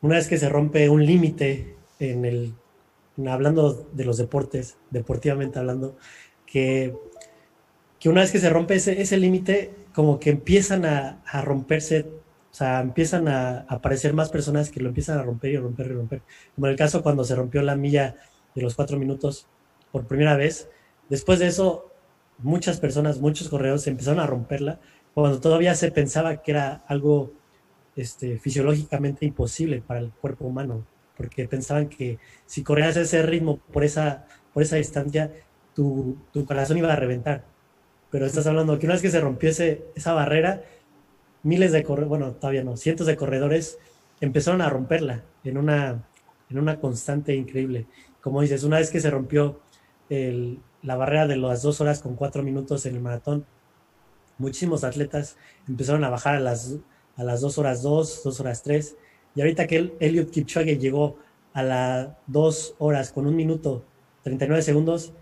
una 0.00 0.16
vez 0.16 0.26
que 0.26 0.38
se 0.38 0.48
rompe 0.48 0.88
un 0.88 1.06
límite 1.06 1.76
en 2.00 2.24
el, 2.24 2.54
hablando 3.28 3.88
de 3.92 4.04
los 4.04 4.18
deportes, 4.18 4.76
deportivamente 4.90 5.60
hablando, 5.60 5.96
que, 6.44 6.96
que 8.00 8.08
una 8.08 8.22
vez 8.22 8.32
que 8.32 8.40
se 8.40 8.50
rompe 8.50 8.74
ese, 8.74 9.00
ese 9.00 9.16
límite, 9.18 9.70
como 9.94 10.18
que 10.18 10.30
empiezan 10.30 10.84
a, 10.84 11.22
a 11.24 11.42
romperse 11.42 12.06
o 12.52 12.54
sea, 12.54 12.80
empiezan 12.80 13.28
a, 13.28 13.60
aparecer 13.68 14.12
más 14.12 14.28
personas 14.28 14.70
que 14.70 14.80
lo 14.80 14.88
empiezan 14.88 15.18
a 15.18 15.22
romper 15.22 15.52
y 15.52 15.56
romper 15.56 15.86
y 15.86 15.92
romper. 15.94 16.22
Como 16.54 16.66
en 16.66 16.72
el 16.72 16.76
caso 16.78 17.02
cuando 17.02 17.24
se 17.24 17.34
rompió 17.34 17.62
la 17.62 17.76
milla 17.76 18.16
de 18.54 18.60
los 18.60 18.74
cuatro 18.74 18.98
minutos 18.98 19.46
por 19.90 20.06
primera 20.06 20.36
vez. 20.36 20.68
Después 21.08 21.38
de 21.38 21.46
eso, 21.46 21.90
muchas 22.38 22.78
personas, 22.78 23.20
muchos 23.20 23.48
correos 23.48 23.86
empezaron 23.86 24.20
a 24.20 24.26
romperla 24.26 24.80
cuando 25.14 25.40
todavía 25.40 25.74
se 25.74 25.90
pensaba 25.90 26.42
que 26.42 26.50
era 26.50 26.84
algo 26.88 27.32
este, 27.96 28.38
fisiológicamente 28.38 29.24
imposible 29.24 29.82
para 29.86 30.00
el 30.00 30.10
cuerpo 30.10 30.46
humano, 30.46 30.86
porque 31.16 31.48
pensaban 31.48 31.88
que 31.88 32.18
si 32.46 32.62
corrías 32.62 32.96
ese 32.96 33.22
ritmo 33.22 33.58
por 33.72 33.84
esa, 33.84 34.26
por 34.52 34.62
esa 34.62 34.76
distancia, 34.76 35.32
tu, 35.74 36.18
tu 36.32 36.44
corazón 36.44 36.76
iba 36.78 36.92
a 36.92 36.96
reventar. 36.96 37.44
Pero 38.10 38.26
estás 38.26 38.46
hablando 38.46 38.78
que 38.78 38.86
una 38.86 38.94
vez 38.94 39.02
que 39.02 39.10
se 39.10 39.20
rompió 39.20 39.48
ese, 39.48 39.86
esa 39.94 40.12
barrera, 40.12 40.62
miles 41.42 41.72
de 41.72 41.82
corredores, 41.82 42.08
bueno, 42.08 42.32
todavía 42.32 42.64
no, 42.64 42.76
cientos 42.76 43.06
de 43.06 43.16
corredores 43.16 43.78
empezaron 44.20 44.60
a 44.60 44.68
romperla 44.68 45.24
en 45.44 45.58
una, 45.58 46.08
en 46.48 46.58
una 46.58 46.78
constante 46.78 47.34
increíble. 47.34 47.86
Como 48.20 48.40
dices, 48.40 48.64
una 48.64 48.78
vez 48.78 48.90
que 48.90 49.00
se 49.00 49.10
rompió 49.10 49.60
la 50.82 50.96
barrera 50.96 51.26
de 51.26 51.36
las 51.36 51.62
dos 51.62 51.80
horas 51.80 52.00
con 52.00 52.16
cuatro 52.16 52.42
minutos 52.42 52.86
en 52.86 52.94
el 52.94 53.00
maratón, 53.00 53.46
muchísimos 54.38 54.84
atletas 54.84 55.36
empezaron 55.66 56.04
a 56.04 56.10
bajar 56.10 56.36
a 56.36 56.40
las, 56.40 56.76
a 57.16 57.24
las 57.24 57.40
dos 57.40 57.58
horas 57.58 57.82
dos, 57.82 58.22
dos 58.22 58.38
horas 58.40 58.62
tres, 58.62 58.96
y 59.34 59.40
ahorita 59.40 59.66
que 59.66 59.76
el, 59.76 59.94
Elliot 60.00 60.30
Kipchoge 60.30 60.78
llegó 60.78 61.16
a 61.54 61.62
las 61.62 62.08
dos 62.26 62.74
horas 62.78 63.12
con 63.12 63.26
un 63.26 63.34
minuto 63.34 63.84
39 64.22 64.62
segundos, 64.62 65.12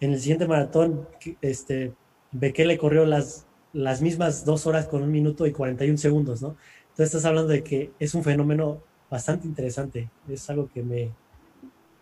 en 0.00 0.12
el 0.12 0.20
siguiente 0.20 0.46
maratón, 0.46 1.08
este, 1.40 1.92
Bekele 2.32 2.78
corrió 2.78 3.04
las, 3.04 3.46
las 3.72 4.02
mismas 4.02 4.44
dos 4.44 4.66
horas 4.66 4.86
con 4.86 5.02
un 5.02 5.10
minuto 5.10 5.46
y 5.46 5.52
41 5.52 5.98
segundos, 5.98 6.42
¿no? 6.42 6.56
Entonces 6.90 7.06
estás 7.06 7.24
hablando 7.24 7.48
de 7.48 7.62
que 7.62 7.92
es 7.98 8.14
un 8.14 8.24
fenómeno 8.24 8.82
bastante 9.10 9.46
interesante, 9.46 10.10
es 10.28 10.48
algo 10.50 10.68
que 10.72 10.82
me, 10.82 11.10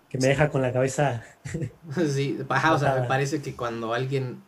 que 0.08 0.18
me 0.18 0.28
deja 0.28 0.48
con 0.48 0.62
la 0.62 0.72
cabeza. 0.72 1.24
sí, 2.08 2.38
baja, 2.46 2.74
o 2.74 2.78
sea, 2.78 3.00
me 3.00 3.06
parece 3.06 3.42
que 3.42 3.54
cuando 3.54 3.94
alguien, 3.94 4.42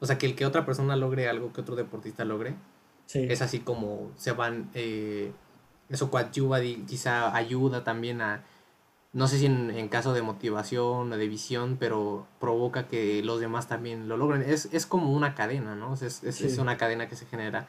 o 0.00 0.06
sea, 0.06 0.18
que 0.18 0.26
el 0.26 0.34
que 0.34 0.46
otra 0.46 0.64
persona 0.64 0.96
logre 0.96 1.28
algo 1.28 1.52
que 1.52 1.60
otro 1.60 1.76
deportista 1.76 2.24
logre, 2.24 2.54
Es 3.12 3.42
así 3.42 3.60
como 3.60 4.10
se 4.16 4.32
van, 4.32 4.70
eh, 4.74 5.30
eso 5.88 6.10
coadyuva, 6.10 6.60
quizá 6.60 7.34
ayuda 7.36 7.84
también 7.84 8.20
a, 8.20 8.42
no 9.14 9.28
sé 9.28 9.38
si 9.38 9.46
en, 9.46 9.88
caso 9.88 10.12
de 10.12 10.22
motivación 10.22 11.12
o 11.12 11.16
de 11.16 11.28
visión, 11.28 11.76
pero 11.78 12.26
provoca 12.40 12.88
que 12.88 13.22
los 13.22 13.38
demás 13.38 13.68
también 13.68 14.08
lo 14.08 14.16
logren. 14.16 14.42
Es, 14.42 14.68
es 14.72 14.86
como 14.86 15.12
una 15.12 15.36
cadena, 15.36 15.76
¿no? 15.76 15.94
Es, 15.94 16.24
es, 16.24 16.58
una 16.58 16.76
cadena 16.76 17.08
que 17.08 17.14
se 17.14 17.24
genera, 17.24 17.68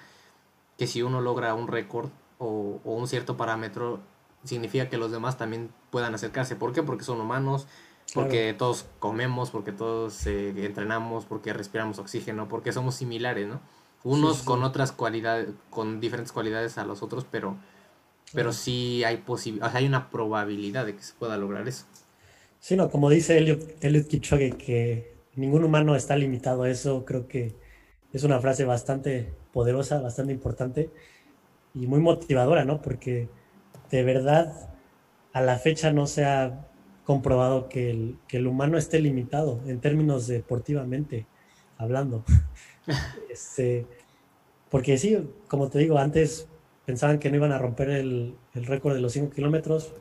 que 0.78 0.88
si 0.88 1.04
uno 1.04 1.22
logra 1.22 1.54
un 1.54 1.68
récord 1.68 2.10
o, 2.39 2.82
o, 2.84 2.96
un 2.96 3.08
cierto 3.08 3.38
parámetro, 3.38 4.00
significa 4.43 4.89
que 4.89 4.98
los 4.98 5.12
demás 5.12 5.38
también 5.38 5.70
puedan 5.91 6.16
acercarse. 6.16 6.56
¿Por 6.56 6.74
qué? 6.74 6.82
Porque 6.82 7.04
son 7.04 7.22
humanos, 7.22 7.68
porque 8.16 8.56
todos 8.58 8.88
comemos, 8.98 9.52
porque 9.52 9.72
todos 9.72 10.26
eh, 10.26 10.66
entrenamos, 10.66 11.26
porque 11.26 11.54
respiramos 11.54 12.00
oxígeno, 12.00 12.48
porque 12.48 12.74
somos 12.74 12.96
similares, 12.96 13.48
¿no? 13.48 13.62
Unos 14.04 14.41
con 14.41 14.64
otras 14.64 14.91
cualidades, 14.91 15.50
con 15.70 16.00
diferentes 16.00 16.32
cualidades 16.32 16.80
a 16.80 16.86
los 16.86 17.04
otros, 17.04 17.26
pero 17.30 17.56
pero 18.34 18.53
sí 18.53 19.03
hay 19.03 19.17
posibilidad, 19.17 19.76
hay 19.76 19.86
una 19.86 20.09
probabilidad 20.09 20.86
de 20.86 20.95
que 20.95 21.03
se 21.03 21.13
pueda 21.13 21.38
lograr 21.38 21.67
eso. 21.67 21.86
Sí, 22.59 22.76
no, 22.76 22.89
como 22.89 23.09
dice 23.09 23.38
Eliot, 23.38 23.84
Eliot 23.84 24.07
Kipchoge, 24.07 24.51
que 24.51 25.15
ningún 25.36 25.63
humano 25.63 25.95
está 25.95 26.15
limitado 26.15 26.63
a 26.63 26.69
eso, 26.69 27.05
creo 27.05 27.28
que 27.28 27.55
es 28.11 28.23
una 28.23 28.39
frase 28.39 28.65
bastante 28.65 29.34
poderosa, 29.53 30.01
bastante 30.01 30.34
importante 30.34 30.89
y 31.73 31.88
muy 31.88 31.99
motivadora, 31.99 32.65
¿no? 32.65 32.82
Porque 32.82 33.30
de 33.91 34.03
verdad 34.03 34.69
a 35.34 35.41
la 35.41 35.57
fecha 35.57 35.91
no 35.91 36.07
se 36.07 36.26
ha 36.26 36.65
comprobado 37.03 37.69
que 37.69 37.91
el, 37.91 38.17
que 38.28 38.38
el 38.38 38.47
humano 38.47 38.78
esté 38.78 38.99
limitado 38.99 39.61
en 39.67 39.80
términos 39.80 40.28
deportivamente 40.28 41.28
hablando. 41.78 42.23
este, 43.30 43.86
porque 44.69 44.97
sí, 44.97 45.17
como 45.47 45.69
te 45.69 45.80
digo, 45.80 45.97
antes 45.97 46.47
pensaban 46.86 47.20
que 47.20 47.30
no 47.30 47.38
iban 47.38 47.52
a 47.52 47.58
romper 47.58 47.90
el, 47.90 48.36
récord 48.54 48.94
de 48.94 49.02
los 49.02 49.14
5 49.14 49.32
kilómetros, 49.32 49.94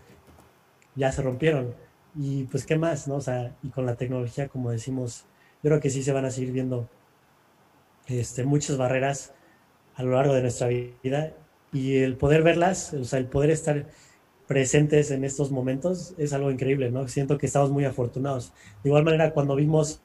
ya 0.95 1.11
se 1.13 1.23
rompieron. 1.23 1.75
Y 2.17 2.45
pues, 2.45 2.67
¿qué 2.67 2.77
más? 2.77 3.09
No? 3.09 3.17
O 3.17 3.21
sea, 3.21 3.57
y 3.63 3.69
con 3.71 3.87
la 3.87 3.97
tecnología, 3.97 4.49
como 4.49 4.71
decimos, 4.71 5.25
yo 5.63 5.71
creo 5.71 5.81
que 5.81 5.91
sí 5.91 6.03
se 6.03 6.13
van 6.13 6.25
a 6.25 6.31
seguir 6.31 6.53
viendo 6.53 6.89
este, 8.07 8.45
muchas 8.45 8.77
barreras 8.77 9.33
a 9.97 10.03
lo 10.03 10.13
largo 10.13 10.35
de 10.35 10.43
nuestra 10.43 10.69
vida. 10.69 11.33
Y 11.73 11.97
el 11.97 12.17
poder 12.17 12.43
verlas, 12.43 12.93
o 12.95 13.05
sea, 13.05 13.19
el 13.19 13.27
poder 13.27 13.51
estar 13.51 13.87
presentes 14.47 15.11
en 15.11 15.25
estos 15.25 15.51
momentos 15.51 16.15
es 16.19 16.33
algo 16.33 16.51
increíble, 16.51 16.91
¿no? 16.91 17.09
Siento 17.09 17.39
que 17.39 17.47
estamos 17.47 17.71
muy 17.71 17.85
afortunados. 17.85 18.53
De 18.83 18.91
igual 18.91 19.05
manera, 19.05 19.33
cuando 19.33 19.57
vimos, 19.57 20.01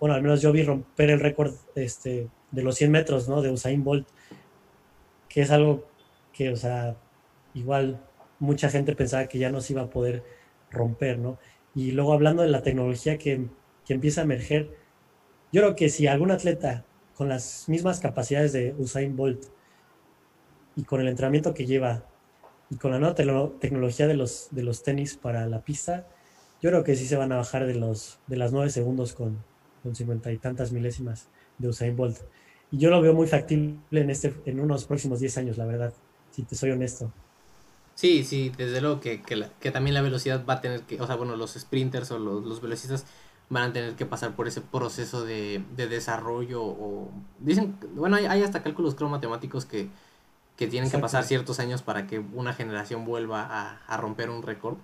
bueno, 0.00 0.14
al 0.14 0.22
menos 0.22 0.40
yo 0.40 0.52
vi 0.52 0.62
romper 0.62 1.10
el 1.10 1.20
récord 1.20 1.54
este, 1.74 2.28
de 2.52 2.62
los 2.62 2.76
100 2.76 2.90
metros, 2.90 3.28
¿no? 3.28 3.42
De 3.42 3.50
Usain 3.50 3.82
Bolt, 3.82 4.06
que 5.28 5.42
es 5.42 5.50
algo 5.50 5.84
que, 6.34 6.50
o 6.50 6.56
sea, 6.56 6.96
igual 7.54 8.04
mucha 8.38 8.68
gente 8.68 8.94
pensaba 8.94 9.26
que 9.26 9.38
ya 9.38 9.50
no 9.50 9.60
se 9.60 9.72
iba 9.72 9.82
a 9.82 9.90
poder 9.90 10.22
romper, 10.70 11.18
¿no? 11.18 11.38
Y 11.74 11.92
luego 11.92 12.12
hablando 12.12 12.42
de 12.42 12.48
la 12.48 12.62
tecnología 12.62 13.16
que, 13.18 13.48
empieza 13.88 14.22
a 14.22 14.24
emerger, 14.24 14.76
yo 15.52 15.62
creo 15.62 15.76
que 15.76 15.88
si 15.88 16.06
algún 16.06 16.30
atleta 16.30 16.84
con 17.14 17.28
las 17.28 17.68
mismas 17.68 18.00
capacidades 18.00 18.52
de 18.52 18.74
Usain 18.78 19.14
Bolt 19.16 19.44
y 20.74 20.84
con 20.84 21.00
el 21.00 21.08
entrenamiento 21.08 21.54
que 21.54 21.66
lleva 21.66 22.04
y 22.70 22.76
con 22.76 22.90
la 22.90 22.98
nueva 22.98 23.14
tecnología 23.14 24.06
de 24.06 24.14
los, 24.14 24.48
de 24.50 24.62
los 24.62 24.82
tenis 24.82 25.16
para 25.16 25.46
la 25.46 25.62
pista, 25.62 26.08
yo 26.60 26.70
creo 26.70 26.82
que 26.82 26.96
sí 26.96 27.06
se 27.06 27.16
van 27.16 27.30
a 27.32 27.36
bajar 27.36 27.66
de, 27.66 27.74
los, 27.74 28.18
de 28.26 28.36
las 28.36 28.52
nueve 28.52 28.70
segundos 28.70 29.12
con, 29.12 29.44
con 29.82 29.94
cincuenta 29.94 30.32
y 30.32 30.38
tantas 30.38 30.72
milésimas 30.72 31.28
de 31.58 31.68
Usain 31.68 31.94
Bolt. 31.94 32.18
Y 32.70 32.78
yo 32.78 32.90
lo 32.90 33.00
veo 33.00 33.14
muy 33.14 33.26
factible 33.26 33.78
en, 33.92 34.10
este, 34.10 34.34
en 34.46 34.60
unos 34.60 34.86
próximos 34.86 35.20
diez 35.20 35.36
años, 35.38 35.58
la 35.58 35.66
verdad 35.66 35.94
si 36.34 36.42
te 36.42 36.56
soy 36.56 36.70
honesto. 36.70 37.12
Sí, 37.94 38.24
sí, 38.24 38.52
desde 38.56 38.80
luego 38.80 39.00
que, 39.00 39.22
que, 39.22 39.70
también 39.70 39.94
la 39.94 40.02
velocidad 40.02 40.44
va 40.44 40.54
a 40.54 40.60
tener 40.60 40.82
que, 40.82 41.00
o 41.00 41.06
sea, 41.06 41.14
bueno, 41.14 41.36
los 41.36 41.52
sprinters 41.52 42.10
o 42.10 42.18
los, 42.18 42.44
los 42.44 42.60
velocistas 42.60 43.04
van 43.50 43.70
a 43.70 43.72
tener 43.72 43.94
que 43.94 44.04
pasar 44.04 44.34
por 44.34 44.48
ese 44.48 44.60
proceso 44.60 45.24
de, 45.24 45.62
desarrollo 45.76 46.62
o 46.64 47.12
dicen, 47.38 47.76
bueno, 47.94 48.16
hay, 48.16 48.42
hasta 48.42 48.64
cálculos 48.64 48.96
cromatemáticos 48.96 49.64
que, 49.64 49.88
que 50.56 50.66
tienen 50.66 50.90
que 50.90 50.98
pasar 50.98 51.22
ciertos 51.22 51.60
años 51.60 51.82
para 51.82 52.08
que 52.08 52.18
una 52.18 52.52
generación 52.52 53.04
vuelva 53.04 53.78
a, 53.86 53.96
romper 53.96 54.28
un 54.28 54.42
récord. 54.42 54.76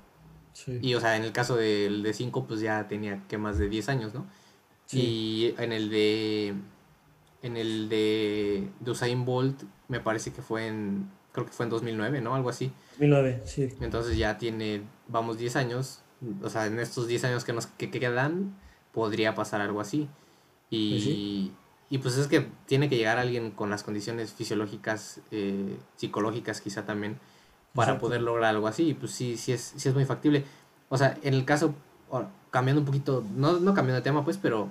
Y, 0.67 0.95
o 0.95 1.01
sea, 1.01 1.17
en 1.17 1.25
el 1.25 1.33
caso 1.33 1.57
del 1.57 2.03
de 2.03 2.13
5, 2.13 2.45
pues 2.47 2.61
ya 2.61 2.87
tenía 2.87 3.23
que 3.29 3.39
más 3.39 3.59
de 3.59 3.69
10 3.69 3.89
años, 3.89 4.15
¿no? 4.15 4.27
Y 4.93 5.55
en 5.59 5.73
el 5.73 5.91
de 5.91 6.55
en 7.43 7.57
el 7.57 7.89
de, 7.89 8.69
de 8.81 8.91
Usain 8.91 9.25
Bolt 9.25 9.63
me 9.89 10.01
parece 10.01 10.33
que 10.33 10.43
fue 10.43 10.67
en 10.67 11.09
creo 11.33 11.47
que 11.47 11.53
fue 11.53 11.65
en 11.65 11.71
2009, 11.71 12.21
¿no? 12.21 12.35
Algo 12.35 12.51
así. 12.51 12.73
2009, 12.99 13.43
sí. 13.45 13.69
Entonces 13.81 14.17
ya 14.17 14.39
tiene, 14.39 14.83
vamos, 15.09 15.39
10 15.39 15.57
años. 15.57 16.01
O 16.43 16.51
sea, 16.51 16.67
en 16.67 16.79
estos 16.79 17.07
10 17.07 17.25
años 17.25 17.45
que 17.45 17.53
nos 17.53 17.67
que 17.67 17.91
quedan, 17.91 18.57
podría 18.93 19.35
pasar 19.35 19.61
algo 19.61 19.81
así. 19.81 20.09
Y, 20.71 21.49
pues 21.49 21.61
y 21.91 21.99
pues 21.99 22.17
es 22.17 22.29
que 22.29 22.47
tiene 22.67 22.89
que 22.89 22.97
llegar 22.97 23.19
alguien 23.19 23.51
con 23.51 23.71
las 23.71 23.83
condiciones 23.83 24.33
fisiológicas, 24.33 25.21
eh, 25.31 25.77
psicológicas 25.97 26.61
quizá 26.61 26.87
también, 26.87 27.19
para 27.75 27.99
poder 27.99 28.23
lograr 28.23 28.51
algo 28.51 28.69
así. 28.69 28.91
Y 28.91 28.95
pues 28.95 29.13
sí, 29.13 29.37
sí 29.37 29.53
es, 29.53 29.75
sí 29.77 29.89
es 29.89 29.95
muy 29.95 30.05
factible. 30.05 30.45
O 30.89 30.99
sea, 30.99 31.19
en 31.23 31.35
el 31.35 31.45
caso, 31.45 31.75
cambiando 32.51 32.81
un 32.81 32.87
poquito, 32.87 33.25
no, 33.35 33.59
no 33.59 33.75
cambiando 33.75 33.97
de 33.97 34.03
tema, 34.03 34.25
pues, 34.25 34.37
pero 34.37 34.69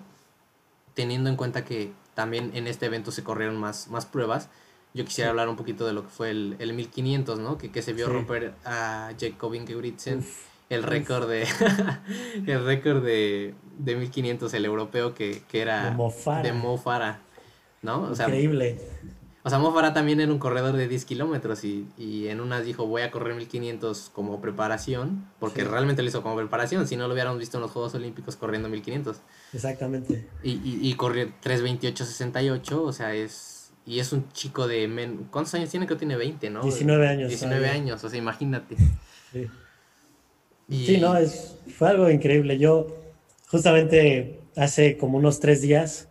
teniendo 0.93 1.29
en 1.29 1.35
cuenta 1.35 1.65
que 1.65 1.91
también 2.13 2.51
en 2.53 2.67
este 2.67 2.85
evento 2.85 3.11
se 3.11 3.23
corrieron 3.23 3.57
más, 3.57 3.87
más 3.89 4.05
pruebas, 4.05 4.49
yo 4.93 5.05
quisiera 5.05 5.29
hablar 5.29 5.49
un 5.49 5.55
poquito 5.55 5.85
de 5.85 5.93
lo 5.93 6.03
que 6.03 6.09
fue 6.09 6.31
el, 6.31 6.55
el 6.59 6.73
1500, 6.73 7.39
¿no? 7.39 7.57
Que, 7.57 7.71
que 7.71 7.81
se 7.81 7.93
vio 7.93 8.07
romper 8.07 8.53
a 8.65 9.11
Jacob 9.19 9.53
Ingebrigtsen 9.53 10.25
el 10.69 10.83
récord 10.83 11.27
de 11.27 11.47
el 12.47 12.65
récord 12.65 13.03
de, 13.03 13.53
de 13.77 13.95
1500 13.95 14.53
el 14.53 14.65
europeo 14.65 15.13
que, 15.13 15.41
que 15.49 15.61
era 15.61 15.95
de 16.43 16.53
Mofara, 16.53 17.19
¿no? 17.81 18.03
O 18.03 18.15
sea, 18.15 18.27
Increíble. 18.27 18.79
O 19.41 19.49
sea, 19.49 19.57
Mofara 19.57 19.93
también 19.93 20.19
era 20.19 20.31
un 20.31 20.37
corredor 20.37 20.75
de 20.75 20.87
10 20.87 21.05
kilómetros 21.05 21.63
y, 21.63 21.87
y, 21.97 22.27
en 22.27 22.41
unas 22.41 22.65
dijo 22.65 22.85
voy 22.85 23.03
a 23.03 23.09
correr 23.09 23.35
1500 23.35 24.11
como 24.13 24.41
preparación, 24.41 25.25
porque 25.39 25.63
realmente 25.63 26.03
lo 26.03 26.09
hizo 26.09 26.21
como 26.21 26.35
preparación, 26.35 26.87
si 26.87 26.97
no 26.97 27.07
lo 27.07 27.13
hubiéramos 27.13 27.39
visto 27.39 27.57
en 27.57 27.61
los 27.61 27.71
Juegos 27.71 27.95
Olímpicos 27.95 28.35
corriendo 28.35 28.67
1500. 28.67 29.17
Exactamente. 29.53 30.27
Y, 30.43 30.51
y, 30.51 30.79
y 30.81 30.93
corrió 30.95 31.31
328.68, 31.41 32.73
o 32.73 32.91
sea, 32.91 33.15
es 33.15 33.58
y 33.89 33.99
es 33.99 34.13
un 34.13 34.31
chico 34.33 34.67
de... 34.67 34.87
Men... 34.87 35.27
¿Cuántos 35.31 35.55
años 35.55 35.71
tiene? 35.71 35.87
Creo 35.87 35.97
que 35.97 36.05
tiene 36.05 36.15
20, 36.15 36.51
¿no? 36.51 36.61
19 36.61 37.07
años. 37.07 37.29
19 37.29 37.67
años, 37.69 38.03
o 38.03 38.09
sea, 38.09 38.19
imagínate. 38.19 38.75
Sí. 39.31 39.47
Sí, 40.85 40.97
no, 40.97 41.15
es, 41.15 41.57
fue 41.77 41.89
algo 41.89 42.09
increíble. 42.09 42.57
Yo 42.57 42.87
justamente 43.47 44.39
hace 44.55 44.97
como 44.97 45.19
unos 45.19 45.39
tres 45.39 45.61
días 45.61 46.09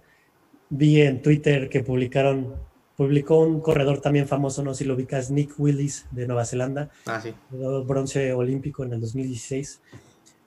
vi 0.68 1.00
en 1.00 1.20
Twitter 1.20 1.68
que 1.68 1.82
publicaron, 1.82 2.54
publicó 2.96 3.40
un 3.40 3.60
corredor 3.60 4.00
también 4.00 4.28
famoso, 4.28 4.62
no 4.62 4.72
sé 4.72 4.78
si 4.78 4.84
lo 4.84 4.94
ubicas, 4.94 5.32
Nick 5.32 5.58
Willis 5.58 6.06
de 6.12 6.28
Nueva 6.28 6.44
Zelanda, 6.44 6.90
ah, 7.06 7.20
sí. 7.20 7.34
bronce 7.50 8.32
olímpico 8.32 8.84
en 8.84 8.92
el 8.92 9.00
2016, 9.00 9.80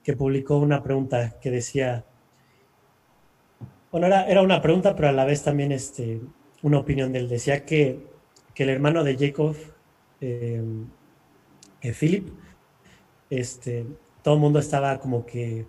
que 0.02 0.16
publicó 0.16 0.56
una 0.56 0.82
pregunta 0.82 1.38
que 1.40 1.50
decía, 1.50 2.06
bueno, 3.90 4.06
era, 4.06 4.26
era 4.26 4.40
una 4.40 4.62
pregunta, 4.62 4.96
pero 4.96 5.08
a 5.08 5.12
la 5.12 5.26
vez 5.26 5.42
también 5.42 5.72
este, 5.72 6.20
una 6.62 6.78
opinión 6.78 7.12
de 7.12 7.20
él. 7.20 7.28
Decía 7.28 7.64
que, 7.64 8.06
el 8.56 8.68
hermano 8.68 9.02
de 9.02 9.16
Jacob, 9.16 9.56
eh, 10.20 10.62
Philip, 11.98 12.28
este, 13.28 13.86
todo 14.22 14.34
el 14.34 14.40
mundo 14.40 14.60
estaba 14.60 15.00
como 15.00 15.26
que, 15.26 15.66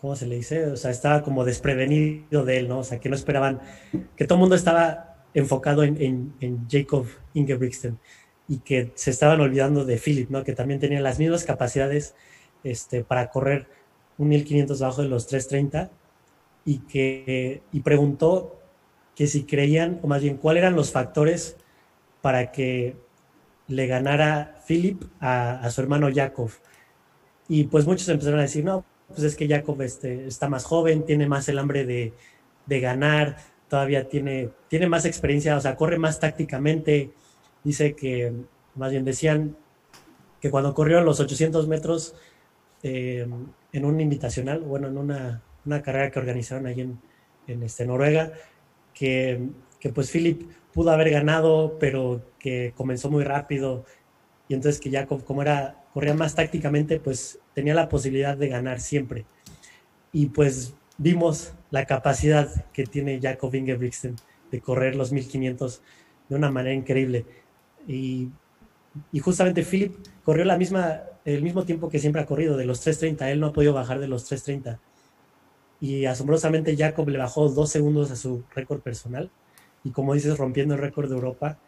¿cómo 0.00 0.16
se 0.16 0.26
le 0.26 0.36
dice? 0.36 0.66
O 0.66 0.76
sea, 0.76 0.90
estaba 0.90 1.22
como 1.22 1.44
desprevenido 1.44 2.44
de 2.44 2.58
él, 2.58 2.68
¿no? 2.68 2.80
O 2.80 2.84
sea, 2.84 2.98
que 2.98 3.08
no 3.08 3.14
esperaban, 3.14 3.60
que 4.16 4.26
todo 4.26 4.36
el 4.36 4.40
mundo 4.40 4.56
estaba 4.56 5.24
enfocado 5.34 5.84
en, 5.84 6.34
en, 6.40 6.68
Jacob 6.68 7.06
Ingebrigtsen 7.34 7.98
y 8.48 8.58
que 8.58 8.90
se 8.94 9.10
estaban 9.10 9.40
olvidando 9.40 9.84
de 9.84 9.98
Philip, 9.98 10.28
¿no? 10.30 10.42
Que 10.42 10.54
también 10.54 10.80
tenía 10.80 11.00
las 11.00 11.18
mismas 11.18 11.44
capacidades 11.44 12.14
este, 12.64 13.04
para 13.04 13.30
correr 13.30 13.68
un 14.18 14.28
1500 14.28 14.80
bajo 14.80 15.02
de 15.02 15.08
los 15.08 15.26
330 15.26 15.90
y 16.64 16.78
que 16.80 17.62
y 17.72 17.80
preguntó 17.80 18.61
que 19.14 19.26
si 19.26 19.44
creían, 19.44 20.00
o 20.02 20.06
más 20.06 20.22
bien, 20.22 20.36
cuáles 20.36 20.62
eran 20.62 20.76
los 20.76 20.90
factores 20.90 21.56
para 22.20 22.52
que 22.52 22.96
le 23.68 23.86
ganara 23.86 24.58
Philip 24.66 25.02
a, 25.20 25.68
su 25.70 25.80
hermano 25.80 26.08
Jacob. 26.12 26.50
Y 27.48 27.64
pues 27.64 27.86
muchos 27.86 28.08
empezaron 28.08 28.38
a 28.38 28.42
decir, 28.42 28.64
no, 28.64 28.84
pues 29.08 29.22
es 29.22 29.36
que 29.36 29.48
Jacob 29.48 29.80
este, 29.82 30.26
está 30.26 30.48
más 30.48 30.64
joven, 30.64 31.04
tiene 31.04 31.26
más 31.26 31.48
el 31.48 31.58
hambre 31.58 31.84
de, 31.84 32.12
ganar, 32.80 33.36
todavía 33.68 34.08
tiene, 34.08 34.50
tiene 34.68 34.86
más 34.86 35.04
experiencia, 35.04 35.56
o 35.56 35.60
sea, 35.60 35.76
corre 35.76 35.98
más 35.98 36.20
tácticamente. 36.20 37.12
Dice 37.64 37.94
que, 37.94 38.32
más 38.74 38.90
bien 38.90 39.04
decían 39.04 39.56
que 40.40 40.50
cuando 40.50 40.74
corrió 40.74 41.02
los 41.02 41.20
800 41.20 41.68
metros 41.68 42.14
eh, 42.82 43.26
en 43.72 43.84
un 43.84 44.00
invitacional, 44.00 44.60
bueno, 44.60 44.88
en 44.88 44.96
una, 44.96 45.42
carrera 45.82 46.10
que 46.10 46.18
organizaron 46.18 46.66
ahí 46.66 46.80
en, 46.80 47.00
en 47.46 47.62
este, 47.62 47.86
Noruega, 47.86 48.32
que, 48.94 49.48
que 49.80 49.90
pues 49.90 50.10
Philip 50.10 50.50
pudo 50.72 50.90
haber 50.90 51.10
ganado, 51.10 51.76
pero 51.78 52.22
que 52.38 52.72
comenzó 52.76 53.10
muy 53.10 53.24
rápido 53.24 53.84
y 54.48 54.54
entonces 54.54 54.80
que 54.80 54.90
Jacob, 54.90 55.24
como 55.24 55.42
era, 55.42 55.82
corría 55.94 56.14
más 56.14 56.34
tácticamente, 56.34 57.00
pues 57.00 57.38
tenía 57.54 57.74
la 57.74 57.88
posibilidad 57.88 58.36
de 58.36 58.48
ganar 58.48 58.80
siempre. 58.80 59.24
Y 60.12 60.26
pues 60.26 60.74
vimos 60.98 61.54
la 61.70 61.86
capacidad 61.86 62.66
que 62.72 62.84
tiene 62.84 63.18
Jacob 63.20 63.54
Ingebrigtsen 63.54 64.16
de 64.50 64.60
correr 64.60 64.94
los 64.94 65.12
1500 65.12 65.82
de 66.28 66.36
una 66.36 66.50
manera 66.50 66.74
increíble. 66.74 67.24
Y, 67.88 68.28
y 69.10 69.18
justamente 69.20 69.64
Philip 69.64 69.94
corrió 70.24 70.44
la 70.44 70.58
misma, 70.58 71.00
el 71.24 71.42
mismo 71.42 71.64
tiempo 71.64 71.88
que 71.88 71.98
siempre 71.98 72.20
ha 72.20 72.26
corrido, 72.26 72.56
de 72.56 72.66
los 72.66 72.86
3.30. 72.86 73.30
Él 73.30 73.40
no 73.40 73.48
ha 73.48 73.52
podido 73.52 73.72
bajar 73.72 74.00
de 74.00 74.08
los 74.08 74.30
3.30. 74.30 74.78
Y 75.82 76.06
asombrosamente 76.06 76.76
Jacob 76.76 77.08
le 77.08 77.18
bajó 77.18 77.48
dos 77.48 77.68
segundos 77.68 78.12
a 78.12 78.16
su 78.16 78.44
récord 78.54 78.80
personal. 78.80 79.30
Y 79.82 79.90
como 79.90 80.14
dices, 80.14 80.38
rompiendo 80.38 80.74
el 80.74 80.80
récord 80.80 81.08
de 81.08 81.16
Europa. 81.16 81.58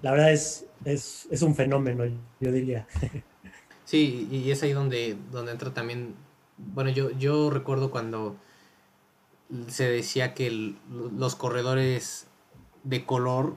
La 0.00 0.12
verdad 0.12 0.32
es, 0.32 0.64
es, 0.84 1.26
es 1.30 1.42
un 1.42 1.56
fenómeno, 1.56 2.04
yo 2.40 2.52
diría. 2.52 2.86
Sí, 3.84 4.26
y 4.32 4.50
es 4.50 4.64
ahí 4.64 4.72
donde, 4.72 5.16
donde 5.30 5.52
entra 5.52 5.72
también, 5.72 6.16
bueno, 6.58 6.90
yo, 6.90 7.12
yo 7.12 7.50
recuerdo 7.50 7.92
cuando 7.92 8.34
se 9.68 9.88
decía 9.88 10.34
que 10.34 10.74
los 10.90 11.36
corredores 11.36 12.26
de 12.82 13.06
color, 13.06 13.54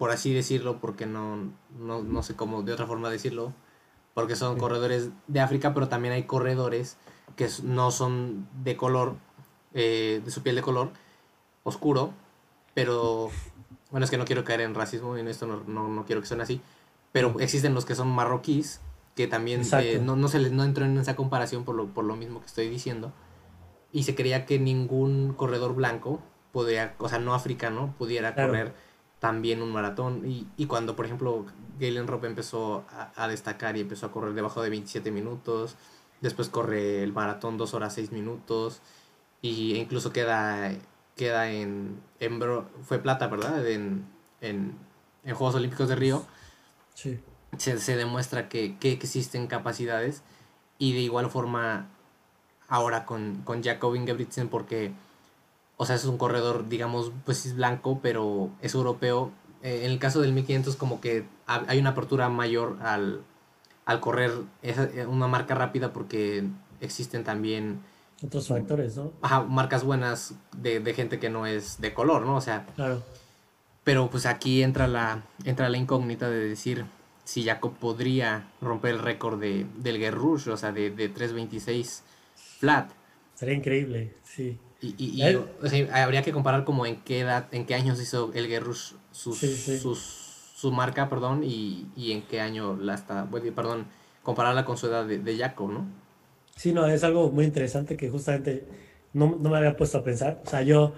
por 0.00 0.10
así 0.10 0.34
decirlo, 0.34 0.80
porque 0.80 1.06
no, 1.06 1.52
no, 1.78 2.02
no, 2.02 2.22
sé 2.24 2.34
cómo, 2.34 2.64
de 2.64 2.72
otra 2.72 2.88
forma 2.88 3.08
decirlo, 3.08 3.54
porque 4.14 4.34
son 4.34 4.58
corredores 4.58 5.10
de 5.28 5.38
África, 5.38 5.72
pero 5.74 5.88
también 5.88 6.12
hay 6.14 6.24
corredores 6.24 6.98
que 7.36 7.48
no 7.62 7.90
son 7.90 8.48
de 8.62 8.76
color, 8.76 9.16
eh, 9.74 10.20
de 10.24 10.30
su 10.30 10.42
piel 10.42 10.56
de 10.56 10.62
color 10.62 10.90
oscuro, 11.64 12.12
pero 12.74 13.30
bueno, 13.90 14.04
es 14.04 14.10
que 14.10 14.18
no 14.18 14.24
quiero 14.24 14.44
caer 14.44 14.62
en 14.62 14.74
racismo, 14.74 15.16
y 15.16 15.20
en 15.20 15.28
esto 15.28 15.46
no, 15.46 15.62
no, 15.66 15.88
no 15.88 16.04
quiero 16.04 16.20
que 16.20 16.26
suene 16.26 16.42
así, 16.42 16.60
pero 17.12 17.38
existen 17.40 17.74
los 17.74 17.84
que 17.84 17.94
son 17.94 18.08
marroquíes 18.08 18.80
que 19.14 19.26
también 19.26 19.62
eh, 19.80 20.00
no, 20.02 20.16
no, 20.16 20.28
se 20.28 20.38
les, 20.38 20.52
no 20.52 20.64
entró 20.64 20.84
en 20.84 20.96
esa 20.96 21.16
comparación 21.16 21.64
por 21.64 21.74
lo, 21.74 21.88
por 21.88 22.04
lo 22.04 22.16
mismo 22.16 22.40
que 22.40 22.46
estoy 22.46 22.68
diciendo. 22.68 23.12
Y 23.92 24.04
se 24.04 24.14
creía 24.14 24.46
que 24.46 24.58
ningún 24.58 25.34
corredor 25.34 25.74
blanco 25.74 26.22
podía, 26.50 26.94
o 26.98 27.08
sea, 27.08 27.18
no 27.18 27.34
africano, 27.34 27.94
pudiera 27.98 28.34
correr 28.34 28.72
también 29.18 29.60
un 29.60 29.70
maratón. 29.70 30.26
Y, 30.26 30.48
y, 30.56 30.64
cuando, 30.64 30.96
por 30.96 31.04
ejemplo, 31.04 31.44
Galen 31.78 32.06
Rope 32.06 32.26
empezó 32.26 32.84
a, 33.16 33.28
destacar 33.28 33.76
y 33.76 33.80
empezó 33.80 34.06
a 34.06 34.12
correr 34.12 34.32
debajo 34.32 34.62
de 34.62 34.70
27 34.70 35.10
minutos, 35.10 35.76
después 36.22 36.48
corre 36.48 37.02
el 37.02 37.12
maratón 37.12 37.58
2 37.58 37.74
horas 37.74 37.94
6 37.94 38.12
minutos, 38.12 38.80
y 39.42 39.74
incluso 39.74 40.12
queda, 40.12 40.72
queda 41.16 41.50
en, 41.50 42.00
en 42.20 42.40
fue 42.82 42.98
plata, 43.00 43.26
¿verdad? 43.26 43.66
En, 43.68 44.06
en, 44.40 44.78
en 45.24 45.34
Juegos 45.34 45.56
Olímpicos 45.56 45.88
de 45.88 45.96
Río. 45.96 46.24
Sí 46.94 47.20
se, 47.58 47.96
demuestra 47.96 48.48
que, 48.48 48.76
existen 48.80 49.46
capacidades 49.46 50.22
y 50.78 50.94
de 50.94 51.00
igual 51.00 51.30
forma 51.30 51.88
ahora 52.68 53.04
con, 53.04 53.42
con 53.44 53.62
Jacob 53.62 53.94
Ingebrigtsen 53.94 54.48
porque, 54.48 54.92
o 55.76 55.86
sea, 55.86 55.96
es 55.96 56.04
un 56.04 56.18
corredor, 56.18 56.68
digamos, 56.68 57.12
pues 57.24 57.44
es 57.46 57.54
blanco, 57.54 58.00
pero 58.02 58.50
es 58.60 58.74
europeo. 58.74 59.32
Eh, 59.62 59.82
en 59.84 59.92
el 59.92 59.98
caso 59.98 60.20
del 60.20 60.32
1500 60.32 60.76
como 60.76 61.00
que 61.00 61.24
hay 61.46 61.78
una 61.78 61.90
apertura 61.90 62.28
mayor 62.28 62.78
al, 62.82 63.22
al 63.84 64.00
correr 64.00 64.32
eh, 64.62 65.06
una 65.06 65.26
marca 65.26 65.54
rápida 65.54 65.92
porque 65.92 66.44
existen 66.80 67.24
también... 67.24 67.80
Otros 68.24 68.48
factores, 68.48 68.96
¿no? 68.96 69.12
marcas 69.48 69.82
buenas 69.82 70.34
de, 70.56 70.78
de 70.78 70.94
gente 70.94 71.18
que 71.18 71.28
no 71.28 71.46
es 71.46 71.80
de 71.80 71.92
color, 71.92 72.24
¿no? 72.24 72.36
O 72.36 72.40
sea... 72.40 72.66
Claro. 72.76 73.02
Pero 73.84 74.08
pues 74.10 74.26
aquí 74.26 74.62
entra 74.62 74.86
la, 74.86 75.24
entra 75.44 75.68
la 75.68 75.76
incógnita 75.76 76.30
de 76.30 76.48
decir, 76.48 76.84
si 77.24 77.44
Jacob 77.44 77.74
podría 77.78 78.48
romper 78.60 78.92
el 78.92 78.98
récord 79.00 79.40
de, 79.40 79.66
del 79.78 79.98
Guerrush, 79.98 80.48
o 80.48 80.56
sea, 80.56 80.72
de, 80.72 80.90
de 80.90 81.12
3.26 81.12 82.02
flat. 82.60 82.92
Sería 83.34 83.54
increíble, 83.54 84.14
sí. 84.22 84.58
Y, 84.80 84.94
y, 84.98 85.22
habría 85.92 86.22
que 86.22 86.32
comparar 86.32 86.64
como 86.64 86.86
en 86.86 86.96
qué 87.02 87.20
edad, 87.20 87.46
en 87.52 87.66
qué 87.66 87.74
años 87.74 88.00
hizo 88.00 88.32
el 88.34 88.48
Guerrush 88.48 88.94
sus, 89.12 89.38
su 90.62 90.70
marca, 90.70 91.08
perdón, 91.08 91.42
y, 91.42 91.88
y, 91.96 92.12
en 92.12 92.22
qué 92.22 92.40
año 92.40 92.76
la 92.76 92.94
está, 92.94 93.28
perdón, 93.52 93.86
compararla 94.22 94.64
con 94.64 94.76
su 94.76 94.86
edad 94.86 95.04
de, 95.04 95.18
de 95.18 95.36
¿no? 95.58 95.88
Sí, 96.54 96.72
no, 96.72 96.86
es 96.86 97.02
algo 97.02 97.32
muy 97.32 97.44
interesante 97.46 97.96
que 97.96 98.08
justamente 98.08 98.64
no, 99.12 99.36
no 99.40 99.50
me 99.50 99.56
había 99.56 99.76
puesto 99.76 99.98
a 99.98 100.04
pensar. 100.04 100.40
O 100.46 100.48
sea, 100.48 100.62
yo 100.62 100.92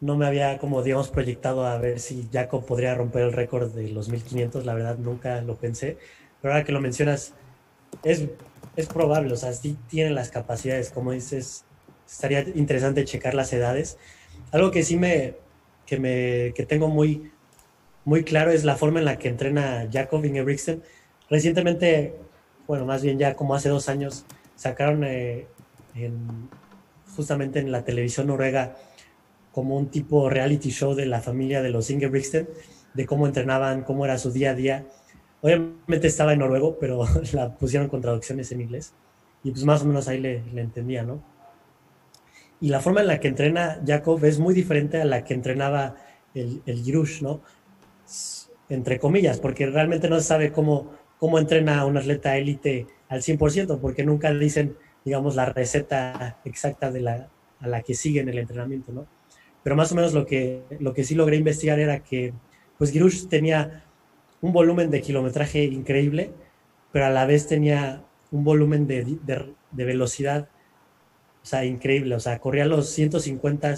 no 0.00 0.16
me 0.16 0.24
había, 0.24 0.56
como 0.56 0.82
digamos, 0.82 1.10
proyectado 1.10 1.66
a 1.66 1.76
ver 1.76 2.00
si 2.00 2.26
Jacob 2.32 2.64
podría 2.64 2.94
romper 2.94 3.24
el 3.24 3.34
récord 3.34 3.70
de 3.74 3.90
los 3.90 4.08
1500, 4.08 4.64
la 4.64 4.72
verdad 4.72 4.96
nunca 4.96 5.42
lo 5.42 5.56
pensé, 5.56 5.98
pero 6.40 6.54
ahora 6.54 6.64
que 6.64 6.72
lo 6.72 6.80
mencionas, 6.80 7.34
es, 8.02 8.28
es 8.76 8.86
probable, 8.86 9.30
o 9.34 9.36
sea, 9.36 9.52
sí 9.52 9.76
tienen 9.90 10.14
las 10.14 10.30
capacidades, 10.30 10.88
como 10.88 11.12
dices, 11.12 11.66
estaría 12.10 12.40
interesante 12.54 13.04
checar 13.04 13.34
las 13.34 13.52
edades. 13.52 13.98
Algo 14.52 14.70
que 14.70 14.84
sí 14.84 14.96
me, 14.96 15.34
que 15.84 15.98
me, 15.98 16.54
que 16.54 16.64
tengo 16.64 16.88
muy, 16.88 17.30
muy 18.08 18.24
claro 18.24 18.50
es 18.50 18.64
la 18.64 18.74
forma 18.74 19.00
en 19.00 19.04
la 19.04 19.18
que 19.18 19.28
entrena 19.28 19.86
Jacob 19.92 20.24
Ingebrigtsen. 20.24 20.82
Recientemente, 21.28 22.16
bueno, 22.66 22.86
más 22.86 23.02
bien 23.02 23.18
ya 23.18 23.34
como 23.36 23.54
hace 23.54 23.68
dos 23.68 23.90
años, 23.90 24.24
sacaron 24.56 25.04
eh, 25.04 25.46
justamente 27.14 27.58
en 27.58 27.70
la 27.70 27.84
televisión 27.84 28.28
noruega 28.28 28.78
como 29.52 29.76
un 29.76 29.90
tipo 29.90 30.30
reality 30.30 30.70
show 30.70 30.94
de 30.94 31.04
la 31.04 31.20
familia 31.20 31.60
de 31.60 31.68
los 31.68 31.90
Ingebrigtsen, 31.90 32.48
de 32.94 33.04
cómo 33.04 33.26
entrenaban, 33.26 33.82
cómo 33.82 34.06
era 34.06 34.16
su 34.16 34.32
día 34.32 34.52
a 34.52 34.54
día. 34.54 34.86
Obviamente 35.42 36.06
estaba 36.06 36.32
en 36.32 36.38
noruego, 36.38 36.78
pero 36.78 37.04
la 37.34 37.58
pusieron 37.58 37.88
con 37.88 38.00
traducciones 38.00 38.50
en 38.52 38.62
inglés. 38.62 38.94
Y 39.44 39.50
pues 39.50 39.64
más 39.66 39.82
o 39.82 39.84
menos 39.84 40.08
ahí 40.08 40.18
le, 40.18 40.42
le 40.54 40.62
entendía, 40.62 41.02
¿no? 41.02 41.22
Y 42.58 42.70
la 42.70 42.80
forma 42.80 43.02
en 43.02 43.08
la 43.08 43.20
que 43.20 43.28
entrena 43.28 43.82
Jacob 43.86 44.24
es 44.24 44.38
muy 44.38 44.54
diferente 44.54 44.98
a 44.98 45.04
la 45.04 45.24
que 45.24 45.34
entrenaba 45.34 45.96
el, 46.34 46.62
el 46.64 46.82
Girush, 46.82 47.20
¿no? 47.20 47.42
Entre 48.68 48.98
comillas, 48.98 49.38
porque 49.40 49.66
realmente 49.66 50.08
no 50.08 50.16
se 50.20 50.26
sabe 50.26 50.52
cómo, 50.52 50.92
cómo 51.18 51.38
entrena 51.38 51.80
a 51.80 51.86
un 51.86 51.96
atleta 51.96 52.36
élite 52.36 52.86
al 53.08 53.22
100%, 53.22 53.80
porque 53.80 54.04
nunca 54.04 54.32
dicen, 54.32 54.76
digamos, 55.04 55.36
la 55.36 55.46
receta 55.46 56.38
exacta 56.44 56.90
de 56.90 57.00
la, 57.00 57.28
a 57.60 57.68
la 57.68 57.82
que 57.82 57.94
siguen 57.94 58.28
el 58.28 58.38
entrenamiento, 58.38 58.92
¿no? 58.92 59.06
pero 59.68 59.76
más 59.76 59.92
o 59.92 59.94
menos 59.94 60.14
lo 60.14 60.24
que, 60.24 60.62
lo 60.80 60.94
que 60.94 61.04
sí 61.04 61.14
logré 61.14 61.36
investigar 61.36 61.78
era 61.78 62.02
que 62.02 62.32
pues 62.78 62.90
Girush 62.90 63.26
tenía 63.26 63.84
un 64.40 64.52
volumen 64.52 64.90
de 64.90 65.02
kilometraje 65.02 65.64
increíble, 65.64 66.32
pero 66.92 67.04
a 67.04 67.10
la 67.10 67.26
vez 67.26 67.46
tenía 67.46 68.02
un 68.30 68.44
volumen 68.44 68.86
de, 68.86 69.18
de, 69.24 69.84
velocidad, 69.84 70.48
o 71.42 71.46
sea, 71.46 71.66
increíble, 71.66 72.14
o 72.14 72.20
sea, 72.20 72.38
corría 72.38 72.64
los 72.64 72.88
150 72.88 73.74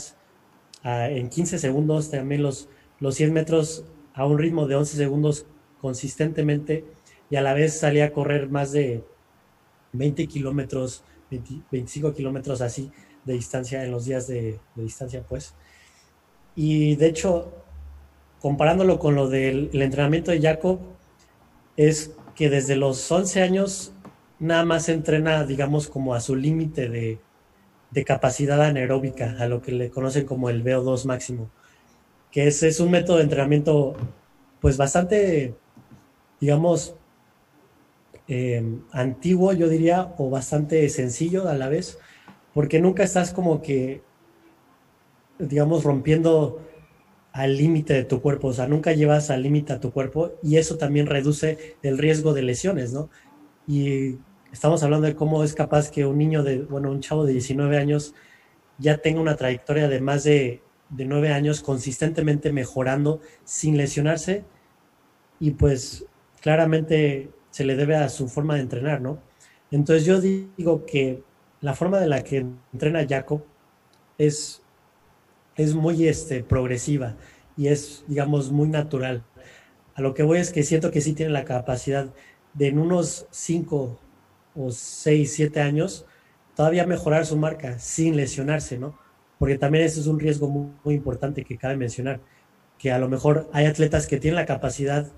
ah, 0.85 1.09
en 1.09 1.29
15 1.29 1.59
segundos, 1.59 2.11
también 2.11 2.43
los, 2.43 2.69
los 3.01 3.15
100 3.17 3.33
metros 3.33 3.85
a 4.15 4.27
un 4.27 4.39
ritmo 4.39 4.67
de 4.67 4.77
11 4.77 4.97
segundos 4.97 5.47
consistentemente 5.81 6.85
y 7.31 7.37
a 7.37 7.43
la 7.43 7.55
vez 7.55 7.79
salía 7.79 8.07
a 8.07 8.13
correr 8.13 8.51
más 8.51 8.73
de 8.73 9.05
20 9.93 10.27
kilómetros, 10.27 11.05
25 11.31 12.13
kilómetros 12.13 12.61
así 12.61 12.91
de 13.25 13.35
distancia 13.35 13.85
en 13.85 13.91
los 13.91 14.05
días 14.05 14.27
de, 14.27 14.59
de 14.75 14.83
distancia, 14.83 15.25
pues. 15.29 15.55
Y 16.57 16.97
de 16.97 17.07
hecho, 17.07 17.53
comparándolo 18.41 18.99
con 18.99 19.15
lo 19.15 19.29
del 19.29 19.71
entrenamiento 19.73 20.31
de 20.31 20.41
Jacob, 20.41 20.81
es 21.77 22.13
que 22.35 22.51
desde 22.51 22.77
los 22.77 23.11
11 23.11 23.43
años 23.43 23.93
nada 24.41 24.65
más 24.65 24.89
entrena, 24.89 25.45
digamos, 25.45 25.89
como 25.89 26.15
a 26.15 26.21
su 26.21 26.35
límite 26.35 26.89
de, 26.89 27.19
capacidad 28.05 28.61
anaeróbica, 28.63 29.37
a 29.39 29.47
lo 29.47 29.61
que 29.61 29.73
le 29.73 29.91
conocen 29.91 30.27
como 30.27 30.49
el 30.49 30.65
VO2 30.65 31.05
máximo, 31.05 31.51
que 32.31 32.47
es, 32.47 32.63
es 32.63 32.81
un 32.81 32.91
método 32.91 33.17
de 33.17 33.25
entrenamiento 33.25 33.97
pues 34.61 34.77
bastante, 34.77 35.55
digamos, 36.41 36.95
em, 38.29 38.83
antiguo, 38.93 39.53
yo 39.53 39.69
diría, 39.69 40.15
o 40.19 40.31
bastante 40.31 40.89
sencillo 40.89 41.49
a 41.49 41.55
la 41.55 41.69
vez, 41.69 41.99
porque 42.55 42.81
nunca 42.81 43.03
estás 43.03 43.33
como 43.33 43.63
que 43.63 44.03
digamos, 45.41 45.85
rompiendo 45.85 46.61
al 47.33 47.57
límite 47.57 47.95
de 47.95 48.05
tu 48.05 48.21
cuerpo, 48.21 48.49
o 48.49 48.53
sea, 48.53 48.67
nunca 48.67 48.93
llevas 48.93 49.31
al 49.31 49.43
límite 49.43 49.73
a 49.73 49.81
tu 49.81 49.93
cuerpo 49.93 50.33
y 50.43 50.57
eso 50.57 50.77
también 50.79 51.07
reduce 51.07 51.77
el 51.83 51.99
riesgo 51.99 52.35
de 52.35 52.43
lesiones, 52.43 52.93
¿no? 52.93 53.09
Y 53.67 54.19
estamos 54.53 54.83
hablando 54.83 55.07
de 55.07 55.15
cómo 55.15 55.45
es 55.45 55.55
capaz 55.55 55.91
que 55.91 56.05
un 56.07 56.19
niño 56.19 56.43
de, 56.43 56.59
bueno, 56.63 56.91
un 56.91 57.01
chavo 57.01 57.25
de 57.25 57.33
19 57.33 57.79
años 57.79 58.15
ya 58.79 58.99
tenga 58.99 59.21
una 59.21 59.37
trayectoria 59.37 59.89
de 59.89 60.01
más 60.01 60.25
de, 60.25 60.63
de 60.91 61.05
9 61.05 61.33
años 61.33 61.63
consistentemente 61.63 62.53
mejorando 62.53 63.21
sin 63.45 63.77
lesionarse 63.77 64.45
y 65.39 65.53
pues 65.53 66.05
claramente 66.41 67.31
se 67.51 67.65
le 67.65 67.77
debe 67.77 67.97
a 67.97 68.09
su 68.09 68.29
forma 68.29 68.57
de 68.57 68.63
entrenar, 68.63 69.01
¿no? 69.01 69.19
Entonces 69.71 70.05
yo 70.05 70.21
digo 70.21 70.85
que 70.87 71.23
la 71.61 71.75
forma 71.75 72.01
de 72.01 72.09
la 72.09 72.23
que 72.23 72.47
entrena 72.73 73.07
Jacob 73.09 73.45
es 74.19 74.63
es 75.57 75.75
muy 75.75 76.09
este, 76.09 76.43
progresiva 76.43 77.17
y 77.57 77.69
es, 77.69 78.05
digamos, 78.07 78.51
muy 78.51 78.69
natural. 78.69 79.25
A 79.95 80.01
lo 80.03 80.15
que 80.15 80.23
voy 80.23 80.39
es 80.39 80.53
que 80.53 80.63
siento 80.63 80.91
que 80.91 81.01
sí 81.01 81.13
tiene 81.13 81.33
la 81.33 81.45
capacidad 81.45 82.13
de 82.55 82.69
en 82.69 82.79
unos 82.79 83.27
5 83.31 83.99
o 84.57 84.71
6, 84.71 85.33
7 85.33 85.61
años 85.61 86.07
todavía 86.55 86.87
mejorar 86.87 87.27
su 87.27 87.37
marca 87.37 87.79
sin 87.79 88.17
lesionarse, 88.17 88.79
¿no? 88.79 88.99
Porque 89.41 89.57
también 89.57 89.87
ese 89.87 90.01
es 90.01 90.07
un 90.07 90.21
riesgo 90.21 90.49
muy, 90.85 90.95
importante 90.95 91.45
que 91.45 91.57
cabe 91.57 91.75
mencionar, 91.75 92.21
que 92.79 92.93
a 92.93 92.99
lo 92.99 93.09
mejor 93.09 93.49
hay 93.55 93.65
atletas 93.65 94.07
que 94.07 94.19
tienen 94.19 94.37
la 94.37 94.45
capacidad, 94.45 95.11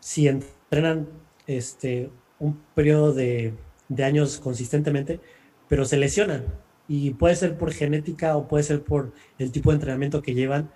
si 0.00 0.26
entrenan 0.26 1.06
este, 1.46 2.08
un 2.38 2.58
periodo 2.74 3.12
de, 3.12 3.52
de 3.90 4.04
años 4.04 4.40
consistentemente, 4.40 5.20
pero 5.68 5.84
se 5.84 5.98
lesionan. 5.98 6.46
Y 6.88 7.10
puede 7.10 7.36
ser 7.36 7.58
por 7.58 7.72
genética 7.72 8.38
o 8.38 8.48
puede 8.48 8.64
ser 8.64 8.82
por 8.82 9.12
el 9.38 9.52
tipo 9.52 9.68
de 9.68 9.74
entrenamiento 9.74 10.22
que 10.22 10.32
llevan, 10.32 10.70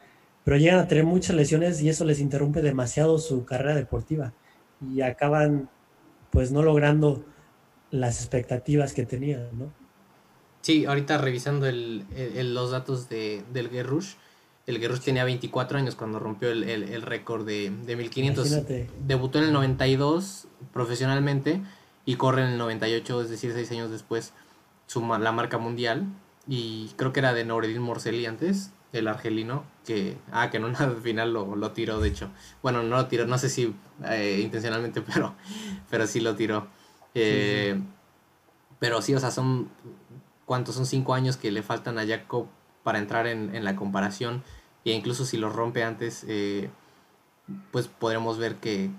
pero 0.44 0.58
llegan 0.58 0.80
a 0.80 0.86
tener 0.86 1.04
muchas 1.04 1.34
lesiones 1.36 1.80
y 1.80 1.88
eso 1.88 2.04
les 2.04 2.20
interrumpe 2.20 2.60
demasiado 2.60 3.18
su 3.18 3.46
carrera 3.46 3.74
deportiva 3.74 4.34
y 4.92 5.00
acaban 5.00 5.70
pues 6.30 6.52
no 6.52 6.62
logrando 6.62 7.24
las 7.90 8.20
expectativas 8.20 8.92
que 8.92 9.06
tenían, 9.06 9.48
¿no? 9.58 9.83
Sí, 10.64 10.86
ahorita 10.86 11.18
revisando 11.18 11.66
el, 11.66 12.06
los 12.54 12.70
datos 12.70 13.10
de, 13.10 13.44
del 13.52 13.68
Guerrush, 13.68 14.14
el 14.66 14.80
Guerrush 14.80 15.00
tenía 15.00 15.22
24 15.22 15.76
años 15.76 15.94
cuando 15.94 16.18
rompió 16.18 16.50
el, 16.50 16.64
el 16.64 17.02
récord 17.02 17.44
de, 17.44 17.70
de 17.84 17.96
1500. 17.96 18.62
Debutó 19.06 19.40
en 19.40 19.44
el 19.44 19.52
92 19.52 20.48
profesionalmente 20.72 21.60
y 22.06 22.16
corre 22.16 22.44
en 22.44 22.52
el 22.52 22.56
98, 22.56 23.20
es 23.20 23.28
decir, 23.28 23.52
seis 23.52 23.70
años 23.72 23.90
después, 23.90 24.32
su, 24.86 25.06
la 25.06 25.32
marca 25.32 25.58
mundial. 25.58 26.06
Y 26.48 26.92
creo 26.96 27.12
que 27.12 27.20
era 27.20 27.34
de 27.34 27.44
Noureddin 27.44 27.82
Morcelli 27.82 28.24
antes, 28.24 28.70
el 28.94 29.06
argelino, 29.08 29.64
que, 29.84 30.16
ah, 30.32 30.48
que 30.48 30.56
en 30.56 30.64
una 30.64 30.78
final 31.02 31.34
lo, 31.34 31.56
lo 31.56 31.72
tiró, 31.72 32.00
de 32.00 32.08
hecho. 32.08 32.30
Bueno, 32.62 32.82
no 32.82 32.96
lo 32.96 33.06
tiró, 33.06 33.26
no 33.26 33.36
sé 33.36 33.50
si 33.50 33.74
eh, 34.08 34.40
intencionalmente, 34.42 35.02
pero, 35.14 35.34
pero 35.90 36.06
sí 36.06 36.20
lo 36.20 36.34
tiró. 36.36 36.68
Eh, 37.14 37.78
pero 38.84 39.00
sí, 39.00 39.14
o 39.14 39.18
sea, 39.20 39.30
son, 39.30 39.70
¿cuántos? 40.46 40.74
Son 40.74 40.86
cinco 40.86 41.14
años 41.14 41.36
que 41.36 41.50
le 41.50 41.62
faltan 41.62 41.98
a 41.98 42.06
Jacob 42.06 42.46
para 42.82 42.98
entrar 42.98 43.26
en, 43.26 43.54
en 43.54 43.64
la 43.64 43.76
comparación. 43.76 44.42
E 44.84 44.92
incluso 44.92 45.24
si 45.24 45.36
lo 45.36 45.50
rompe 45.50 45.82
antes, 45.82 46.24
eh, 46.28 46.70
pues 47.70 47.88
podremos 47.88 48.38
ver 48.38 48.56
que, 48.56 48.90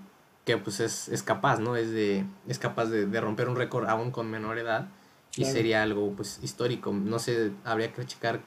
que 0.44 0.56
pues 0.56 0.80
es, 0.80 1.08
es, 1.08 1.22
capaz, 1.22 1.58
¿no? 1.60 1.76
Es, 1.76 1.90
de, 1.90 2.24
es 2.48 2.58
capaz 2.58 2.86
de, 2.86 3.06
de 3.06 3.20
romper 3.20 3.48
un 3.48 3.56
récord 3.56 3.88
aún 3.88 4.10
con 4.10 4.30
menor 4.30 4.58
edad 4.58 4.88
y 5.36 5.44
sería 5.44 5.82
algo 5.82 6.12
pues 6.12 6.40
histórico. 6.42 6.92
No 6.92 7.18
sé, 7.18 7.52
habría 7.64 7.92
que 7.92 8.04
checar 8.06 8.40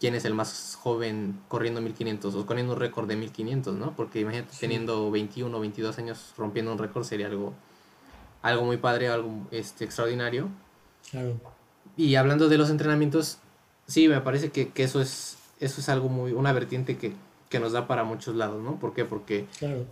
quién 0.00 0.14
es 0.14 0.24
el 0.24 0.34
más 0.34 0.76
joven 0.80 1.38
corriendo 1.48 1.80
1500 1.80 2.34
o 2.34 2.46
corriendo 2.46 2.72
un 2.74 2.80
récord 2.80 3.06
de 3.06 3.16
1500, 3.16 3.74
¿no? 3.76 3.94
Porque 3.94 4.20
imagínate 4.20 4.52
teniendo 4.58 5.10
21 5.10 5.56
o 5.56 5.60
22 5.60 5.98
años 5.98 6.34
rompiendo 6.36 6.72
un 6.72 6.78
récord 6.78 7.04
sería 7.04 7.28
algo 7.28 7.54
algo 8.42 8.64
muy 8.64 8.76
padre, 8.76 9.08
algo 9.08 9.46
este 9.52 9.84
extraordinario. 9.84 10.48
Claro. 11.10 11.40
Y 11.96 12.14
hablando 12.14 12.48
de 12.48 12.58
los 12.58 12.70
entrenamientos, 12.70 13.38
sí, 13.86 14.08
me 14.08 14.20
parece 14.20 14.50
que, 14.50 14.68
que 14.68 14.84
eso 14.84 15.00
es 15.00 15.38
eso 15.62 15.80
es 15.80 15.88
algo 15.88 16.08
muy 16.08 16.32
una 16.32 16.52
vertiente 16.52 16.98
que, 16.98 17.12
que 17.48 17.60
nos 17.60 17.72
da 17.72 17.86
para 17.86 18.02
muchos 18.02 18.34
lados, 18.34 18.62
¿no? 18.62 18.80
¿Por 18.80 18.94
qué? 18.94 19.04
Porque 19.04 19.46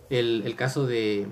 el, 0.09 0.43
el 0.45 0.55
caso 0.55 0.85
de, 0.85 1.27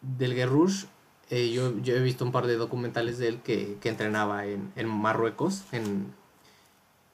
del 0.00 0.34
Guerrush, 0.34 0.84
eh, 1.28 1.50
yo, 1.50 1.72
he 1.84 2.00
visto 2.00 2.24
un 2.24 2.32
par 2.32 2.46
de 2.46 2.56
documentales 2.56 3.18
de 3.18 3.28
él 3.28 3.40
que, 3.42 3.78
entrenaba 3.84 4.46
en, 4.46 4.88
Marruecos, 4.88 5.64
en, 5.72 6.06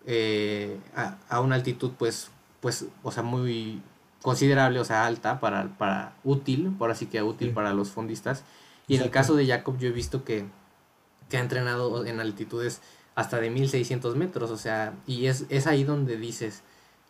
eh, 0.07 0.79
a, 0.95 1.41
una 1.41 1.57
altitud 1.57 1.93
pues, 1.99 2.31
pues, 2.61 2.87
o 3.03 3.11
sea, 3.11 3.25
muy 3.25 3.83
considerable, 4.23 4.79
o 4.79 4.85
sea, 4.85 5.07
alta 5.07 5.41
para, 5.41 5.77
para 5.79 6.15
útil, 6.23 6.73
por 6.79 6.93
así 6.93 7.07
que 7.07 7.23
útil 7.23 7.51
para 7.51 7.75
los 7.75 7.91
fondistas. 7.91 8.45
Y 8.87 8.97
en 8.97 9.03
el 9.03 9.11
caso 9.11 9.35
de 9.35 9.47
Jacob 9.47 9.79
yo 9.79 9.89
he 9.89 9.93
visto 9.93 10.23
que, 10.25 10.45
que 11.33 11.39
ha 11.39 11.41
entrenado 11.41 12.05
en 12.05 12.21
altitudes 12.21 12.83
hasta 13.15 13.41
de 13.41 13.49
1600 13.49 14.17
metros, 14.17 14.51
o 14.51 14.59
sea, 14.59 14.93
y 15.07 15.29
es, 15.29 15.47
es 15.49 15.67
ahí 15.67 15.83
donde 15.83 16.19
dices, 16.19 16.63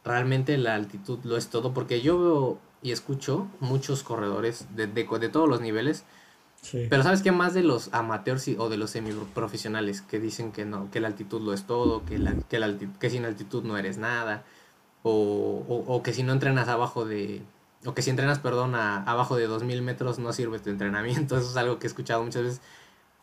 realmente 0.05 0.57
la 0.59 0.77
altitud 0.77 1.19
lo 1.25 1.37
es 1.37 1.49
todo, 1.49 1.75
porque 1.75 2.03
yo 2.03 2.21
veo 2.21 2.59
y 2.83 2.93
escucho 2.93 3.49
muchos 3.59 4.05
corredores 4.05 4.69
de, 4.77 4.87
de, 4.87 5.09
de 5.19 5.29
todos 5.29 5.49
los 5.49 5.61
niveles. 5.61 6.05
Pero 6.71 7.03
sabes 7.03 7.23
que 7.23 7.33
más 7.33 7.53
de 7.53 7.65
los 7.65 7.93
amateurs 7.93 8.49
o 8.57 8.69
de 8.69 8.77
los 8.77 8.91
semiprofesionales 8.91 10.03
que 10.03 10.21
dicen 10.21 10.53
que 10.53 10.65
no, 10.65 10.89
que 10.93 11.01
la 11.01 11.09
altitud 11.09 11.43
lo 11.43 11.53
es 11.53 11.67
todo, 11.67 12.05
que, 12.05 12.17
la, 12.19 12.37
que, 12.49 12.61
la, 12.61 12.73
que 13.01 13.11
sin 13.11 13.25
altitud 13.25 13.65
no 13.65 13.77
eres 13.77 13.99
nada, 13.99 14.45
o, 15.03 15.65
o, 15.89 16.03
que 16.05 16.13
si 16.13 16.23
no 16.23 16.33
entrenas 16.33 16.69
abajo 16.69 17.05
de, 17.05 17.43
o 17.85 17.93
que 17.93 18.03
si 18.03 18.11
entrenas, 18.11 18.39
perdón, 18.39 18.77
a, 18.77 19.03
abajo 19.03 19.35
de 19.35 19.49
2000 19.49 19.83
metros 19.83 20.21
no 20.21 20.33
sirve 20.33 20.61
tu 20.61 20.71
entrenamiento. 20.71 21.37
Eso 21.39 21.51
es 21.51 21.57
algo 21.57 21.81
que 21.81 21.89
he 21.89 21.91
escuchado 21.91 22.23
muchas 22.23 22.43
veces 22.45 22.61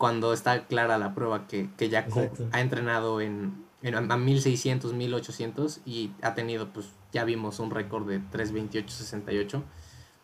cuando 0.00 0.32
está 0.32 0.66
clara 0.66 0.96
la 0.96 1.14
prueba 1.14 1.46
que, 1.46 1.68
que 1.76 1.90
Jaco 1.90 2.30
ha 2.52 2.60
entrenado 2.62 3.20
en, 3.20 3.66
en, 3.82 3.94
a 3.94 4.16
1600, 4.16 4.94
1800 4.94 5.80
y 5.84 6.12
ha 6.22 6.32
tenido 6.32 6.72
pues 6.72 6.86
ya 7.12 7.24
vimos 7.24 7.58
un 7.58 7.70
récord 7.70 8.08
de 8.08 8.18
3.28.68. 8.18 9.62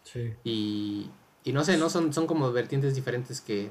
Sí. 0.03 0.33
Y, 0.45 1.11
y 1.45 1.53
no 1.53 1.63
sé, 1.63 1.77
¿no? 1.77 1.91
Son, 1.91 2.15
son 2.15 2.27
como 2.27 2.51
vertientes 2.53 2.95
diferentes 2.95 3.43
que, 3.43 3.71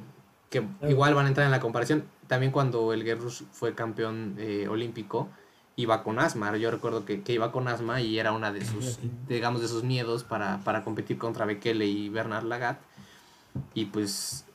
que 0.52 0.64
igual 0.88 1.16
van 1.16 1.26
a 1.26 1.30
entrar 1.30 1.48
en 1.48 1.52
la 1.52 1.60
comparación. 1.60 2.04
También 2.28 2.52
cuando 2.52 2.94
el 2.94 3.04
Guerrus 3.04 3.44
fue 3.52 3.74
campeón 3.74 4.36
eh, 4.38 4.68
olímpico, 4.68 5.30
iba 5.76 6.04
con 6.04 6.20
asma. 6.20 6.56
Yo 6.56 6.70
recuerdo 6.70 7.04
que, 7.04 7.24
que, 7.24 7.34
iba 7.34 7.52
con 7.52 7.68
asma 7.68 8.00
y 8.00 8.20
era 8.20 8.32
una 8.32 8.52
de 8.52 8.64
sus, 8.64 9.00
digamos, 9.28 9.60
de 9.60 9.68
sus 9.68 9.84
miedos 9.84 10.24
para, 10.24 10.60
para 10.60 10.84
competir 10.84 11.18
contra 11.18 11.46
Bekele 11.46 11.88
y 11.88 12.10
Bernard 12.10 12.44
Lagat. 12.44 12.80
Y 13.74 13.86
pues 13.86 14.46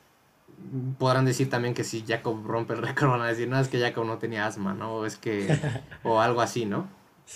podrán 0.99 1.25
decir 1.25 1.51
también 1.51 1.75
que 1.75 1.85
si 1.85 2.05
Jacob 2.07 2.45
rompe 2.47 2.75
el 2.75 2.83
récord 2.83 3.11
van 3.11 3.23
a 3.23 3.27
decir, 3.27 3.49
no, 3.49 3.59
es 3.59 3.69
que 3.69 3.81
Jacob 3.81 4.05
no 4.05 4.19
tenía 4.19 4.47
asma, 4.47 4.75
¿no? 4.75 4.97
O 4.97 5.07
es 5.07 5.17
que, 5.17 5.59
o 6.05 6.21
algo 6.21 6.41
así, 6.41 6.67
¿no? 6.67 6.89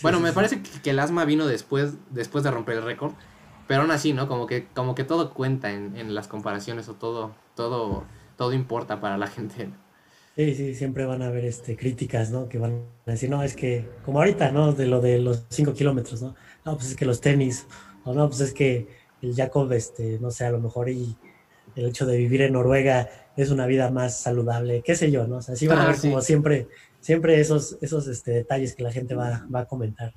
bueno, 0.02 0.18
me 0.18 0.32
parece 0.32 0.60
que, 0.60 0.90
el 0.90 0.98
asma 0.98 1.24
vino 1.24 1.46
después, 1.46 1.94
después 2.10 2.42
de 2.42 2.50
romper 2.50 2.78
el 2.78 2.82
récord, 2.82 3.12
pero 3.68 3.82
aún 3.82 3.90
así, 3.90 4.12
¿no? 4.12 4.26
Como 4.28 4.46
que, 4.46 4.66
como 4.74 4.94
que 4.94 5.04
todo 5.04 5.32
cuenta 5.32 5.72
en, 5.72 5.96
en 5.96 6.14
las 6.14 6.26
comparaciones 6.26 6.88
o 6.88 6.94
todo, 6.94 7.32
todo, 7.54 8.04
todo 8.36 8.52
importa 8.52 9.00
para 9.00 9.16
la 9.18 9.28
gente. 9.28 9.70
Sí, 10.36 10.54
sí, 10.56 10.74
siempre 10.74 11.06
van 11.06 11.22
a 11.22 11.26
haber 11.28 11.44
este, 11.44 11.76
críticas, 11.76 12.30
¿no? 12.30 12.48
Que 12.48 12.58
van 12.58 12.82
a 13.06 13.12
decir, 13.12 13.30
no, 13.30 13.44
es 13.44 13.54
que, 13.54 13.88
como 14.04 14.18
ahorita, 14.18 14.50
¿no? 14.50 14.72
De 14.72 14.86
lo 14.86 15.00
de 15.00 15.20
los 15.20 15.44
5 15.50 15.74
kilómetros, 15.74 16.22
¿no? 16.22 16.34
No, 16.64 16.74
pues 16.74 16.90
es 16.90 16.96
que 16.96 17.04
los 17.04 17.20
tenis, 17.20 17.66
o 18.02 18.14
no, 18.14 18.26
pues 18.28 18.40
es 18.40 18.52
que 18.52 18.88
el 19.22 19.34
Jacob, 19.34 19.70
este, 19.72 20.18
no 20.20 20.32
sé, 20.32 20.44
a 20.44 20.50
lo 20.50 20.58
mejor 20.58 20.88
y 20.88 21.16
el 21.76 21.86
hecho 21.86 22.06
de 22.06 22.16
vivir 22.16 22.42
en 22.42 22.52
Noruega 22.52 23.08
es 23.36 23.50
una 23.50 23.66
vida 23.66 23.90
más 23.90 24.20
saludable, 24.20 24.82
qué 24.84 24.94
sé 24.94 25.10
yo, 25.10 25.26
¿no? 25.26 25.36
O 25.38 25.42
sea, 25.42 25.56
sí 25.56 25.66
van 25.66 25.78
a 25.78 25.86
ver 25.86 25.96
como 26.00 26.20
siempre 26.20 26.68
siempre 27.04 27.38
esos, 27.38 27.76
esos 27.82 28.06
este, 28.06 28.30
detalles 28.30 28.74
que 28.74 28.82
la 28.82 28.90
gente 28.90 29.14
va, 29.14 29.46
va, 29.54 29.60
a 29.60 29.64
comentar. 29.66 30.14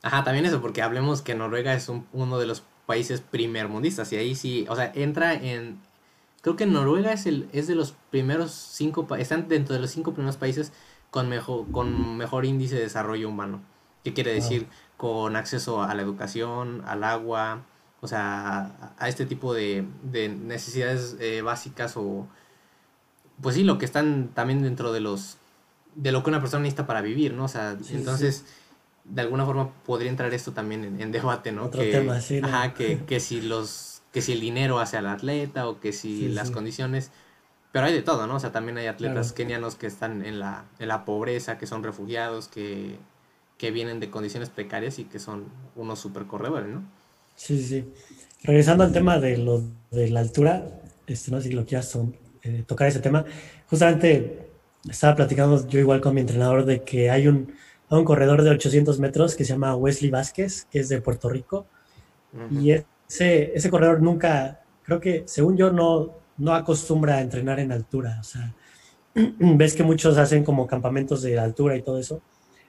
Ajá, 0.00 0.24
también 0.24 0.46
eso, 0.46 0.62
porque 0.62 0.80
hablemos 0.80 1.20
que 1.20 1.34
Noruega 1.34 1.74
es 1.74 1.90
uno 1.90 2.38
de 2.38 2.46
los 2.46 2.64
países 2.86 3.20
primermundistas 3.20 4.10
y 4.14 4.16
ahí 4.16 4.34
sí, 4.34 4.64
o 4.70 4.74
sea, 4.74 4.90
entra 4.94 5.34
en... 5.34 5.82
Creo 6.40 6.56
que 6.56 6.64
Noruega 6.64 7.12
es, 7.12 7.26
el, 7.26 7.50
es 7.52 7.66
de 7.66 7.74
los 7.74 7.94
primeros 8.10 8.52
cinco, 8.52 9.06
están 9.16 9.48
dentro 9.48 9.74
de 9.74 9.82
los 9.82 9.90
cinco 9.90 10.14
primeros 10.14 10.38
países 10.38 10.72
con 11.10 11.28
mejor, 11.28 11.70
con 11.70 12.16
mejor 12.16 12.46
índice 12.46 12.76
de 12.76 12.82
desarrollo 12.82 13.28
humano. 13.28 13.60
¿Qué 14.02 14.14
quiere 14.14 14.32
decir? 14.32 14.66
Con 14.96 15.36
acceso 15.36 15.82
a 15.82 15.94
la 15.94 16.00
educación, 16.00 16.82
al 16.86 17.04
agua, 17.04 17.66
o 18.00 18.08
sea, 18.08 18.94
a, 18.98 19.08
este 19.08 19.26
tipo 19.26 19.52
de, 19.52 19.86
de 20.02 20.28
necesidades 20.28 21.16
eh, 21.20 21.42
básicas 21.42 21.96
o, 21.96 22.26
pues 23.42 23.56
sí, 23.56 23.64
lo 23.64 23.78
que 23.78 23.84
están 23.84 24.28
también 24.34 24.62
dentro 24.62 24.92
de 24.92 25.00
los 25.00 25.36
de 25.94 26.12
lo 26.12 26.22
que 26.22 26.30
una 26.30 26.40
persona 26.40 26.62
necesita 26.62 26.86
para 26.86 27.00
vivir, 27.02 27.34
¿no? 27.34 27.44
O 27.44 27.48
sea, 27.48 27.76
entonces, 27.90 28.44
de 29.04 29.22
alguna 29.22 29.44
forma 29.44 29.70
podría 29.84 30.10
entrar 30.10 30.32
esto 30.32 30.52
también 30.52 31.00
en, 31.00 31.12
debate, 31.12 31.52
¿no? 31.52 31.64
Otro 31.64 31.82
tema, 31.82 32.20
sí. 32.20 32.40
Ajá, 32.42 32.74
que, 32.74 32.98
que, 33.06 33.20
si 33.20 33.40
los, 33.40 34.02
que 34.12 34.22
si 34.22 34.32
el 34.32 34.40
dinero 34.40 34.78
hace 34.78 34.96
al 34.96 35.06
atleta 35.06 35.68
o 35.68 35.80
que 35.80 35.92
si 35.92 36.28
las 36.28 36.50
condiciones, 36.50 37.10
pero 37.72 37.86
hay 37.86 37.92
de 37.92 38.02
todo, 38.02 38.26
¿no? 38.26 38.36
O 38.36 38.40
sea, 38.40 38.52
también 38.52 38.78
hay 38.78 38.86
atletas 38.86 39.32
kenianos 39.32 39.74
que 39.74 39.86
están 39.86 40.24
en 40.24 40.38
la, 40.38 40.64
en 40.78 40.88
la 40.88 41.04
pobreza, 41.04 41.58
que 41.58 41.66
son 41.66 41.82
refugiados, 41.82 42.48
que, 42.48 42.98
que 43.58 43.70
vienen 43.70 44.00
de 44.00 44.10
condiciones 44.10 44.48
precarias 44.48 44.98
y 44.98 45.04
que 45.04 45.18
son 45.18 45.46
unos 45.76 45.98
super 45.98 46.26
corredores, 46.26 46.68
¿no? 46.68 46.82
Sí, 47.40 47.62
sí. 47.62 47.90
Regresando 48.42 48.84
al 48.84 48.92
tema 48.92 49.18
de 49.18 49.38
lo 49.38 49.62
de 49.90 50.10
la 50.10 50.20
altura, 50.20 50.82
este, 51.06 51.30
no 51.30 51.40
sé 51.40 51.48
si 51.48 51.54
lo 51.54 51.64
quieras 51.64 51.98
eh, 52.42 52.64
tocar 52.66 52.86
ese 52.86 53.00
tema, 53.00 53.24
justamente 53.66 54.50
estaba 54.88 55.16
platicando 55.16 55.66
yo 55.66 55.80
igual 55.80 56.02
con 56.02 56.14
mi 56.14 56.20
entrenador 56.20 56.66
de 56.66 56.82
que 56.82 57.10
hay 57.10 57.28
un, 57.28 57.54
un 57.88 58.04
corredor 58.04 58.42
de 58.42 58.50
800 58.50 59.00
metros 59.00 59.34
que 59.34 59.44
se 59.44 59.54
llama 59.54 59.74
Wesley 59.74 60.10
Vázquez, 60.10 60.66
que 60.70 60.80
es 60.80 60.90
de 60.90 61.00
Puerto 61.00 61.30
Rico. 61.30 61.66
Y 62.50 62.72
ese, 62.72 63.52
ese 63.54 63.70
corredor 63.70 64.02
nunca, 64.02 64.60
creo 64.82 65.00
que 65.00 65.24
según 65.26 65.56
yo, 65.56 65.72
no, 65.72 66.14
no 66.36 66.54
acostumbra 66.54 67.16
a 67.16 67.20
entrenar 67.22 67.58
en 67.58 67.72
altura. 67.72 68.18
O 68.20 68.24
sea, 68.24 68.54
ves 69.14 69.74
que 69.74 69.82
muchos 69.82 70.18
hacen 70.18 70.44
como 70.44 70.66
campamentos 70.66 71.22
de 71.22 71.38
altura 71.38 71.74
y 71.76 71.82
todo 71.82 71.98
eso. 71.98 72.20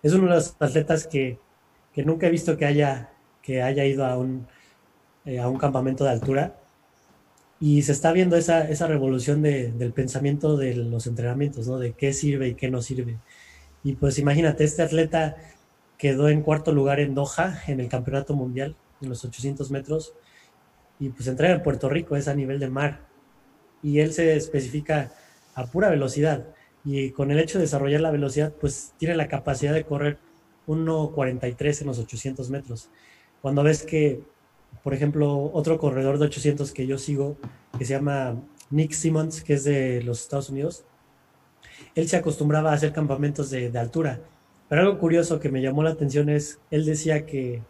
Es 0.01 0.13
uno 0.13 0.29
de 0.29 0.35
los 0.35 0.55
atletas 0.59 1.07
que 1.07 1.37
que 1.93 2.03
nunca 2.03 2.27
he 2.27 2.31
visto 2.31 2.57
que 2.57 2.65
haya, 2.65 3.09
que 3.41 3.61
haya 3.61 3.85
ido 3.85 4.05
a 4.05 4.17
un, 4.17 4.47
eh, 5.25 5.39
a 5.39 5.47
un 5.47 5.57
campamento 5.57 6.03
de 6.03 6.11
altura. 6.11 6.55
Y 7.59 7.83
se 7.83 7.91
está 7.91 8.11
viendo 8.11 8.35
esa, 8.37 8.67
esa 8.69 8.87
revolución 8.87 9.41
de, 9.41 9.71
del 9.71 9.93
pensamiento 9.93 10.57
de 10.57 10.75
los 10.75 11.05
entrenamientos, 11.07 11.67
¿no? 11.67 11.77
De 11.77 11.93
qué 11.93 12.11
sirve 12.13 12.49
y 12.49 12.55
qué 12.55 12.71
no 12.71 12.81
sirve. 12.81 13.19
Y 13.83 13.93
pues 13.93 14.17
imagínate, 14.19 14.63
este 14.63 14.81
atleta 14.81 15.37
quedó 15.97 16.29
en 16.29 16.41
cuarto 16.41 16.71
lugar 16.71 16.99
en 16.99 17.13
Doha, 17.13 17.61
en 17.67 17.79
el 17.79 17.87
campeonato 17.87 18.33
mundial, 18.33 18.75
en 19.01 19.09
los 19.09 19.23
800 19.23 19.69
metros. 19.71 20.13
Y 20.99 21.09
pues 21.09 21.27
entrena 21.27 21.55
en 21.55 21.63
Puerto 21.63 21.89
Rico, 21.89 22.15
es 22.15 22.27
a 22.27 22.33
nivel 22.35 22.59
de 22.59 22.69
mar. 22.69 23.01
Y 23.83 23.99
él 23.99 24.13
se 24.13 24.35
especifica 24.35 25.11
a 25.55 25.67
pura 25.67 25.89
velocidad. 25.89 26.47
Y 26.83 27.11
con 27.11 27.31
el 27.31 27.39
hecho 27.39 27.59
de 27.59 27.65
desarrollar 27.65 28.01
la 28.01 28.11
velocidad, 28.11 28.53
pues 28.59 28.93
tiene 28.97 29.15
la 29.15 29.27
capacidad 29.27 29.73
de 29.73 29.83
correr 29.83 30.17
1.43 30.67 31.81
en 31.81 31.87
los 31.87 31.99
800 31.99 32.49
metros. 32.49 32.89
Cuando 33.41 33.63
ves 33.63 33.83
que, 33.83 34.23
por 34.83 34.93
ejemplo, 34.93 35.51
otro 35.53 35.77
corredor 35.77 36.17
de 36.17 36.25
800 36.25 36.71
que 36.71 36.87
yo 36.87 36.97
sigo, 36.97 37.37
que 37.77 37.85
se 37.85 37.93
llama 37.93 38.41
Nick 38.69 38.93
Simmons, 38.93 39.43
que 39.43 39.53
es 39.53 39.63
de 39.63 40.01
los 40.03 40.21
Estados 40.21 40.49
Unidos, 40.49 40.85
él 41.95 42.07
se 42.07 42.17
acostumbraba 42.17 42.71
a 42.71 42.75
hacer 42.75 42.93
campamentos 42.93 43.49
de, 43.49 43.77
altura. 43.77 44.21
Pero 44.69 44.81
algo 44.81 44.99
curioso 44.99 45.39
que 45.39 45.49
me 45.49 45.61
llamó 45.61 45.83
la 45.83 45.91
atención 45.91 46.29
es, 46.29 46.59
él 46.71 46.85
decía 46.85 47.25
que 47.25 47.63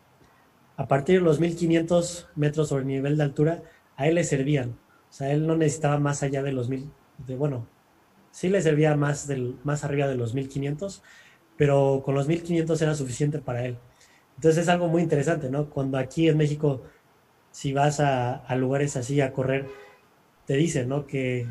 a 0.77 0.87
partir 0.87 1.19
de 1.19 1.25
los 1.25 1.39
1500 1.39 2.29
metros 2.35 2.69
sobre 2.69 2.83
el 2.83 2.87
nivel 2.87 3.17
de 3.17 3.23
altura, 3.23 3.63
a 3.97 4.07
él 4.07 4.15
le 4.15 4.23
servían. 4.23 4.77
O 5.09 5.13
sea, 5.13 5.31
él 5.31 5.45
no 5.47 5.57
necesitaba 5.57 5.99
más 5.99 6.23
allá 6.23 6.43
de 6.43 6.53
los 6.53 6.69
mil, 6.69 6.89
de, 7.25 7.35
bueno, 7.35 7.67
sí 8.31 8.49
le 8.49 8.61
servía 8.61 8.95
más, 8.95 9.27
del, 9.27 9.57
más 9.63 9.83
arriba 9.83 10.07
de 10.07 10.15
los 10.15 10.33
1500, 10.33 11.03
pero 11.57 12.01
con 12.05 12.15
los 12.15 12.27
1500 12.27 12.81
era 12.81 12.95
suficiente 12.95 13.39
para 13.39 13.65
él. 13.65 13.77
Entonces 14.35 14.63
es 14.63 14.69
algo 14.69 14.87
muy 14.87 15.01
interesante, 15.01 15.49
¿no? 15.49 15.69
Cuando 15.69 15.97
aquí 15.97 16.27
en 16.27 16.37
México, 16.37 16.81
si 17.51 17.73
vas 17.73 17.99
a, 17.99 18.43
lugares 18.55 18.97
así 18.97 19.21
a 19.21 19.33
correr, 19.33 19.67
te 20.45 20.55
dicen, 20.55 20.89
¿no? 20.89 21.05
Que, 21.05 21.47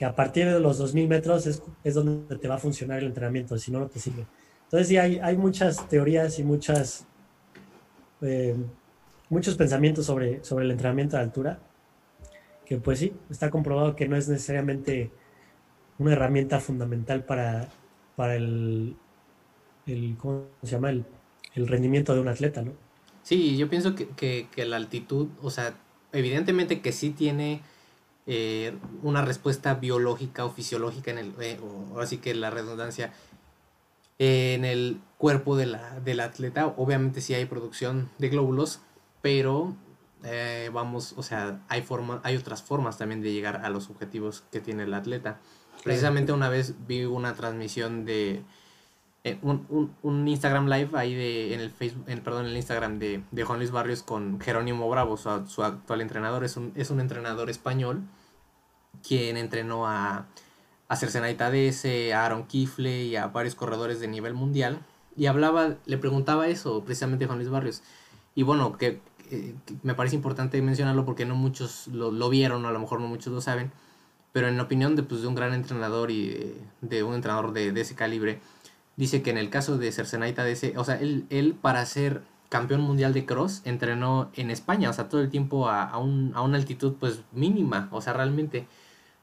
a 0.00 0.14
partir 0.14 0.46
de 0.46 0.60
los 0.60 0.78
2000 0.78 1.08
metros 1.08 1.46
es, 1.46 1.94
donde 1.94 2.36
te 2.36 2.46
va 2.46 2.56
a 2.56 2.58
funcionar 2.58 2.98
el 2.98 3.06
entrenamiento, 3.06 3.58
si 3.58 3.72
no, 3.72 3.80
no 3.80 3.88
te 3.88 3.98
sirve. 3.98 4.26
Entonces 4.64 4.88
sí, 4.88 4.96
hay, 4.96 5.18
hay 5.18 5.36
muchas 5.36 5.88
teorías 5.88 6.38
y 6.38 6.44
muchas, 6.44 7.06
eh, 8.20 8.54
muchos 9.28 9.56
pensamientos 9.56 10.06
sobre, 10.06 10.44
sobre 10.44 10.66
el 10.66 10.70
entrenamiento 10.70 11.16
de 11.16 11.22
altura, 11.22 11.58
que 12.64 12.76
pues 12.76 12.98
sí, 12.98 13.14
está 13.30 13.50
comprobado 13.50 13.96
que 13.96 14.06
no 14.06 14.16
es 14.16 14.28
necesariamente 14.28 15.10
una 15.98 16.12
herramienta 16.12 16.60
fundamental 16.60 17.24
para, 17.24 17.68
para 18.14 18.36
el, 18.36 18.96
el, 19.86 20.16
¿cómo 20.18 20.44
se 20.62 20.68
llama? 20.68 20.90
El, 20.90 21.04
rendimiento 21.66 22.14
de 22.14 22.20
un 22.20 22.28
atleta, 22.28 22.62
¿no? 22.62 22.72
Sí, 23.22 23.56
yo 23.56 23.68
pienso 23.68 23.94
que, 23.94 24.48
la 24.56 24.76
altitud, 24.76 25.28
o 25.42 25.50
sea, 25.50 25.74
evidentemente 26.12 26.80
que 26.80 26.92
sí 26.92 27.10
tiene 27.10 27.60
eh, 28.26 28.74
una 29.02 29.22
respuesta 29.22 29.74
biológica 29.74 30.44
o 30.44 30.50
fisiológica 30.50 31.10
en 31.10 31.18
el, 31.18 31.32
eh, 31.40 31.58
o 31.60 32.00
así 32.00 32.18
que 32.18 32.34
la 32.34 32.50
redundancia, 32.50 33.12
en 34.18 34.64
el 34.64 35.00
cuerpo 35.18 35.56
de 35.56 35.66
la, 35.66 36.00
del 36.00 36.20
atleta, 36.20 36.66
obviamente 36.66 37.20
sí 37.20 37.34
hay 37.34 37.44
producción 37.44 38.08
de 38.18 38.28
glóbulos, 38.30 38.80
pero 39.20 39.76
eh, 40.24 40.70
vamos, 40.72 41.14
o 41.16 41.22
sea, 41.22 41.60
hay, 41.68 41.82
forma, 41.82 42.20
hay 42.24 42.36
otras 42.36 42.62
formas 42.62 42.98
también 42.98 43.22
de 43.22 43.32
llegar 43.32 43.64
a 43.64 43.70
los 43.70 43.90
objetivos 43.90 44.42
que 44.50 44.60
tiene 44.60 44.84
el 44.84 44.94
atleta. 44.94 45.38
Precisamente 45.84 46.32
una 46.32 46.48
vez 46.48 46.74
vi 46.86 47.04
una 47.04 47.34
transmisión 47.34 48.04
de 48.04 48.42
eh, 49.24 49.38
un, 49.42 49.92
un, 50.02 50.28
Instagram 50.28 50.68
Live 50.68 50.90
ahí 50.94 51.14
de, 51.14 51.54
en 51.54 51.60
el 51.60 51.70
Facebook, 51.70 52.04
en, 52.06 52.20
perdón, 52.20 52.46
en 52.46 52.52
el 52.52 52.56
Instagram 52.56 52.98
de, 52.98 53.22
de, 53.30 53.44
Juan 53.44 53.58
Luis 53.58 53.72
Barrios 53.72 54.02
con 54.02 54.40
Jerónimo 54.40 54.88
Bravo, 54.88 55.16
su, 55.16 55.46
su, 55.48 55.64
actual 55.64 56.00
entrenador. 56.00 56.44
Es 56.44 56.56
un, 56.56 56.72
es 56.76 56.90
un 56.90 57.00
entrenador 57.00 57.50
español 57.50 58.02
quien 59.06 59.36
entrenó 59.36 59.86
a, 59.88 60.26
a 60.88 60.96
Cercenaita 60.96 61.50
DS, 61.50 62.12
a 62.12 62.24
Aaron 62.24 62.46
Kifle 62.46 63.04
y 63.04 63.16
a 63.16 63.26
varios 63.26 63.54
corredores 63.54 64.00
de 64.00 64.08
nivel 64.08 64.34
mundial. 64.34 64.80
Y 65.16 65.26
hablaba, 65.26 65.76
le 65.84 65.98
preguntaba 65.98 66.48
eso 66.48 66.84
precisamente 66.84 67.24
a 67.24 67.28
Juan 67.28 67.38
Luis 67.38 67.50
Barrios. 67.50 67.82
Y 68.36 68.44
bueno, 68.44 68.78
que, 68.78 69.00
me 69.82 69.94
parece 69.94 70.16
importante 70.16 70.62
mencionarlo 70.62 71.04
porque 71.04 71.26
no 71.26 71.34
muchos 71.34 71.88
lo, 71.88 72.12
lo 72.12 72.28
vieron, 72.30 72.64
a 72.66 72.70
lo 72.70 72.78
mejor 72.78 73.00
no 73.00 73.08
muchos 73.08 73.32
lo 73.32 73.40
saben 73.40 73.72
pero 74.32 74.48
en 74.48 74.60
opinión 74.60 74.94
de, 74.94 75.02
pues, 75.02 75.22
de 75.22 75.26
un 75.26 75.34
gran 75.34 75.54
entrenador 75.54 76.10
y 76.10 76.54
de, 76.80 77.02
un 77.02 77.14
entrenador 77.14 77.52
de, 77.52 77.68
ese 77.80 77.94
calibre, 77.94 78.40
dice 78.98 79.22
que 79.22 79.30
en 79.30 79.38
el 79.38 79.48
caso 79.48 79.78
de 79.78 79.92
Cercenaita 79.92 80.46
ese, 80.48 80.76
o 80.76 80.84
sea, 80.84 80.96
él, 80.96 81.24
él 81.30 81.54
para 81.54 81.86
ser 81.86 82.22
campeón 82.48 82.80
mundial 82.80 83.14
de 83.14 83.24
cross 83.24 83.62
entrenó 83.64 84.30
en 84.34 84.50
España, 84.50 84.90
o 84.90 84.92
sea, 84.92 85.08
todo 85.08 85.20
el 85.20 85.30
tiempo 85.30 85.68
a, 85.68 85.84
a, 85.84 85.98
un, 85.98 86.32
a 86.34 86.42
una 86.42 86.58
altitud 86.58 86.94
pues 86.98 87.22
mínima, 87.32 87.88
o 87.92 88.00
sea, 88.02 88.12
realmente. 88.12 88.66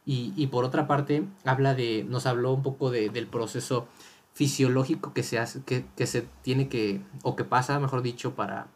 Y, 0.06 0.34
y, 0.38 0.48
por 0.48 0.64
otra 0.66 0.88
parte, 0.88 1.26
habla 1.44 1.74
de, 1.76 2.06
nos 2.08 2.26
habló 2.26 2.54
un 2.54 2.64
poco 2.64 2.90
de, 2.90 3.10
del 3.10 3.28
proceso 3.28 3.88
fisiológico 4.34 5.14
que 5.14 5.24
se 5.24 5.40
hace, 5.40 5.62
que, 5.64 5.86
que, 5.98 6.08
se 6.08 6.28
tiene 6.42 6.70
que, 6.70 7.02
o 7.24 7.36
que 7.36 7.44
pasa, 7.44 7.80
mejor 7.80 8.02
dicho, 8.02 8.36
para, 8.36 8.68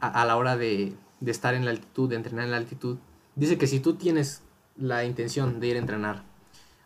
a, 0.00 0.22
a 0.22 0.24
la 0.26 0.36
hora 0.36 0.56
de, 0.56 0.94
de 1.20 1.30
estar 1.30 1.54
en 1.54 1.64
la 1.64 1.70
altitud, 1.70 2.10
de 2.10 2.16
entrenar 2.16 2.44
en 2.44 2.50
la 2.50 2.56
altitud. 2.58 2.98
Dice 3.36 3.56
que 3.56 3.66
si 3.66 3.80
tú 3.80 3.94
tienes 3.94 4.42
la 4.76 5.04
intención 5.04 5.60
de 5.60 5.68
ir 5.68 5.76
a 5.76 5.78
entrenar 5.78 6.24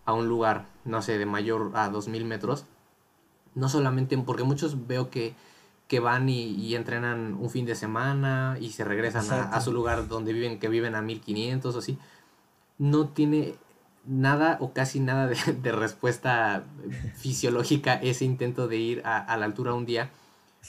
a 0.05 0.13
un 0.13 0.29
lugar, 0.29 0.67
no 0.85 1.03
sé, 1.03 1.19
de 1.19 1.27
mayor 1.27 1.73
a 1.75 1.89
2000 1.89 2.25
metros, 2.25 2.67
no 3.57 3.69
solamente 3.69 4.17
porque 4.19 4.45
muchos 4.45 4.87
veo 4.87 5.11
que, 5.11 5.35
que 5.89 5.99
van 5.99 6.29
y, 6.29 6.75
entrenan 6.77 7.35
un 7.41 7.51
fin 7.51 7.67
de 7.67 7.75
semana 7.75 8.57
y 8.61 8.71
se 8.71 8.85
regresan 8.85 9.27
a, 9.53 9.61
su 9.61 9.73
lugar 9.73 10.07
donde 10.07 10.33
viven, 10.33 10.61
que 10.61 10.69
viven 10.69 10.95
a 10.95 11.03
1500 11.03 11.75
o 11.75 11.79
así, 11.79 11.99
no 12.79 13.09
tiene 13.09 13.55
nada 14.05 14.59
o 14.61 14.73
casi 14.73 15.01
nada 15.01 15.27
de, 15.27 15.73
respuesta 15.73 16.65
fisiológica 17.17 17.95
ese 17.95 18.25
intento 18.25 18.69
de 18.69 18.77
ir 18.77 19.03
a, 19.05 19.37
la 19.37 19.47
altura 19.47 19.75
un 19.75 19.87
día 19.87 20.11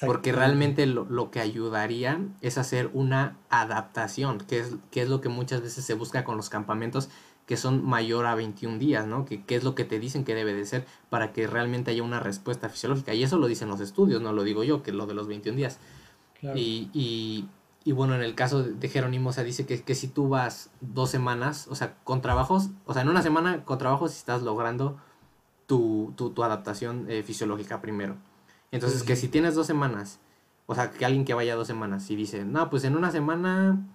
porque 0.02 0.32
realmente 0.32 0.86
lo, 0.86 1.06
lo, 1.06 1.32
que 1.32 1.40
ayudaría 1.40 2.20
es 2.42 2.60
hacer 2.60 2.92
una 2.94 3.36
adaptación, 3.50 4.38
que 4.38 4.60
es, 4.60 4.76
que 4.92 5.02
es 5.02 5.10
lo 5.10 5.22
que 5.22 5.30
muchas 5.30 5.62
veces 5.62 5.84
se 5.84 5.96
busca 5.96 6.24
con 6.24 6.38
los 6.38 6.50
campamentos 6.50 7.10
que 7.48 7.56
son 7.56 7.84
mayor 7.84 8.26
a 8.26 8.36
21 8.36 8.78
días, 8.78 9.08
¿no? 9.08 9.26
Que, 9.26 9.42
es 9.48 9.64
lo 9.64 9.74
que 9.74 9.86
te 9.86 10.00
dicen 10.00 10.26
que 10.26 10.36
debe 10.36 10.54
de 10.54 10.66
ser 10.66 10.86
para 11.10 11.32
que 11.32 11.48
realmente 11.48 11.92
haya 11.92 12.04
una 12.04 12.20
respuesta 12.20 12.68
fisiológica. 12.68 13.14
Y 13.14 13.24
eso 13.24 13.38
lo 13.38 13.48
dicen 13.48 13.70
los 13.70 13.80
estudios, 13.80 14.22
no 14.22 14.34
lo 14.34 14.44
digo 14.44 14.66
yo, 14.66 14.84
que 14.84 14.92
lo 14.92 15.08
de 15.08 15.14
los 15.14 15.28
21 15.28 15.58
días. 15.58 15.80
Y, 16.42 16.90
y, 16.94 17.48
y, 17.86 17.92
bueno, 17.94 18.16
en 18.16 18.22
el 18.22 18.36
caso 18.36 18.64
de 18.64 18.90
Jerónimo, 18.90 19.30
o 19.30 19.34
sea, 19.34 19.46
dice 19.46 19.66
que, 19.66 19.82
que 19.82 19.96
si 19.96 20.10
tú 20.10 20.28
vas 20.28 20.72
dos 20.82 21.10
semanas, 21.10 21.68
o 21.70 21.76
sea, 21.76 21.96
con 22.04 22.22
trabajos, 22.22 22.70
o 22.86 22.94
sea, 22.94 23.02
en 23.02 23.10
una 23.10 23.24
semana 23.24 23.64
con 23.64 23.78
trabajos 23.78 24.16
estás 24.16 24.44
logrando 24.44 24.98
tu, 25.68 26.14
tu, 26.18 26.32
tu 26.32 26.44
adaptación 26.44 27.10
eh, 27.10 27.24
fisiológica 27.24 27.82
primero. 27.82 28.18
Entonces, 28.72 29.04
que 29.04 29.16
si 29.16 29.30
tienes 29.30 29.56
dos 29.56 29.66
semanas, 29.66 30.20
o 30.66 30.76
sea, 30.76 30.92
que 30.92 31.06
alguien 31.06 31.24
que 31.24 31.34
vaya 31.34 31.56
dos 31.56 31.68
semanas 31.68 32.12
y 32.12 32.18
dice, 32.18 32.44
no, 32.44 32.70
pues 32.70 32.84
en 32.84 32.98
una 32.98 33.10
semana 33.10 33.88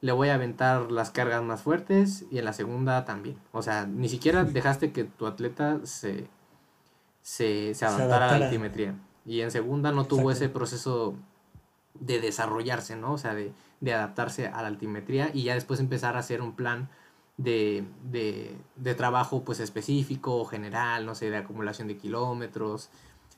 le 0.00 0.12
voy 0.12 0.28
a 0.28 0.34
aventar 0.34 0.90
las 0.90 1.10
cargas 1.10 1.42
más 1.42 1.62
fuertes 1.62 2.24
y 2.30 2.38
en 2.38 2.44
la 2.44 2.52
segunda 2.52 3.04
también. 3.04 3.36
O 3.52 3.62
sea, 3.62 3.86
ni 3.86 4.08
siquiera 4.08 4.44
dejaste 4.44 4.92
que 4.92 5.04
tu 5.04 5.26
atleta 5.26 5.80
se, 5.84 6.28
se, 7.22 7.74
adaptara 7.82 8.30
a 8.30 8.38
la 8.38 8.46
altimetría. 8.46 8.94
Y 9.26 9.40
en 9.42 9.50
segunda 9.50 9.92
no 9.92 10.04
tuvo 10.04 10.30
ese 10.30 10.48
proceso 10.48 11.14
de 11.94 12.20
desarrollarse, 12.20 12.96
¿no? 12.96 13.12
O 13.12 13.18
sea, 13.18 13.34
de, 13.34 13.52
de, 13.80 13.94
adaptarse 13.94 14.48
a 14.48 14.62
la 14.62 14.68
altimetría 14.68 15.30
y 15.34 15.44
ya 15.44 15.54
después 15.54 15.80
empezar 15.80 16.16
a 16.16 16.20
hacer 16.20 16.40
un 16.40 16.54
plan 16.54 16.88
de, 17.36 17.84
de, 18.10 18.56
de 18.76 18.94
trabajo 18.94 19.44
pues 19.44 19.60
específico 19.60 20.44
general, 20.44 21.04
no 21.04 21.14
sé, 21.14 21.30
de 21.30 21.36
acumulación 21.36 21.88
de 21.88 21.96
kilómetros, 21.96 22.90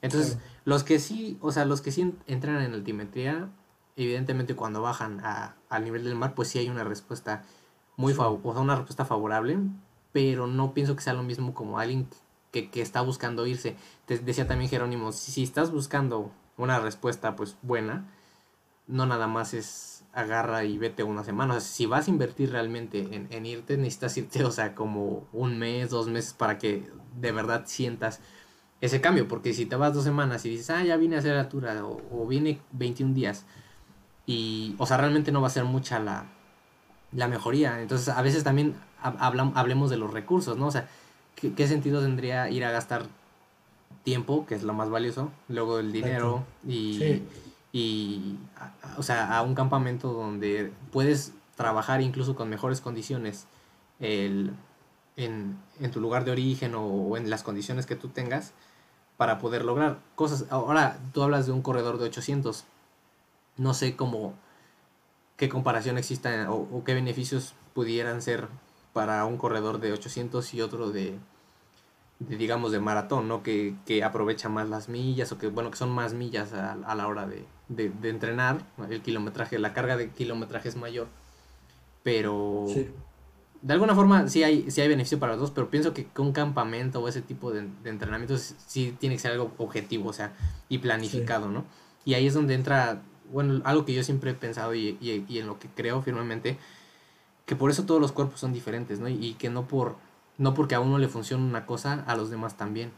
entonces, 0.02 0.38
los 0.64 0.82
que 0.82 0.98
sí, 0.98 1.38
o 1.40 1.52
sea, 1.52 1.64
los 1.64 1.80
que 1.80 1.92
sí 1.92 2.12
entran 2.26 2.60
en 2.60 2.74
altimetría, 2.74 3.48
evidentemente 3.96 4.54
cuando 4.56 4.82
bajan 4.82 5.20
a, 5.24 5.56
al 5.68 5.84
nivel 5.84 6.04
del 6.04 6.14
mar, 6.14 6.34
pues 6.34 6.48
sí 6.48 6.58
hay 6.58 6.68
una 6.68 6.84
respuesta 6.84 7.42
muy 7.96 8.12
o 8.12 8.16
sea, 8.16 8.60
una 8.60 8.76
respuesta 8.76 9.04
favorable, 9.04 9.58
pero 10.12 10.46
no 10.46 10.74
pienso 10.74 10.96
que 10.96 11.02
sea 11.02 11.14
lo 11.14 11.22
mismo 11.22 11.54
como 11.54 11.78
alguien 11.78 12.08
que, 12.50 12.70
que 12.70 12.82
está 12.82 13.00
buscando 13.00 13.46
irse. 13.46 13.76
Te 14.06 14.18
decía 14.18 14.46
también 14.46 14.70
Jerónimo, 14.70 15.12
si, 15.12 15.42
estás 15.42 15.70
buscando 15.70 16.30
una 16.56 16.80
respuesta 16.80 17.36
pues 17.36 17.56
buena, 17.62 18.06
no 18.86 19.06
nada 19.06 19.26
más 19.26 19.54
es 19.54 20.04
agarra 20.12 20.64
y 20.64 20.78
vete 20.78 21.02
una 21.02 21.24
semana. 21.24 21.60
Si 21.60 21.86
vas 21.86 22.06
a 22.08 22.10
invertir 22.10 22.52
realmente 22.52 23.14
en, 23.14 23.28
en 23.30 23.46
irte, 23.46 23.76
necesitas 23.76 24.16
irte, 24.18 24.44
o 24.44 24.50
sea, 24.50 24.74
como 24.74 25.26
un 25.32 25.58
mes, 25.58 25.90
dos 25.90 26.08
meses 26.08 26.34
para 26.34 26.58
que 26.58 26.90
de 27.18 27.32
verdad 27.32 27.64
sientas 27.66 28.20
ese 28.82 29.00
cambio, 29.00 29.28
porque 29.28 29.54
si 29.54 29.64
te 29.64 29.76
vas 29.76 29.94
dos 29.94 30.04
semanas 30.04 30.44
y 30.44 30.50
dices, 30.50 30.70
ah, 30.70 30.82
ya 30.82 30.96
vine 30.96 31.16
a 31.16 31.20
hacer 31.20 31.36
altura, 31.36 31.86
o, 31.86 32.02
o 32.10 32.26
vine 32.26 32.60
21 32.72 33.14
días, 33.14 33.46
y, 34.32 34.74
o 34.78 34.86
sea, 34.86 34.96
realmente 34.96 35.30
no 35.30 35.40
va 35.40 35.48
a 35.48 35.50
ser 35.50 35.64
mucha 35.64 35.98
la, 35.98 36.24
la 37.12 37.28
mejoría. 37.28 37.80
Entonces, 37.82 38.08
a 38.08 38.22
veces 38.22 38.44
también 38.44 38.74
hablemos 39.02 39.90
de 39.90 39.98
los 39.98 40.12
recursos, 40.12 40.56
¿no? 40.56 40.68
O 40.68 40.70
sea, 40.70 40.88
¿qué, 41.36 41.68
sentido 41.68 42.00
tendría 42.00 42.48
ir 42.48 42.64
a 42.64 42.70
gastar 42.70 43.06
tiempo, 44.04 44.46
que 44.46 44.54
es 44.54 44.62
lo 44.62 44.72
más 44.72 44.88
valioso, 44.88 45.30
luego 45.48 45.78
el 45.78 45.92
dinero 45.92 46.44
y, 46.66 47.22
y, 47.72 48.38
o 48.96 49.02
sea, 49.02 49.36
a 49.36 49.42
un 49.42 49.54
campamento 49.54 50.12
donde 50.12 50.72
puedes 50.90 51.34
trabajar 51.54 52.00
incluso 52.00 52.34
con 52.34 52.48
mejores 52.48 52.80
condiciones 52.80 53.46
el, 54.00 54.52
en, 55.16 55.58
tu 55.92 56.00
lugar 56.00 56.24
de 56.24 56.30
origen 56.30 56.74
o, 56.74 57.16
en 57.16 57.28
las 57.28 57.42
condiciones 57.42 57.84
que 57.86 57.96
tú 57.96 58.08
tengas 58.08 58.52
para 59.16 59.38
poder 59.38 59.64
lograr 59.64 59.98
cosas. 60.14 60.46
Ahora, 60.50 60.98
tú 61.12 61.22
hablas 61.22 61.46
de 61.46 61.52
un 61.52 61.60
corredor 61.62 61.98
de 61.98 62.06
800. 62.06 62.64
No 63.56 63.74
sé 63.74 63.96
cómo, 63.96 64.34
qué 65.36 65.48
comparación 65.48 65.98
exista 65.98 66.50
o, 66.50 66.84
qué 66.84 66.94
beneficios 66.94 67.54
pudieran 67.74 68.22
ser 68.22 68.48
para 68.92 69.24
un 69.24 69.38
corredor 69.38 69.80
de 69.80 69.92
800 69.92 70.54
y 70.54 70.60
otro 70.60 70.90
de, 70.90 71.18
digamos, 72.18 72.72
de 72.72 72.80
maratón, 72.80 73.28
¿no? 73.28 73.42
Que, 73.42 73.76
aprovecha 74.04 74.48
más 74.48 74.68
las 74.68 74.88
millas 74.88 75.32
o 75.32 75.38
que, 75.38 75.48
bueno, 75.48 75.70
que 75.70 75.76
son 75.76 75.90
más 75.90 76.14
millas 76.14 76.52
a, 76.52 76.94
la 76.94 77.06
hora 77.06 77.26
de, 77.26 77.44
de, 77.68 78.08
entrenar. 78.08 78.64
El 78.90 79.02
kilometraje, 79.02 79.58
la 79.58 79.72
carga 79.72 79.96
de 79.96 80.10
kilometraje 80.10 80.68
es 80.68 80.76
mayor. 80.76 81.08
Pero 82.02 82.66
de 83.62 83.72
alguna 83.72 83.94
forma 83.94 84.28
sí 84.28 84.42
hay, 84.42 84.70
sí 84.70 84.80
hay 84.80 84.88
beneficio 84.88 85.20
para 85.20 85.32
los 85.32 85.40
dos, 85.40 85.50
pero 85.52 85.70
pienso 85.70 85.94
que 85.94 86.08
un 86.18 86.32
campamento 86.32 87.00
o 87.00 87.08
ese 87.08 87.22
tipo 87.22 87.52
de, 87.52 87.68
de 87.82 87.90
entrenamientos 87.90 88.56
sí 88.66 88.94
tiene 88.98 89.14
que 89.14 89.20
ser 89.20 89.32
algo 89.32 89.52
objetivo, 89.58 90.10
o 90.10 90.12
sea, 90.12 90.32
y 90.68 90.78
planificado, 90.78 91.48
¿no? 91.48 91.64
Y 92.04 92.14
ahí 92.14 92.26
es 92.26 92.34
donde 92.34 92.54
entra, 92.54 93.02
bueno, 93.32 93.62
algo 93.64 93.84
que 93.84 93.94
yo 93.94 94.02
siempre 94.04 94.30
he 94.30 94.34
pensado 94.34 94.74
y, 94.74 94.98
y, 95.00 95.38
en 95.38 95.46
lo 95.46 95.58
que 95.58 95.68
creo 95.68 96.02
firmemente, 96.02 96.58
que 97.46 97.56
por 97.56 97.70
eso 97.70 97.84
todos 97.84 98.00
los 98.00 98.12
cuerpos 98.12 98.40
son 98.40 98.52
diferentes, 98.52 99.00
¿no? 99.00 99.08
Y, 99.08 99.34
que 99.34 99.50
no 99.50 99.66
por 99.66 99.96
no 100.38 100.54
porque 100.54 100.74
a 100.74 100.80
uno 100.80 100.98
le 100.98 101.08
funciona 101.08 101.44
una 101.44 101.66
cosa, 101.66 102.04
a 102.06 102.16
los 102.16 102.30
demás 102.30 102.56
también. 102.56 102.92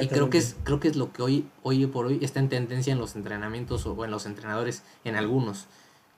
Y 0.00 0.08
creo 0.08 0.28
que 0.28 0.38
es 0.38 0.56
creo 0.64 0.78
que 0.78 0.88
es 0.88 0.96
lo 0.96 1.12
que 1.12 1.22
hoy 1.22 1.46
hoy 1.62 1.86
por 1.86 2.06
hoy 2.06 2.18
está 2.22 2.38
en 2.38 2.50
tendencia 2.50 2.92
en 2.92 2.98
los 2.98 3.16
entrenamientos 3.16 3.86
o 3.86 4.04
en 4.04 4.10
los 4.10 4.26
entrenadores 4.26 4.82
en 5.04 5.16
algunos 5.16 5.68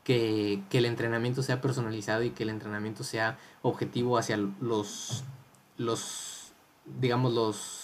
que, 0.05 0.63
el 0.71 0.85
entrenamiento 0.85 1.43
sea 1.43 1.61
personalizado 1.61 2.23
y 2.23 2.31
que 2.31 2.43
el 2.43 2.51
entrenamiento 2.51 3.05
sea 3.05 3.39
objetivo 3.63 4.19
hacia 4.19 4.37
los, 4.37 5.25
los 5.77 6.53
digamos, 7.01 7.33
los, 7.33 7.82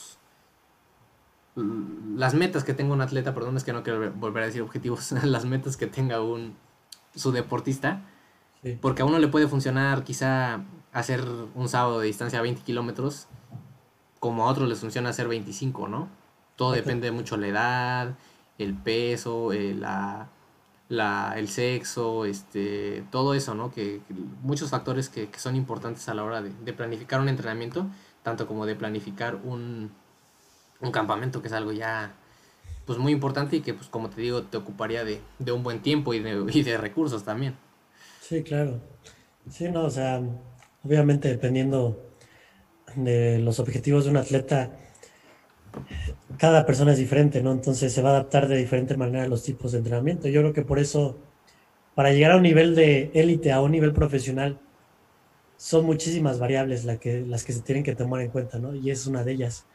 las 2.16 2.34
metas 2.34 2.64
que 2.64 2.74
tenga 2.74 2.92
un 2.92 3.00
atleta, 3.00 3.34
perdón, 3.34 3.56
es 3.56 3.64
que 3.64 3.72
no 3.72 3.82
quiero 3.82 4.12
volver 4.12 4.42
a 4.42 4.46
decir 4.46 4.62
objetivos, 4.62 5.12
las 5.24 5.44
metas 5.44 5.76
que 5.76 5.86
tenga 5.86 6.20
un, 6.20 6.56
su 7.14 7.32
deportista, 7.32 8.02
porque 8.80 9.02
a 9.02 9.04
uno 9.04 9.18
le 9.18 9.28
puede 9.28 9.46
funcionar 9.46 10.04
quizá 10.04 10.64
hacer 10.92 11.24
un 11.54 11.68
sábado 11.68 12.00
de 12.00 12.06
distancia 12.06 12.38
a 12.38 12.42
20 12.42 12.62
kilómetros, 12.62 13.28
como 14.18 14.46
a 14.46 14.50
otros 14.50 14.68
les 14.68 14.80
funciona 14.80 15.11
hacer 15.11 15.28
25, 15.28 15.88
¿no? 15.88 16.09
Todo 16.56 16.72
depende 16.72 17.11
mucho 17.12 17.36
de 17.36 17.42
la 17.42 17.48
edad, 17.48 18.18
el 18.59 18.74
peso, 18.74 19.52
eh, 19.52 19.74
la 19.74 20.28
la, 20.88 21.34
el 21.36 21.48
sexo, 21.48 22.24
este, 22.24 23.04
todo 23.11 23.34
eso, 23.34 23.54
¿no? 23.54 23.70
Que, 23.70 24.00
muchos 24.42 24.70
factores 24.70 25.09
que, 25.09 25.28
son 25.36 25.56
importantes 25.56 26.09
a 26.09 26.14
la 26.14 26.24
hora 26.24 26.42
de, 26.42 26.72
planificar 26.72 27.20
un 27.20 27.28
entrenamiento, 27.28 27.86
tanto 28.22 28.46
como 28.46 28.66
de 28.66 28.74
planificar 28.74 29.36
un, 29.36 29.92
un, 30.81 30.93
campamento, 30.93 31.41
que 31.41 31.49
es 31.49 31.55
algo 31.55 31.72
ya 31.72 32.14
pues 32.87 32.99
muy 32.99 33.12
importante 33.12 33.57
y 33.57 33.61
que 33.61 33.74
pues 33.74 33.89
como 33.89 34.09
te 34.09 34.20
digo 34.20 34.45
te 34.45 34.57
ocuparía 34.57 35.05
de, 35.05 35.20
de 35.39 35.53
un 35.53 35.62
buen 35.62 35.83
tiempo 35.83 36.14
y 36.14 36.20
de, 36.20 36.45
y 36.53 36.62
de 36.62 36.79
recursos 36.79 37.24
también. 37.24 37.57
Sí, 38.20 38.43
claro. 38.43 38.81
Sí, 39.51 39.70
no, 39.70 39.85
o 39.85 39.91
sea, 39.91 40.20
obviamente 40.85 41.29
dependiendo 41.29 42.05
de 42.95 43.39
los 43.39 43.61
objetivos 43.61 44.05
de 44.05 44.11
un 44.11 44.16
atleta, 44.18 44.70
cada 46.39 46.66
persona 46.66 46.93
es 46.93 46.99
diferente, 46.99 47.43
¿no? 47.43 47.53
Entonces 47.53 47.93
se 47.93 48.03
va 48.03 48.11
a 48.11 48.12
adaptar 48.12 48.49
de 48.49 48.57
diferente 48.57 48.97
manera 48.97 49.24
a 49.24 49.29
los 49.29 49.43
tipos 49.43 49.72
de 49.72 49.79
entrenamiento. 49.79 50.29
Yo 50.29 50.41
creo 50.41 50.53
que 50.53 50.62
por 50.62 50.79
eso, 50.79 51.18
para 51.95 52.12
llegar 52.12 52.33
a 52.33 52.37
un 52.37 52.43
nivel 52.43 52.74
de 52.74 53.11
élite, 53.14 53.53
a 53.53 53.61
un 53.61 53.72
nivel 53.72 53.93
profesional, 53.93 54.59
son 55.57 55.85
muchísimas 55.85 56.39
variables 56.39 56.85
la 56.85 56.99
que, 56.99 57.20
las 57.22 57.45
que 57.45 57.53
se 57.53 57.62
tienen 57.62 57.85
que 57.85 57.95
tomar 57.95 58.20
en 58.20 58.31
cuenta, 58.31 58.59
¿no? 58.59 58.74
Y 58.74 58.91
es 58.91 59.07
una 59.07 59.24
de 59.24 59.33
ellas, 59.33 59.66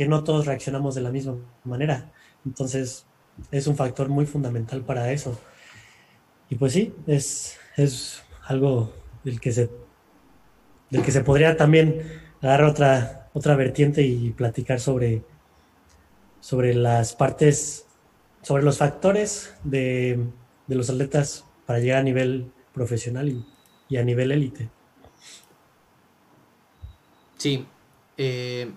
que 0.00 0.08
no 0.08 0.24
todos 0.24 0.46
reaccionamos 0.46 0.94
de 0.94 1.02
la 1.02 1.10
misma 1.10 1.36
manera. 1.62 2.10
Entonces, 2.46 3.04
es 3.50 3.66
un 3.66 3.76
factor 3.76 4.08
muy 4.08 4.24
fundamental 4.24 4.80
para 4.80 5.12
eso. 5.12 5.38
Y 6.48 6.54
pues 6.54 6.72
sí, 6.72 6.94
es, 7.06 7.58
es 7.76 8.22
algo 8.46 8.94
del 9.24 9.42
que 9.42 9.52
se, 9.52 9.68
del 10.88 11.02
que 11.02 11.12
se 11.12 11.20
podría 11.20 11.54
también 11.58 12.02
dar 12.40 12.64
otra, 12.64 13.28
otra 13.34 13.56
vertiente 13.56 14.00
y 14.00 14.30
platicar 14.30 14.80
sobre 14.80 15.22
sobre 16.40 16.72
las 16.72 17.14
partes, 17.14 17.86
sobre 18.40 18.62
los 18.62 18.78
factores 18.78 19.54
de, 19.64 20.28
los 20.66 20.88
atletas 20.88 21.44
para 21.66 21.78
llegar 21.78 21.98
a 21.98 22.04
nivel 22.04 22.50
profesional 22.72 23.44
y, 23.90 23.96
a 23.98 24.02
nivel 24.02 24.32
élite. 24.32 24.70
Sí. 27.36 27.66
Eh, 28.16 28.72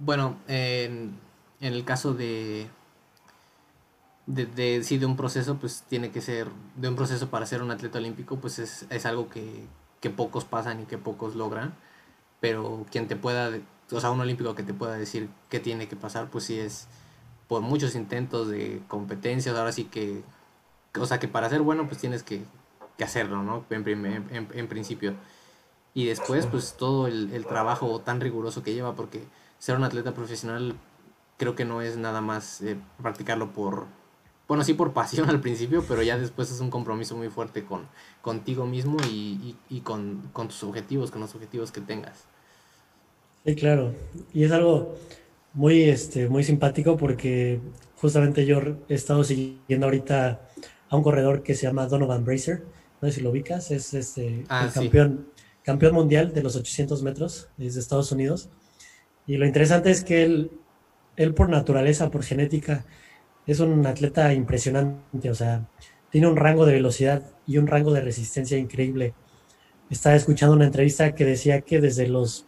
bueno, 0.00 0.38
en, 0.48 1.18
el 1.60 1.84
caso 1.84 2.14
de, 2.14 2.68
de, 4.26 4.46
de, 4.46 4.82
sí, 4.82 4.98
de 4.98 5.06
un 5.06 5.16
proceso, 5.16 5.56
pues 5.56 5.84
tiene 5.88 6.10
que 6.10 6.20
ser, 6.20 6.48
de 6.76 6.88
un 6.88 6.96
proceso 6.96 7.30
para 7.30 7.46
ser 7.46 7.62
un 7.62 7.70
atleta 7.70 7.98
olímpico, 7.98 8.36
pues 8.36 8.58
es, 8.58 8.86
es 8.90 9.06
algo 9.06 9.28
que, 9.28 9.66
que, 10.00 10.10
pocos 10.10 10.44
pasan 10.44 10.82
y 10.82 10.84
que 10.84 10.98
pocos 10.98 11.34
logran, 11.36 11.74
pero 12.40 12.86
quien 12.90 13.08
te 13.08 13.16
pueda 13.16 13.50
o 13.92 14.00
sea, 14.00 14.10
un 14.10 14.20
olímpico 14.20 14.54
que 14.54 14.62
te 14.62 14.74
pueda 14.74 14.96
decir 14.96 15.28
qué 15.48 15.60
tiene 15.60 15.88
que 15.88 15.96
pasar, 15.96 16.28
pues 16.30 16.44
sí 16.44 16.58
es 16.58 16.88
por 17.48 17.62
muchos 17.62 17.94
intentos 17.94 18.48
de 18.48 18.82
competencias, 18.88 19.56
ahora 19.56 19.72
sí 19.72 19.84
que, 19.84 20.22
o 20.98 21.06
sea, 21.06 21.18
que 21.20 21.28
para 21.28 21.48
ser 21.48 21.62
bueno, 21.62 21.86
pues 21.86 22.00
tienes 22.00 22.22
que, 22.22 22.44
hacerlo, 23.02 23.42
¿no? 23.42 23.64
En, 23.70 24.68
principio. 24.68 25.14
Y 25.94 26.06
después, 26.06 26.46
pues 26.46 26.76
todo 26.78 27.06
el, 27.06 27.46
trabajo 27.46 28.00
tan 28.00 28.20
riguroso 28.20 28.62
que 28.62 28.74
lleva, 28.74 28.94
porque 28.94 29.22
ser 29.58 29.76
un 29.76 29.84
atleta 29.84 30.14
profesional 30.14 30.76
creo 31.36 31.54
que 31.54 31.64
no 31.64 31.82
es 31.82 31.96
nada 31.96 32.20
más 32.20 32.60
eh, 32.62 32.76
practicarlo 33.00 33.52
por, 33.52 33.86
bueno, 34.48 34.64
sí 34.64 34.74
por 34.74 34.92
pasión 34.92 35.28
al 35.30 35.40
principio, 35.40 35.84
pero 35.86 36.02
ya 36.02 36.18
después 36.18 36.50
es 36.50 36.60
un 36.60 36.70
compromiso 36.70 37.16
muy 37.16 37.28
fuerte 37.28 37.64
con 37.64 37.88
contigo 38.22 38.66
mismo 38.66 38.96
y, 39.10 39.56
con, 39.84 40.30
con 40.32 40.48
tus 40.48 40.62
objetivos, 40.64 41.10
con 41.10 41.20
los 41.20 41.34
objetivos 41.34 41.70
que 41.70 41.80
tengas. 41.80 42.24
Sí, 43.44 43.54
claro. 43.54 43.94
Y 44.32 44.44
es 44.44 44.50
algo 44.50 44.96
muy, 45.54 45.84
este, 45.84 46.28
muy 46.28 46.42
simpático 46.42 46.96
porque 46.96 47.60
justamente 48.00 48.44
yo 48.44 48.60
he 48.88 48.94
estado 48.94 49.22
siguiendo 49.22 49.86
ahorita 49.86 50.40
a 50.88 50.96
un 50.96 51.02
corredor 51.02 51.42
que 51.42 51.54
se 51.54 51.66
llama 51.66 51.86
Donovan 51.86 52.24
Bracer. 52.24 52.64
No 53.00 53.08
sé 53.08 53.16
si 53.16 53.20
lo 53.20 53.30
ubicas, 53.30 53.70
es 53.70 53.94
este, 53.94 54.44
ah, 54.48 54.64
el 54.64 54.72
campeón, 54.72 55.28
campeón 55.62 55.94
mundial 55.94 56.32
de 56.32 56.42
los 56.42 56.56
800 56.56 57.02
metros, 57.02 57.48
desde 57.56 57.78
Estados 57.78 58.10
Unidos. 58.10 58.48
Y 59.26 59.36
lo 59.36 59.46
interesante 59.46 59.90
es 59.90 60.04
que 60.04 60.22
él, 60.22 60.50
él 61.16 61.34
por 61.34 61.48
naturaleza, 61.48 62.10
por 62.10 62.22
genética, 62.22 62.84
es 63.46 63.60
un 63.60 63.86
atleta 63.86 64.32
impresionante, 64.34 65.30
o 65.30 65.34
sea, 65.34 65.68
tiene 66.10 66.28
un 66.28 66.36
rango 66.36 66.66
de 66.66 66.74
velocidad 66.74 67.22
y 67.46 67.58
un 67.58 67.66
rango 67.66 67.92
de 67.92 68.00
resistencia 68.00 68.58
increíble. 68.58 69.14
Estaba 69.90 70.16
escuchando 70.16 70.54
una 70.54 70.66
entrevista 70.66 71.14
que 71.14 71.24
decía 71.24 71.60
que 71.60 71.80
desde 71.80 72.08
los 72.08 72.46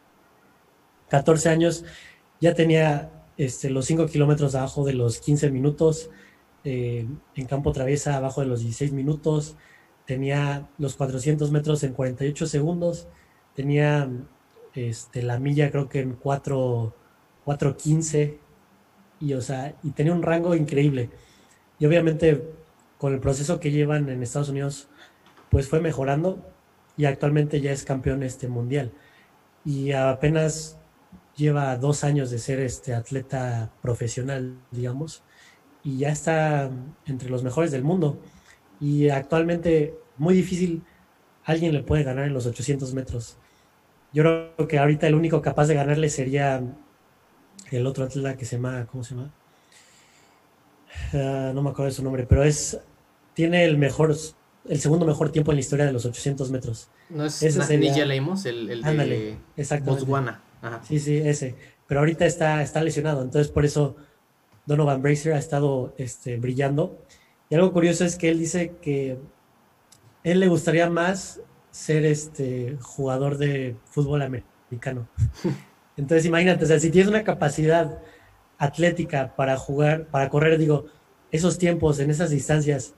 14 1.09 1.49
años 1.49 1.85
ya 2.41 2.55
tenía 2.55 3.11
este, 3.37 3.70
los 3.70 3.87
5 3.87 4.07
kilómetros 4.07 4.55
abajo 4.55 4.85
de 4.85 4.95
los 4.95 5.20
15 5.20 5.51
minutos, 5.51 6.11
eh, 6.64 7.07
en 7.35 7.47
campo 7.47 7.72
traviesa 7.72 8.16
abajo 8.16 8.41
de 8.41 8.49
los 8.49 8.61
16 8.61 8.93
minutos, 8.93 9.57
tenía 10.07 10.68
los 10.79 10.97
400 10.97 11.51
metros 11.53 11.83
en 11.85 11.93
48 11.93 12.47
segundos, 12.47 13.09
tenía 13.55 14.11
este, 14.79 15.22
la 15.22 15.39
milla 15.39 15.70
creo 15.70 15.89
que 15.89 16.01
en 16.01 16.14
4, 16.14 16.95
4.15 17.45 18.39
y, 19.20 19.35
o 19.35 19.41
sea, 19.41 19.74
y 19.83 19.91
tenía 19.91 20.12
un 20.12 20.22
rango 20.22 20.55
increíble. 20.55 21.11
Y 21.79 21.87
obviamente 21.87 22.43
con 22.99 23.14
el 23.14 23.20
proceso 23.20 23.61
que 23.61 23.70
llevan 23.70 24.09
en 24.09 24.22
Estados 24.22 24.49
Unidos, 24.49 24.89
pues 25.51 25.68
fue 25.68 25.81
mejorando 25.81 26.45
y 26.97 27.05
actualmente 27.05 27.61
ya 27.61 27.72
es 27.72 27.85
campeón 27.85 28.22
este 28.22 28.49
mundial. 28.49 28.93
Y 29.64 29.93
apenas 29.93 30.79
lleva 31.37 31.76
dos 31.76 32.05
años 32.05 32.31
de 32.31 32.39
ser 32.39 32.61
este 32.61 32.95
atleta 32.95 33.70
profesional, 33.81 34.59
digamos, 34.70 35.22
y 35.85 35.99
ya 35.99 36.11
está 36.11 36.70
entre 37.07 37.31
los 37.31 37.43
mejores 37.43 37.70
del 37.70 37.85
mundo. 37.85 38.20
Y 38.81 39.09
actualmente 39.09 39.95
muy 40.16 40.35
difícil 40.35 40.83
alguien 41.45 41.72
le 41.72 41.83
puede 41.83 42.03
ganar 42.03 42.26
en 42.26 42.35
los 42.35 42.47
800 42.47 42.93
metros. 42.95 43.39
Yo 44.12 44.22
creo 44.22 44.68
que 44.68 44.78
ahorita 44.78 45.06
el 45.06 45.14
único 45.14 45.42
capaz 45.42 45.66
de 45.66 45.74
ganarle 45.74 46.09
sería 46.09 46.62
el 47.70 47.86
otro 47.86 48.04
atleta 48.04 48.36
que 48.36 48.44
se 48.44 48.56
llama, 48.56 48.86
¿cómo 48.90 49.04
se 49.04 49.14
llama? 49.14 49.30
Ah, 51.12 51.52
no 51.54 51.62
me 51.62 51.70
acuerdo 51.70 51.90
de 51.90 51.92
su 51.92 52.02
nombre, 52.02 52.26
pero 52.26 52.42
es 52.42 52.78
tiene 53.34 53.64
el 53.64 53.78
mejor, 53.78 54.16
el 54.68 54.80
segundo 54.80 55.06
mejor 55.06 55.30
tiempo 55.30 55.52
en 55.52 55.56
la 55.56 55.61
historia 55.61 55.86
de 55.86 55.92
los 55.92 56.04
800 56.04 56.50
metros. 56.50 56.88
No 57.09 57.24
es 57.24 57.40
Ese 57.40 57.62
sería... 57.62 58.04
Leimos, 58.04 58.46
el, 58.46 58.68
el 58.68 58.82
de 58.82 59.36
Botswana. 59.84 60.42
Sí, 60.82 60.98
sí, 60.98 61.18
ese. 61.18 61.54
Pero 61.86 62.00
ahorita 62.00 62.26
está, 62.26 62.61
está 62.62 62.82
lesionado, 62.82 63.22
entonces 63.22 63.52
por 63.52 63.64
eso 63.64 63.94
Donovan 64.66 65.02
Bracer 65.02 65.34
ha 65.34 65.38
estado 65.38 65.94
este, 65.98 66.36
brillando. 66.36 66.98
Y 67.48 67.54
algo 67.54 67.72
curioso 67.72 68.04
es 68.04 68.16
que 68.16 68.28
él 68.28 68.40
dice 68.40 68.72
que 68.82 69.18
él 70.24 70.40
le 70.40 70.48
gustaría 70.48 70.90
más 70.90 71.40
ser 71.71 72.05
este 72.05 72.77
jugador 72.81 73.39
de 73.39 73.77
fútbol 73.85 74.23
americano. 74.23 75.09
Entonces 75.97 76.27
imagínate, 76.27 76.64
o 76.64 76.66
sea, 76.66 76.79
si 76.79 76.91
tienes 76.91 77.09
una 77.09 77.25
capacidad 77.25 77.99
atlética 78.59 79.35
para 79.37 79.57
jugar, 79.57 80.07
para 80.07 80.29
correr, 80.29 80.59
digo, 80.59 80.87
esos 81.31 81.59
tiempos, 81.59 81.99
en 81.99 82.11
esas 82.11 82.31
distancias, 82.31 82.95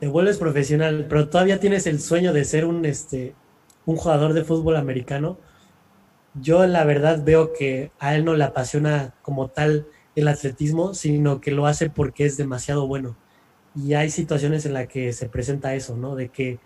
te 0.00 0.08
vuelves 0.08 0.38
profesional, 0.38 1.06
pero 1.08 1.28
todavía 1.28 1.60
tienes 1.60 1.86
el 1.86 2.00
sueño 2.00 2.32
de 2.32 2.44
ser 2.44 2.64
un, 2.64 2.84
este, 2.84 3.34
un 3.86 3.96
jugador 3.96 4.32
de 4.32 4.44
fútbol 4.44 4.76
americano, 4.76 5.38
yo 6.34 6.66
la 6.66 6.84
verdad 6.84 7.22
veo 7.24 7.52
que 7.52 7.92
a 7.98 8.16
él 8.16 8.24
no 8.24 8.34
le 8.34 8.44
apasiona 8.44 9.14
como 9.22 9.48
tal 9.48 9.86
el 10.16 10.28
atletismo, 10.28 10.94
sino 10.94 11.40
que 11.40 11.52
lo 11.52 11.66
hace 11.66 11.90
porque 11.90 12.24
es 12.24 12.36
demasiado 12.36 12.86
bueno. 12.86 13.16
Y 13.76 13.94
hay 13.94 14.10
situaciones 14.10 14.66
en 14.66 14.74
las 14.74 14.88
que 14.88 15.12
se 15.12 15.28
presenta 15.28 15.74
eso, 15.74 15.96
¿no? 15.96 16.14
De 16.16 16.28
que 16.28 16.58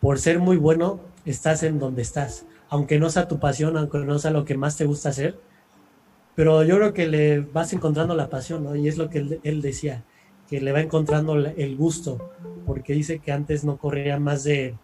por 0.00 0.18
ser 0.18 0.38
muy 0.38 0.56
bueno 0.56 1.00
estás 1.24 1.62
en 1.62 1.78
donde 1.78 2.02
estás, 2.02 2.46
aunque 2.68 2.98
no 2.98 3.10
sea 3.10 3.28
tu 3.28 3.38
pasión, 3.38 3.76
aunque 3.76 3.98
no 3.98 4.18
sea 4.18 4.30
lo 4.30 4.44
que 4.44 4.56
más 4.56 4.76
te 4.76 4.86
gusta 4.86 5.10
hacer, 5.10 5.38
pero 6.34 6.62
yo 6.62 6.76
creo 6.76 6.94
que 6.94 7.06
le 7.06 7.40
vas 7.40 7.72
encontrando 7.72 8.14
la 8.14 8.30
pasión, 8.30 8.64
¿no? 8.64 8.74
Y 8.76 8.88
es 8.88 8.96
lo 8.96 9.10
que 9.10 9.40
él, 9.42 9.60
decía, 9.62 10.04
que 10.48 10.60
le 10.60 10.72
va 10.72 10.80
encontrando 10.80 11.34
el 11.34 11.76
gusto, 11.76 12.32
porque 12.66 12.94
dice 12.94 13.18
que 13.18 13.32
antes 13.32 13.64
no 13.64 13.76
corría 13.76 14.18
más 14.18 14.44
de... 14.44 14.76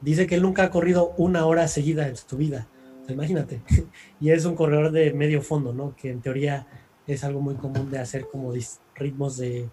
Dice 0.00 0.26
que 0.26 0.36
él 0.36 0.42
nunca 0.42 0.64
ha 0.64 0.70
corrido 0.70 1.12
una 1.16 1.46
hora 1.46 1.68
seguida 1.68 2.08
en 2.08 2.16
su 2.16 2.36
vida, 2.36 2.68
imagínate. 3.08 3.60
y 4.20 4.30
es 4.30 4.44
un 4.44 4.54
corredor 4.54 4.92
de 4.92 5.12
medio 5.12 5.42
fondo, 5.42 5.72
¿no? 5.72 5.94
Que 5.94 6.10
en 6.10 6.22
teoría 6.22 6.66
es 7.06 7.22
algo 7.24 7.40
muy 7.40 7.54
común 7.56 7.90
de 7.90 7.98
hacer 7.98 8.26
como 8.30 8.52
ritmos 8.94 9.36
de, 9.36 9.68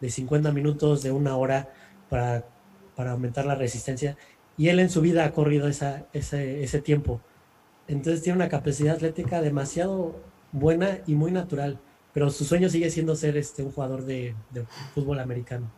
de 0.00 0.10
50 0.10 0.52
minutos, 0.52 1.02
de 1.02 1.12
una 1.12 1.36
hora, 1.36 1.72
para, 2.10 2.44
para, 2.96 3.12
aumentar 3.12 3.44
la 3.46 3.54
resistencia. 3.54 4.16
Y 4.56 4.68
él 4.68 4.80
en 4.80 4.90
su 4.90 5.00
vida 5.00 5.24
ha 5.24 5.32
corrido 5.32 5.68
esa, 5.68 6.06
ese, 6.12 6.62
ese 6.62 6.80
tiempo. 6.80 7.20
Entonces 7.88 8.22
tiene 8.22 8.36
una 8.36 8.48
capacidad 8.48 8.94
atlética 8.94 9.40
demasiado 9.40 10.14
buena 10.52 10.98
y 11.06 11.14
muy 11.14 11.32
natural, 11.32 11.78
pero 12.12 12.30
su 12.30 12.44
sueño 12.44 12.68
sigue 12.68 12.90
siendo 12.90 13.16
ser 13.16 13.36
este, 13.36 13.62
un 13.62 13.72
jugador 13.72 14.04
de, 14.04 14.34
fútbol 14.94 15.18
americano. 15.20 15.70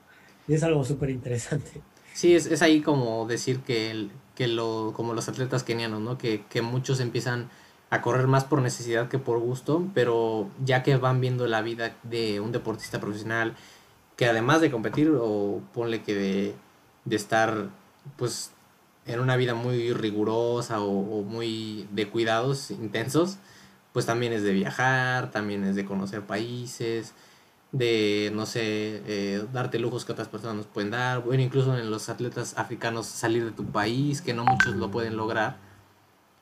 Y 0.47 0.55
es 0.55 0.63
algo 0.63 0.85
súper 0.85 1.11
interesante. 1.11 1.81
Sí, 2.13 2.35
es, 2.35 2.47
es, 2.47 2.63
ahí 2.63 2.81
como 2.81 3.27
decir 3.27 3.61
que, 3.61 3.91
el, 3.91 4.11
que 4.35 4.47
lo, 4.47 4.93
como 4.95 5.15
los 5.15 5.29
atletas 5.29 5.65
kenianos, 5.65 6.01
¿no? 6.01 6.19
Que, 6.19 6.45
que 6.49 6.63
muchos 6.63 7.01
empiezan 7.01 7.49
a 7.91 8.03
correr 8.03 8.27
más 8.27 8.45
por 8.45 8.61
necesidad 8.61 9.09
que 9.09 9.19
por 9.19 9.39
gusto, 9.39 9.87
pero 9.95 10.49
ya 10.65 10.83
que 10.83 10.97
van 10.97 11.21
viendo 11.21 11.47
la 11.47 11.63
vida 11.63 11.97
de 12.03 12.41
un 12.41 12.53
deportista 12.53 13.01
profesional, 13.01 13.55
que 14.17 14.27
además 14.27 14.61
de 14.61 14.71
competir, 14.71 15.13
o 15.19 15.61
ponle 15.73 16.03
que 16.03 16.55
de, 17.05 17.17
estar, 17.17 17.69
pues, 18.17 18.53
en 19.07 19.21
una 19.21 19.37
vida 19.37 19.55
muy 19.55 19.93
rigurosa 19.93 20.81
o, 20.81 21.23
muy 21.23 21.89
de 21.93 22.09
cuidados 22.09 22.71
intensos, 22.71 23.39
pues 23.93 24.07
también 24.07 24.33
es 24.33 24.43
de 24.43 24.53
viajar, 24.53 25.31
también 25.31 25.65
es 25.65 25.77
de 25.77 25.85
conocer 25.85 26.23
países, 26.23 27.15
de, 27.73 28.31
no 28.35 28.47
sé, 28.47 29.03
eh, 29.07 29.45
darte 29.53 29.79
lujos 29.79 30.05
que 30.05 30.13
otras 30.13 30.29
personas 30.29 30.57
nos 30.57 30.67
pueden 30.67 30.91
dar, 30.91 31.23
bueno, 31.23 31.43
incluso 31.43 31.77
en 31.77 31.91
los 31.91 32.09
atletas 32.09 32.57
africanos 32.57 33.07
salir 33.07 33.45
de 33.45 33.53
tu 33.53 33.65
país, 33.67 34.23
que 34.23 34.35
no 34.35 34.45
muchos 34.45 34.77
lo 34.77 34.91
pueden 34.91 35.17
lograr. 35.17 35.59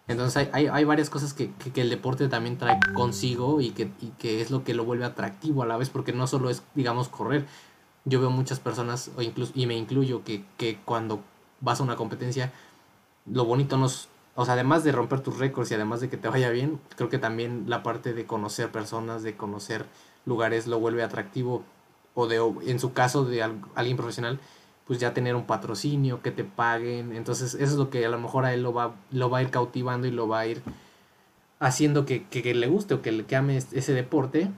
Entonces 0.09 0.49
hay, 0.53 0.67
hay, 0.67 0.85
varias 0.85 1.11
cosas 1.11 1.33
que, 1.33 1.53
que, 1.53 1.81
el 1.81 1.89
deporte 1.89 2.29
también 2.29 2.59
trae 2.59 2.79
consigo 2.95 3.61
y 3.61 3.71
que, 3.71 3.91
y 4.01 4.09
que 4.19 4.41
es 4.41 4.51
lo 4.51 4.65
que 4.65 4.75
lo 4.75 4.85
vuelve 4.85 5.05
atractivo 5.05 5.63
a 5.63 5.67
la 5.67 5.77
vez, 5.77 5.91
porque 5.91 6.13
no 6.13 6.27
solo 6.27 6.51
es, 6.51 6.63
digamos, 6.75 7.09
correr. 7.09 7.47
Yo 8.05 8.21
veo 8.21 8.31
muchas 8.31 8.61
personas, 8.61 9.11
o 9.17 9.23
incluso, 9.23 9.53
y 9.55 9.67
me 9.67 9.77
incluyo, 9.77 10.25
que, 10.25 10.45
que 10.57 10.79
cuando 10.85 11.21
vas 11.61 11.81
a 11.81 11.85
una 11.85 11.97
competencia, 11.97 12.53
lo 13.27 13.45
bonito 13.45 13.77
nos, 13.77 14.09
o 14.35 14.45
sea, 14.45 14.55
además 14.55 14.85
de 14.85 14.93
romper 14.93 15.21
tus 15.21 15.39
récords 15.39 15.71
y 15.71 15.75
además 15.75 16.01
de 16.01 16.09
que 16.09 16.17
te 16.17 16.29
vaya 16.29 16.51
bien, 16.51 16.81
creo 16.97 17.09
que 17.09 17.19
también 17.19 17.65
la 17.69 17.83
parte 17.83 18.13
de 18.13 18.27
conocer 18.27 18.71
personas, 18.71 19.23
de 19.23 19.37
conocer 19.37 19.87
lugares 20.27 20.67
lo 20.67 20.79
vuelve 20.79 21.03
atractivo 21.03 21.65
o 22.15 22.27
de 22.27 22.37
en 22.67 22.79
su 22.79 22.93
caso 22.93 23.25
de 23.25 23.43
alguien 23.43 23.97
profesional, 23.97 24.39
pues 24.87 24.99
ya 24.99 25.15
tener 25.15 25.37
un 25.37 25.47
patrocinio, 25.47 26.23
que 26.23 26.31
te 26.31 26.45
paguen, 26.45 27.15
entonces 27.15 27.55
eso 27.55 27.65
es 27.65 27.75
lo 27.75 27.91
que 27.91 28.05
a 28.05 28.09
lo 28.09 28.19
mejor 28.19 28.45
a 28.45 28.53
él 28.53 28.63
lo 28.63 28.73
va, 28.73 28.95
lo 29.11 29.31
va 29.31 29.39
a 29.39 29.43
ir 29.43 29.51
cautivando 29.51 30.07
y 30.07 30.11
lo 30.11 30.29
va 30.29 30.41
a 30.41 30.47
ir 30.47 30.63
haciendo 31.61 32.05
que, 32.05 32.25
que, 32.27 32.55
le 32.55 32.67
guste 32.67 32.95
o 32.95 33.03
que, 33.03 33.25
que 33.25 33.37
ame 33.37 33.57
ese 33.57 33.95
deporte 33.95 34.51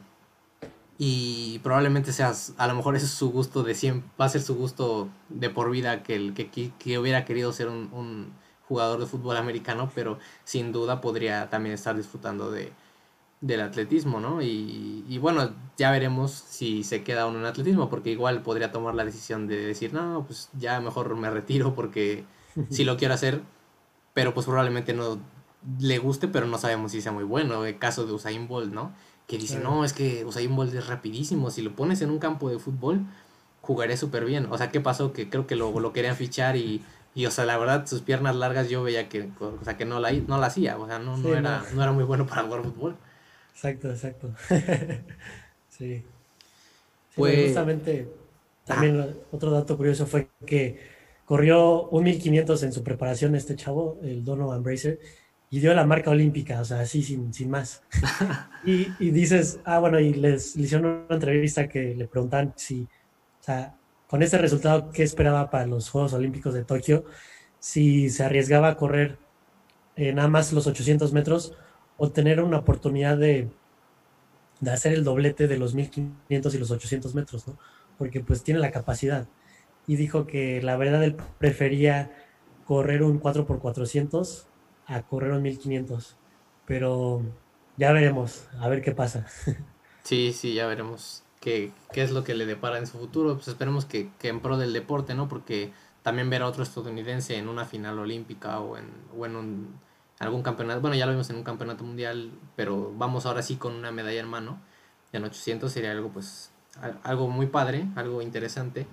y 0.99 1.59
probablemente 1.61 2.13
seas, 2.13 2.55
a 2.57 2.67
lo 2.67 2.75
mejor 2.75 2.97
ese 2.97 3.07
es 3.07 3.13
su 3.13 3.31
gusto 3.31 3.63
de 3.63 3.75
siempre, 3.75 4.09
va 4.21 4.27
a 4.27 4.29
ser 4.29 4.43
su 4.43 4.55
gusto 4.55 5.09
de 5.29 5.51
por 5.51 5.71
vida 5.71 6.03
que, 6.03 6.15
el, 6.15 6.35
que, 6.35 6.49
que 6.51 6.99
hubiera 6.99 7.25
querido 7.25 7.53
ser 7.53 7.69
un 7.69 8.33
jugador 8.69 9.01
de 9.01 9.07
fútbol 9.07 9.37
americano, 9.37 9.91
pero 9.95 10.19
sin 10.45 10.73
duda 10.73 11.01
podría 11.01 11.51
también 11.51 11.75
estar 11.75 11.97
disfrutando 11.97 12.51
de, 12.51 12.73
del 13.45 13.61
atletismo, 13.61 14.21
¿no? 14.21 14.41
Y, 14.41 15.05
y, 15.07 15.19
bueno, 15.19 15.51
ya 15.77 15.91
veremos 15.91 16.31
si 16.31 16.83
se 16.83 17.03
queda 17.03 17.29
en 17.29 17.45
atletismo, 17.45 17.91
porque 17.91 18.11
igual 18.11 18.43
podría 18.43 18.73
tomar 18.73 18.95
la 18.95 19.05
decisión 19.05 19.47
de 19.47 19.57
decir, 19.67 19.93
no, 19.93 20.25
pues 20.27 20.49
ya 20.59 20.81
mejor 20.81 21.15
me 21.15 21.29
retiro 21.29 21.75
porque 21.75 22.25
sí 22.71 22.85
lo 22.85 22.97
quiero 22.97 23.13
hacer, 23.13 23.43
pero 24.15 24.33
pues 24.33 24.47
probablemente 24.47 24.95
no 24.95 25.19
le 25.79 25.99
guste, 25.99 26.27
pero 26.27 26.47
no 26.47 26.57
sabemos 26.57 26.93
si 26.93 27.03
sea 27.03 27.13
muy 27.13 27.25
bueno. 27.25 27.67
El 27.67 27.79
caso 27.79 28.07
de 28.07 28.15
Usain 28.15 28.49
Bolt, 28.49 28.73
¿no? 28.73 28.95
Que 29.27 29.39
dice, 29.39 29.59
no, 29.59 29.85
es 29.85 29.93
que 29.93 30.25
Usain 30.25 30.55
Bolt 30.55 30.75
es 30.75 30.87
rapidísimo, 30.87 31.51
si 31.51 31.63
lo 31.63 31.75
pones 31.75 32.03
en 32.03 32.11
un 32.11 32.19
campo 32.19 32.51
de 32.51 32.59
fútbol, 32.59 33.01
jugaré 33.63 33.97
súper 33.97 34.25
bien. 34.25 34.47
O 34.51 34.59
sea, 34.59 34.71
¿qué 34.71 34.81
pasó? 34.81 35.13
Que 35.13 35.31
creo 35.31 35.47
que 35.47 35.57
lo, 35.57 35.79
lo 35.81 35.93
querían 35.93 36.17
fichar 36.17 36.57
y 36.57 36.85
y, 37.15 37.27
o 37.27 37.31
sea, 37.31 37.45
la 37.45 37.57
verdad, 37.57 37.87
sus 37.87 38.03
piernas 38.03 38.35
largas 38.35 38.69
yo 38.69 38.83
veía 38.83 39.09
que, 39.09 39.31
o 39.39 39.65
sea, 39.65 39.77
que 39.77 39.85
no 39.85 40.01
la, 40.01 40.11
no 40.13 40.39
la 40.39 40.49
hacía. 40.49 40.77
O 40.77 40.87
sea, 40.87 40.99
no, 40.99 41.17
no, 41.17 41.35
era, 41.35 41.65
no. 41.73 41.83
era 41.83 41.93
muy 41.93 42.03
bueno 42.03 42.27
para 42.27 42.43
jugar 42.43 42.63
fútbol. 42.63 42.97
Exacto, 43.53 43.89
exacto. 43.89 44.31
sí. 45.69 46.03
Pues... 47.15 47.47
Justamente, 47.47 48.09
también 48.65 49.17
otro 49.31 49.53
dato 49.53 49.77
curioso 49.77 50.07
fue 50.07 50.29
que 50.45 50.81
corrió 51.25 51.89
un 51.91 52.03
1500 52.03 52.63
en 52.65 52.73
su 52.73 52.83
preparación 52.83 53.37
este 53.37 53.55
chavo, 53.55 54.01
el 54.03 54.25
Donovan 54.25 54.65
Bracer, 54.65 54.99
y 55.55 55.61
dio 55.61 55.73
la 55.73 55.87
marca 55.87 56.11
olímpica, 56.11 56.61
o 56.61 56.65
sea, 56.65 56.81
así 56.81 57.01
sin, 57.01 57.33
sin 57.33 57.49
más. 57.49 57.85
y, 58.67 58.89
y 58.99 59.13
dices, 59.13 59.61
ah, 59.65 59.79
bueno, 59.79 60.01
y 60.01 60.13
les, 60.13 60.57
hicieron 60.57 61.05
una 61.07 61.15
entrevista 61.15 61.69
que 61.69 61.95
le 61.95 62.09
preguntan 62.09 62.53
si, 62.57 62.83
o 62.83 63.43
sea, 63.45 63.77
con 64.09 64.25
ese 64.25 64.37
resultado, 64.37 64.91
¿qué 64.91 65.05
esperaba 65.05 65.51
para 65.51 65.65
los 65.67 65.89
Juegos 65.91 66.13
Olímpicos 66.13 66.55
de 66.55 66.65
Tokio? 66.65 67.05
Si 67.61 68.11
se 68.11 68.25
arriesgaba 68.25 68.67
a 68.67 68.77
correr 68.77 69.17
eh, 69.95 70.13
nada 70.13 70.27
más 70.27 70.53
los 70.53 70.67
800 70.67 71.13
metros 71.13 71.57
o 71.99 72.11
tener 72.11 72.41
una 72.41 72.59
oportunidad 72.59 73.17
de, 73.17 73.49
de 74.59 74.71
hacer 74.73 74.93
el 74.93 75.05
doblete 75.05 75.47
de 75.47 75.57
los 75.57 75.77
1500 75.77 76.53
y 76.53 76.59
los 76.59 76.73
800 76.73 77.15
metros, 77.15 77.47
¿no? 77.47 77.57
Porque 77.97 78.19
pues 78.19 78.43
tiene 78.43 78.59
la 78.59 78.73
capacidad. 78.73 79.29
Y 79.87 79.95
dijo 79.95 80.27
que 80.27 80.61
la 80.63 80.77
verdad 80.77 81.05
él 81.05 81.15
prefería 81.39 82.11
correr 82.65 83.05
un 83.05 83.23
4x400 83.23 84.49
a 84.87 85.03
correr 85.03 85.33
un 85.33 85.43
1500. 85.43 86.17
Pero 86.67 87.23
ya 87.77 87.93
veremos, 87.93 88.49
a 88.59 88.69
ver 88.69 88.83
qué 88.83 88.93
pasa. 88.93 89.27
Sí, 90.05 90.35
sí, 90.35 90.53
ya 90.53 90.67
veremos 90.67 91.23
qué, 91.41 91.73
es 91.95 92.11
lo 92.11 92.25
que 92.25 92.35
le 92.35 92.45
depara 92.45 92.77
en 92.77 92.87
su 92.87 92.99
futuro. 92.99 93.37
Pues 93.37 93.49
esperemos 93.49 93.87
que, 93.87 94.11
que, 94.19 94.29
en 94.29 94.41
pro 94.41 94.59
del 94.59 94.75
deporte, 94.75 95.15
¿no? 95.15 95.29
Porque 95.29 95.73
también 96.03 96.29
ver 96.29 96.43
a 96.43 96.47
otro 96.47 96.63
estadounidense 96.63 97.39
en 97.39 97.49
una 97.49 97.65
final 97.65 97.99
olímpica 97.99 98.61
o 98.61 98.77
en, 98.77 98.85
o 99.17 99.25
en 99.25 99.35
un, 99.35 99.81
algún 100.19 100.43
campeonato, 100.43 100.81
bueno, 100.81 100.97
ya 100.97 101.07
lo 101.07 101.13
vimos 101.13 101.31
en 101.31 101.37
un 101.37 101.43
campeonato 101.43 101.85
mundial, 101.85 102.33
pero 102.57 102.93
vamos 102.97 103.27
ahora 103.27 103.43
sí 103.43 103.57
con 103.57 103.75
una 103.75 103.91
medalla 103.91 104.21
en 104.21 104.29
mano, 104.29 104.61
en 105.13 105.25
800 105.25 105.73
sería 105.73 105.93
algo 105.93 106.11
pues 106.11 106.51
algo 107.03 107.29
muy 107.29 107.47
padre, 107.47 107.87
algo 107.97 108.23
interesante, 108.23 108.87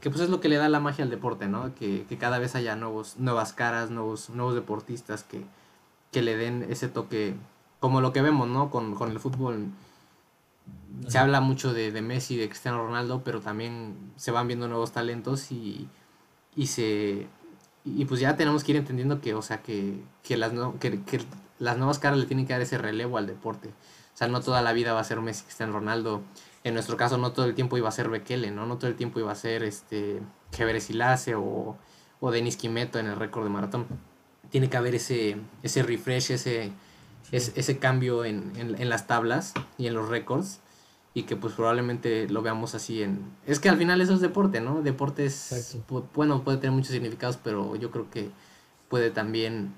que 0.00 0.10
pues 0.10 0.22
es 0.22 0.30
lo 0.30 0.40
que 0.40 0.48
le 0.48 0.56
da 0.56 0.68
la 0.68 0.80
magia 0.80 1.04
al 1.04 1.10
deporte, 1.10 1.48
¿no? 1.48 1.74
Que, 1.74 2.04
que 2.08 2.18
cada 2.18 2.38
vez 2.38 2.54
haya 2.54 2.76
nuevos, 2.76 3.16
nuevas 3.18 3.52
caras, 3.52 3.90
nuevos, 3.90 4.30
nuevos 4.30 4.54
deportistas 4.54 5.24
que, 5.24 5.44
que 6.12 6.22
le 6.22 6.36
den 6.36 6.66
ese 6.70 6.88
toque, 6.88 7.34
como 7.80 8.00
lo 8.00 8.12
que 8.12 8.22
vemos, 8.22 8.48
¿no? 8.48 8.70
Con, 8.70 8.94
con 8.94 9.10
el 9.10 9.18
fútbol 9.20 9.68
se 11.08 11.18
habla 11.18 11.40
mucho 11.40 11.74
de, 11.74 11.92
de, 11.92 12.02
Messi, 12.02 12.36
de 12.36 12.48
Cristiano 12.48 12.78
Ronaldo, 12.78 13.22
pero 13.24 13.40
también 13.40 14.12
se 14.16 14.30
van 14.30 14.46
viendo 14.46 14.68
nuevos 14.68 14.92
talentos 14.92 15.50
y, 15.50 15.88
y 16.56 16.68
se 16.68 17.26
y 17.84 18.06
pues 18.06 18.20
ya 18.20 18.36
tenemos 18.36 18.64
que 18.64 18.72
ir 18.72 18.78
entendiendo 18.78 19.20
que, 19.20 19.34
o 19.34 19.42
sea, 19.42 19.60
que, 19.62 20.02
que 20.22 20.38
las, 20.38 20.52
que, 20.80 21.00
las 21.58 21.76
nuevas 21.76 21.98
caras 21.98 22.18
le 22.18 22.24
tienen 22.26 22.46
que 22.46 22.54
dar 22.54 22.62
ese 22.62 22.78
relevo 22.78 23.18
al 23.18 23.26
deporte. 23.26 23.68
O 23.68 24.16
sea, 24.16 24.26
no 24.28 24.40
toda 24.40 24.62
la 24.62 24.72
vida 24.72 24.94
va 24.94 25.00
a 25.00 25.04
ser 25.04 25.20
Messi, 25.20 25.44
Cristiano 25.44 25.74
Ronaldo. 25.74 26.22
En 26.64 26.74
nuestro 26.74 26.96
caso, 26.96 27.18
no 27.18 27.32
todo 27.32 27.46
el 27.46 27.54
tiempo 27.54 27.76
iba 27.76 27.88
a 27.88 27.92
ser 27.92 28.08
Bekele, 28.08 28.50
¿no? 28.50 28.66
No 28.66 28.78
todo 28.78 28.88
el 28.88 28.96
tiempo 28.96 29.20
iba 29.20 29.30
a 29.30 29.36
ser 29.36 29.62
este 29.62 30.20
Silase 30.80 31.34
o, 31.34 31.76
o 32.20 32.30
Denis 32.30 32.56
Kimeto 32.56 32.98
en 32.98 33.06
el 33.06 33.16
récord 33.16 33.44
de 33.44 33.50
maratón. 33.50 33.86
Tiene 34.50 34.70
que 34.70 34.76
haber 34.76 34.94
ese, 34.94 35.36
ese 35.62 35.82
refresh, 35.82 36.30
ese, 36.32 36.72
ese, 37.32 37.52
ese 37.54 37.78
cambio 37.78 38.24
en, 38.24 38.52
en, 38.56 38.80
en 38.80 38.88
las 38.88 39.06
tablas 39.06 39.52
y 39.78 39.86
en 39.86 39.94
los 39.94 40.08
récords 40.08 40.60
y 41.14 41.22
que 41.22 41.36
pues 41.36 41.54
probablemente 41.54 42.28
lo 42.28 42.42
veamos 42.42 42.74
así 42.74 43.02
en... 43.02 43.20
Es 43.46 43.60
que 43.60 43.68
al 43.68 43.76
final 43.76 44.00
eso 44.00 44.14
es 44.14 44.20
deporte, 44.20 44.60
¿no? 44.60 44.82
Deporte 44.82 45.24
es... 45.24 45.78
Bueno, 46.12 46.42
puede 46.42 46.58
tener 46.58 46.72
muchos 46.72 46.90
significados, 46.90 47.36
pero 47.36 47.76
yo 47.76 47.92
creo 47.92 48.10
que 48.10 48.30
puede 48.88 49.10
también, 49.10 49.72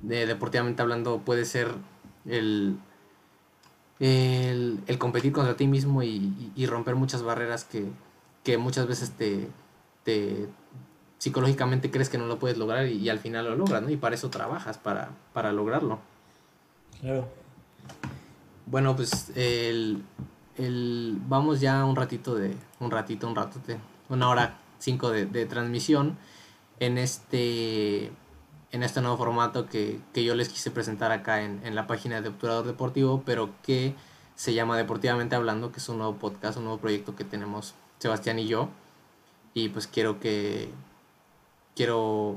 de, 0.00 0.26
deportivamente 0.26 0.82
hablando, 0.82 1.18
puede 1.18 1.44
ser 1.44 1.68
el, 2.26 2.76
el, 4.00 4.80
el 4.86 4.98
competir 4.98 5.32
contra 5.32 5.56
ti 5.56 5.66
mismo 5.66 6.02
y, 6.02 6.52
y, 6.54 6.66
romper 6.66 6.94
muchas 6.94 7.22
barreras 7.22 7.64
que, 7.64 7.86
que 8.44 8.56
muchas 8.56 8.86
veces 8.86 9.10
te, 9.12 9.48
te, 10.04 10.48
psicológicamente 11.18 11.90
crees 11.90 12.08
que 12.08 12.18
no 12.18 12.26
lo 12.26 12.38
puedes 12.38 12.58
lograr 12.58 12.86
y, 12.86 13.08
al 13.08 13.18
final 13.18 13.46
lo 13.46 13.56
logras, 13.56 13.82
¿no? 13.82 13.90
Y 13.90 13.96
para 13.96 14.14
eso 14.14 14.30
trabajas, 14.30 14.78
para, 14.78 15.10
para 15.32 15.52
lograrlo. 15.52 15.98
Claro. 17.00 17.28
Bueno, 18.66 18.94
pues 18.94 19.32
el, 19.34 20.02
el, 20.56 21.18
vamos 21.26 21.60
ya 21.60 21.84
un 21.84 21.96
ratito 21.96 22.34
de, 22.34 22.54
un 22.80 22.90
ratito, 22.90 23.26
un 23.26 23.34
ratote, 23.34 23.78
una 24.08 24.28
hora 24.28 24.58
cinco 24.78 25.10
de, 25.10 25.26
de 25.26 25.46
transmisión 25.46 26.16
en 26.78 26.98
este, 26.98 28.12
en 28.72 28.82
este 28.82 29.00
nuevo 29.00 29.16
formato 29.16 29.66
que, 29.66 30.00
que 30.12 30.24
yo 30.24 30.34
les 30.34 30.48
quise 30.48 30.70
presentar 30.70 31.10
acá 31.12 31.42
en, 31.42 31.60
en, 31.64 31.74
la 31.74 31.86
página 31.86 32.20
de 32.20 32.28
Obturador 32.28 32.66
Deportivo, 32.66 33.22
pero 33.24 33.50
que 33.62 33.94
se 34.34 34.54
llama 34.54 34.76
Deportivamente 34.76 35.36
Hablando, 35.36 35.72
que 35.72 35.78
es 35.78 35.88
un 35.88 35.98
nuevo 35.98 36.16
podcast, 36.16 36.58
un 36.58 36.64
nuevo 36.64 36.78
proyecto 36.78 37.16
que 37.16 37.24
tenemos 37.24 37.74
Sebastián 37.98 38.38
y 38.38 38.46
yo. 38.46 38.68
Y 39.54 39.70
pues 39.70 39.86
quiero 39.86 40.20
que, 40.20 40.70
quiero 41.74 42.36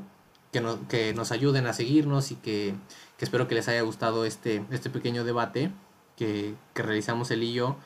que, 0.52 0.62
no, 0.62 0.88
que 0.88 1.14
nos 1.14 1.32
ayuden 1.32 1.68
a 1.68 1.74
seguirnos 1.74 2.32
y 2.32 2.36
que, 2.36 2.76
que, 3.18 3.26
espero 3.26 3.48
que 3.48 3.56
les 3.56 3.68
haya 3.68 3.82
gustado 3.82 4.26
este, 4.26 4.66
este 4.72 4.90
pequeño 4.90 5.24
debate 5.24 5.72
que, 6.18 6.56
que 6.74 6.84
realizamos 6.84 7.30
él 7.32 7.44
y 7.44 7.54
yo 7.54 7.78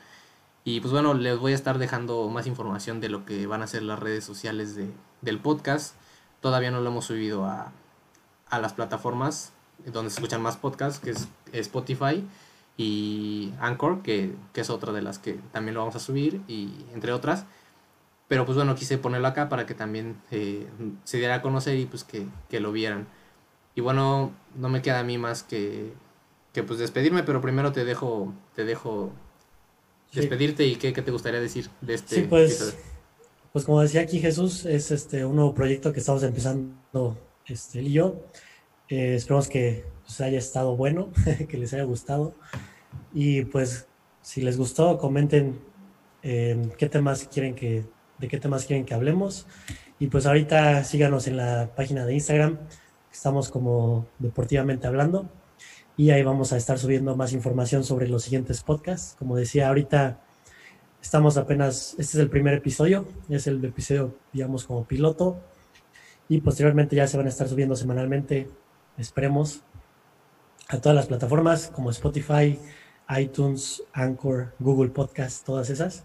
y 0.68 0.80
pues 0.80 0.90
bueno, 0.90 1.14
les 1.14 1.38
voy 1.38 1.52
a 1.52 1.54
estar 1.54 1.78
dejando 1.78 2.28
más 2.28 2.48
información 2.48 3.00
de 3.00 3.08
lo 3.08 3.24
que 3.24 3.46
van 3.46 3.62
a 3.62 3.68
ser 3.68 3.84
las 3.84 4.00
redes 4.00 4.24
sociales 4.24 4.74
de, 4.74 4.90
del 5.22 5.38
podcast. 5.38 5.94
Todavía 6.40 6.72
no 6.72 6.80
lo 6.80 6.90
hemos 6.90 7.04
subido 7.04 7.44
a, 7.44 7.70
a 8.48 8.60
las 8.60 8.72
plataformas 8.72 9.52
donde 9.84 10.10
se 10.10 10.16
escuchan 10.16 10.42
más 10.42 10.56
podcasts, 10.56 11.00
que 11.00 11.10
es 11.10 11.28
Spotify 11.52 12.24
y 12.76 13.52
Anchor, 13.60 14.02
que, 14.02 14.34
que, 14.52 14.60
es 14.60 14.70
otra 14.70 14.92
de 14.92 15.02
las 15.02 15.18
que 15.18 15.38
también 15.52 15.74
lo 15.74 15.80
vamos 15.80 15.96
a 15.96 16.00
subir, 16.00 16.40
y 16.48 16.70
entre 16.94 17.12
otras. 17.12 17.44
Pero 18.28 18.44
pues 18.44 18.56
bueno, 18.56 18.74
quise 18.74 18.98
ponerlo 18.98 19.28
acá 19.28 19.48
para 19.48 19.66
que 19.66 19.74
también 19.74 20.16
eh, 20.30 20.66
se 21.04 21.18
diera 21.18 21.36
a 21.36 21.42
conocer 21.42 21.78
y 21.78 21.86
pues 21.86 22.04
que, 22.04 22.26
que, 22.48 22.60
lo 22.60 22.72
vieran. 22.72 23.06
Y 23.74 23.80
bueno, 23.80 24.32
no 24.56 24.68
me 24.68 24.82
queda 24.82 25.00
a 25.00 25.04
mí 25.04 25.16
más 25.16 25.42
que, 25.42 25.92
que 26.52 26.62
pues 26.62 26.78
despedirme, 26.78 27.22
pero 27.22 27.40
primero 27.40 27.72
te 27.72 27.84
dejo, 27.84 28.32
te 28.54 28.64
dejo 28.64 29.12
despedirte 30.12 30.66
y 30.66 30.76
qué, 30.76 30.90
te 30.92 31.10
gustaría 31.10 31.40
decir 31.40 31.70
de 31.82 31.94
este 31.94 32.16
sí, 32.16 32.22
pues, 32.22 32.76
Pues 33.52 33.64
como 33.64 33.80
decía 33.80 34.00
aquí 34.00 34.18
Jesús, 34.18 34.64
es 34.64 34.90
este 34.90 35.24
un 35.24 35.36
nuevo 35.36 35.54
proyecto 35.54 35.92
que 35.92 36.00
estamos 36.00 36.22
empezando 36.24 37.16
este, 37.48 37.82
y 37.82 37.92
yo. 37.92 38.22
Eh, 38.88 39.16
esperamos 39.16 39.48
que 39.48 39.84
pues, 40.04 40.20
haya 40.20 40.38
estado 40.38 40.76
bueno, 40.76 41.10
que 41.48 41.58
les 41.58 41.72
haya 41.74 41.84
gustado. 41.84 42.34
Y 43.12 43.44
pues 43.44 43.88
si 44.22 44.42
les 44.42 44.56
gustó, 44.56 44.98
comenten 44.98 45.60
em, 46.22 46.70
qué 46.70 46.88
temas 46.88 47.28
quieren 47.28 47.54
que, 47.54 47.84
de 48.18 48.28
qué 48.28 48.38
temas 48.38 48.64
quieren 48.64 48.84
que 48.84 48.94
hablemos. 48.94 49.46
Y 49.98 50.08
pues 50.08 50.26
ahorita 50.26 50.84
síganos 50.84 51.26
en 51.26 51.36
la 51.36 51.70
página 51.74 52.04
de 52.04 52.14
Instagram, 52.14 52.58
estamos 53.10 53.48
como 53.50 54.06
deportivamente 54.18 54.86
hablando 54.86 55.30
y 55.96 56.10
ahí 56.10 56.22
vamos 56.22 56.52
a 56.52 56.58
estar 56.58 56.78
subiendo 56.78 57.16
más 57.16 57.32
información 57.32 57.82
sobre 57.82 58.08
los 58.08 58.24
siguientes 58.24 58.62
podcasts. 58.62 59.16
Como 59.18 59.36
decía, 59.36 59.68
ahorita 59.68 60.20
estamos 61.00 61.38
apenas, 61.38 61.92
este 61.98 62.18
es 62.18 62.22
el 62.22 62.28
primer 62.28 62.54
episodio, 62.54 63.06
es 63.30 63.46
el 63.46 63.64
episodio, 63.64 64.14
digamos, 64.32 64.64
como 64.64 64.84
piloto, 64.84 65.40
y 66.28 66.40
posteriormente 66.40 66.96
ya 66.96 67.06
se 67.06 67.16
van 67.16 67.26
a 67.26 67.28
estar 67.28 67.48
subiendo 67.48 67.76
semanalmente, 67.76 68.48
esperemos, 68.98 69.62
a 70.68 70.80
todas 70.80 70.96
las 70.96 71.06
plataformas 71.06 71.68
como 71.68 71.90
Spotify, 71.90 72.58
iTunes, 73.16 73.82
Anchor, 73.92 74.54
Google 74.58 74.90
Podcast, 74.90 75.44
todas 75.46 75.70
esas. 75.70 76.04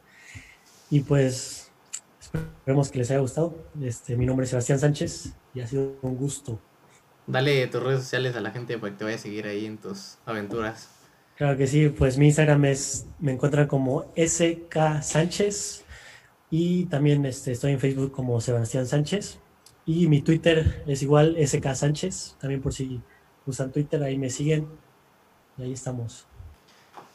Y 0.90 1.00
pues 1.02 1.72
esperemos 2.20 2.92
que 2.92 3.00
les 3.00 3.10
haya 3.10 3.22
gustado. 3.22 3.56
Este, 3.82 4.16
mi 4.16 4.26
nombre 4.26 4.44
es 4.44 4.52
Sebastián 4.52 4.80
Sánchez 4.80 5.34
y 5.54 5.62
ha 5.62 5.68
sido 5.68 5.98
un 6.02 6.16
gusto. 6.16 6.60
Dale 7.26 7.66
tus 7.68 7.82
redes 7.82 8.02
sociales 8.02 8.36
a 8.36 8.42
la 8.42 8.52
gente 8.52 8.78
para 8.78 8.92
que 8.92 9.00
te 9.00 9.04
vaya 9.06 9.16
a 9.16 9.20
seguir 9.20 9.48
ahí 9.48 9.66
en 9.66 9.78
tus 9.78 10.18
aventuras. 10.26 10.90
Claro 11.38 11.58
que 11.58 11.66
sí, 11.66 11.90
pues 11.90 12.18
mi 12.18 12.28
Instagram 12.28 12.66
es, 12.66 13.08
me 13.20 13.32
encuentran 13.32 13.68
como 13.68 14.12
SK 14.16 15.02
Sánchez 15.02 15.86
y 16.52 16.86
también 16.86 17.26
este, 17.26 17.54
estoy 17.54 17.72
en 17.72 17.80
Facebook 17.80 18.12
como 18.12 18.40
Sebastián 18.42 18.86
Sánchez 18.86 19.40
y 20.00 20.08
mi 20.08 20.22
Twitter 20.22 20.84
es 20.88 21.02
igual 21.02 21.36
SK 21.38 21.74
Sánchez, 21.76 22.36
también 22.40 22.62
por 22.62 22.74
si 22.74 23.02
usan 23.46 23.72
Twitter, 23.72 24.02
ahí 24.04 24.18
me 24.18 24.30
siguen 24.30 24.68
y 25.58 25.64
ahí 25.64 25.74
estamos. 25.74 26.26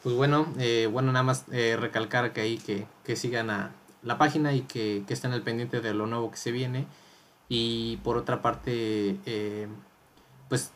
Pues 0.02 0.14
bueno, 0.14 0.46
eh, 0.58 0.88
bueno, 0.90 1.12
nada 1.12 1.24
más 1.24 1.44
eh, 1.50 1.76
recalcar 1.78 2.32
que 2.32 2.40
ahí 2.40 2.58
que, 2.58 2.86
que 3.04 3.16
sigan 3.16 3.50
a 3.50 3.72
la 4.02 4.18
página 4.18 4.54
y 4.54 4.62
que, 4.62 5.02
que, 5.06 5.14
estén 5.14 5.32
al 5.32 5.42
pendiente 5.42 5.80
de 5.80 5.94
lo 5.94 6.06
nuevo 6.06 6.30
que 6.30 6.36
se 6.36 6.52
viene. 6.52 6.86
Y 7.48 7.98
por 7.98 8.16
otra 8.16 8.42
parte, 8.42 9.16
eh, 9.26 9.66
pues 10.48 10.70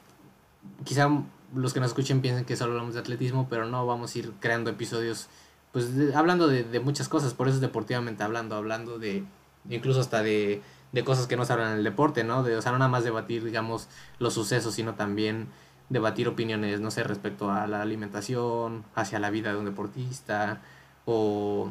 quizá 0.85 1.09
los 1.55 1.73
que 1.73 1.81
nos 1.81 1.89
escuchen 1.89 2.21
piensen 2.21 2.45
que 2.45 2.57
solo 2.57 2.73
hablamos 2.73 2.95
de 2.95 3.01
atletismo, 3.01 3.49
pero 3.49 3.67
no, 3.67 3.87
vamos 3.87 4.15
a 4.15 4.19
ir 4.19 4.33
creando 4.41 4.71
episodios, 4.71 5.29
pues 5.73 5.89
hablando 6.15 6.49
de, 6.49 6.81
muchas 6.81 7.09
cosas, 7.09 7.35
por 7.35 7.49
eso 7.49 7.57
es 7.57 7.61
deportivamente 7.61 8.23
hablando, 8.23 8.55
hablando 8.57 8.99
de, 8.99 9.25
incluso 9.69 10.01
hasta 10.01 10.23
de, 10.23 10.63
de 10.93 11.05
cosas 11.05 11.27
que 11.27 11.37
no 11.37 11.45
se 11.45 11.53
hablan 11.53 11.73
en 11.73 11.79
el 11.79 11.85
deporte, 11.85 12.25
¿no? 12.25 12.43
De, 12.43 12.57
o 12.57 12.63
sea, 12.63 12.73
no 12.73 12.79
nada 12.79 12.91
más 12.91 13.05
debatir, 13.05 13.45
digamos, 13.45 13.89
los 14.19 14.35
sucesos, 14.35 14.75
sino 14.75 14.95
también 14.95 15.49
debatir 15.89 16.29
opiniones, 16.29 16.81
no 16.81 16.91
sé, 16.91 17.03
respecto 17.05 17.51
a 17.51 17.67
la 17.67 17.83
alimentación, 17.83 18.85
hacia 18.95 19.19
la 19.19 19.31
vida 19.31 19.53
de 19.53 19.59
un 19.59 19.65
deportista, 19.65 20.61
o, 21.05 21.71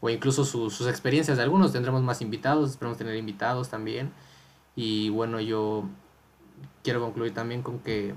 o 0.00 0.10
incluso 0.10 0.44
sus 0.44 0.86
experiencias 0.86 1.36
de 1.36 1.42
algunos. 1.42 1.72
Tendremos 1.72 2.02
más 2.02 2.20
invitados, 2.20 2.70
esperamos 2.70 2.98
tener 2.98 3.16
invitados 3.16 3.68
también. 3.68 4.12
Y 4.74 5.10
bueno, 5.10 5.40
yo 5.40 5.84
quiero 6.82 7.00
concluir 7.00 7.34
también 7.34 7.62
con 7.62 7.78
que, 7.80 8.14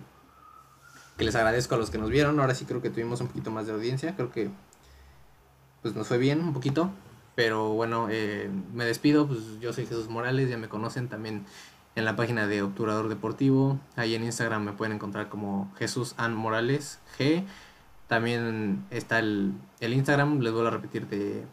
que 1.18 1.24
les 1.26 1.36
agradezco 1.36 1.76
a 1.76 1.78
los 1.78 1.90
que 1.90 1.98
nos 1.98 2.10
vieron. 2.10 2.40
Ahora 2.40 2.56
sí 2.56 2.66
creo 2.66 2.82
que 2.82 2.90
tuvimos 2.90 3.22
un 3.22 3.28
poquito 3.28 3.52
más 3.52 3.68
de 3.68 3.74
audiencia. 3.74 4.16
Creo 4.16 4.32
que 4.32 4.50
pues 5.82 5.96
nos 5.96 6.08
fue 6.08 6.18
bien 6.18 6.40
un 6.42 6.54
poquito. 6.54 6.90
Pero 7.36 7.70
bueno, 7.70 8.08
eh, 8.10 8.50
me 8.74 8.86
despido. 8.86 9.28
Pues 9.28 9.60
yo 9.60 9.74
soy 9.74 9.86
Jesús 9.86 10.10
Morales, 10.10 10.50
ya 10.50 10.58
me 10.58 10.70
conocen 10.70 11.10
también 11.10 11.46
en 11.96 12.06
la 12.06 12.16
página 12.16 12.48
de 12.48 12.62
Obturador 12.62 13.10
Deportivo. 13.10 13.80
Ahí 13.96 14.16
en 14.16 14.24
Instagram 14.24 14.64
me 14.64 14.74
pueden 14.74 14.96
encontrar 14.96 15.30
como 15.30 15.72
Jesús 15.78 16.16
An 16.18 16.36
Morales 16.36 17.00
G. 17.18 17.44
También 18.08 18.86
está 18.92 19.20
el, 19.20 19.54
el 19.80 19.94
Instagram, 19.94 20.40
les 20.40 20.54
vuelvo 20.54 20.68
a 20.68 20.72
repetir 20.72 21.08
de, 21.08 21.44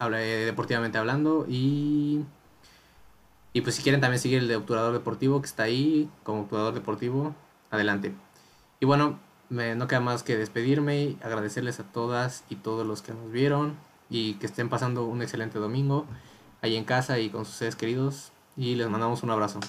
de 0.00 0.44
Deportivamente 0.46 0.98
Hablando. 0.98 1.46
Y 1.48 2.24
y 3.52 3.62
pues 3.62 3.74
si 3.74 3.82
quieren 3.82 4.00
también 4.00 4.20
seguir 4.20 4.38
el 4.38 4.48
de 4.48 4.56
Obturador 4.56 4.92
Deportivo, 4.92 5.40
que 5.40 5.46
está 5.46 5.64
ahí 5.64 6.08
como 6.22 6.42
Obturador 6.42 6.72
Deportivo, 6.74 7.34
adelante. 7.70 8.12
Y 8.78 8.86
bueno, 8.86 9.18
me, 9.48 9.74
no 9.74 9.88
queda 9.88 10.00
más 10.00 10.22
que 10.22 10.36
despedirme 10.36 11.02
y 11.02 11.18
agradecerles 11.22 11.80
a 11.80 11.84
todas 11.84 12.44
y 12.48 12.56
todos 12.56 12.86
los 12.86 13.02
que 13.02 13.12
nos 13.12 13.32
vieron 13.32 13.76
y 14.10 14.34
que 14.34 14.46
estén 14.46 14.68
pasando 14.68 15.04
un 15.04 15.22
excelente 15.22 15.58
domingo 15.58 16.06
ahí 16.60 16.76
en 16.76 16.84
casa 16.84 17.18
y 17.18 17.30
con 17.30 17.44
sus 17.44 17.54
seres 17.54 17.76
queridos. 17.76 18.32
Y 18.56 18.74
les 18.74 18.90
mandamos 18.90 19.22
un 19.22 19.30
abrazo. 19.30 19.60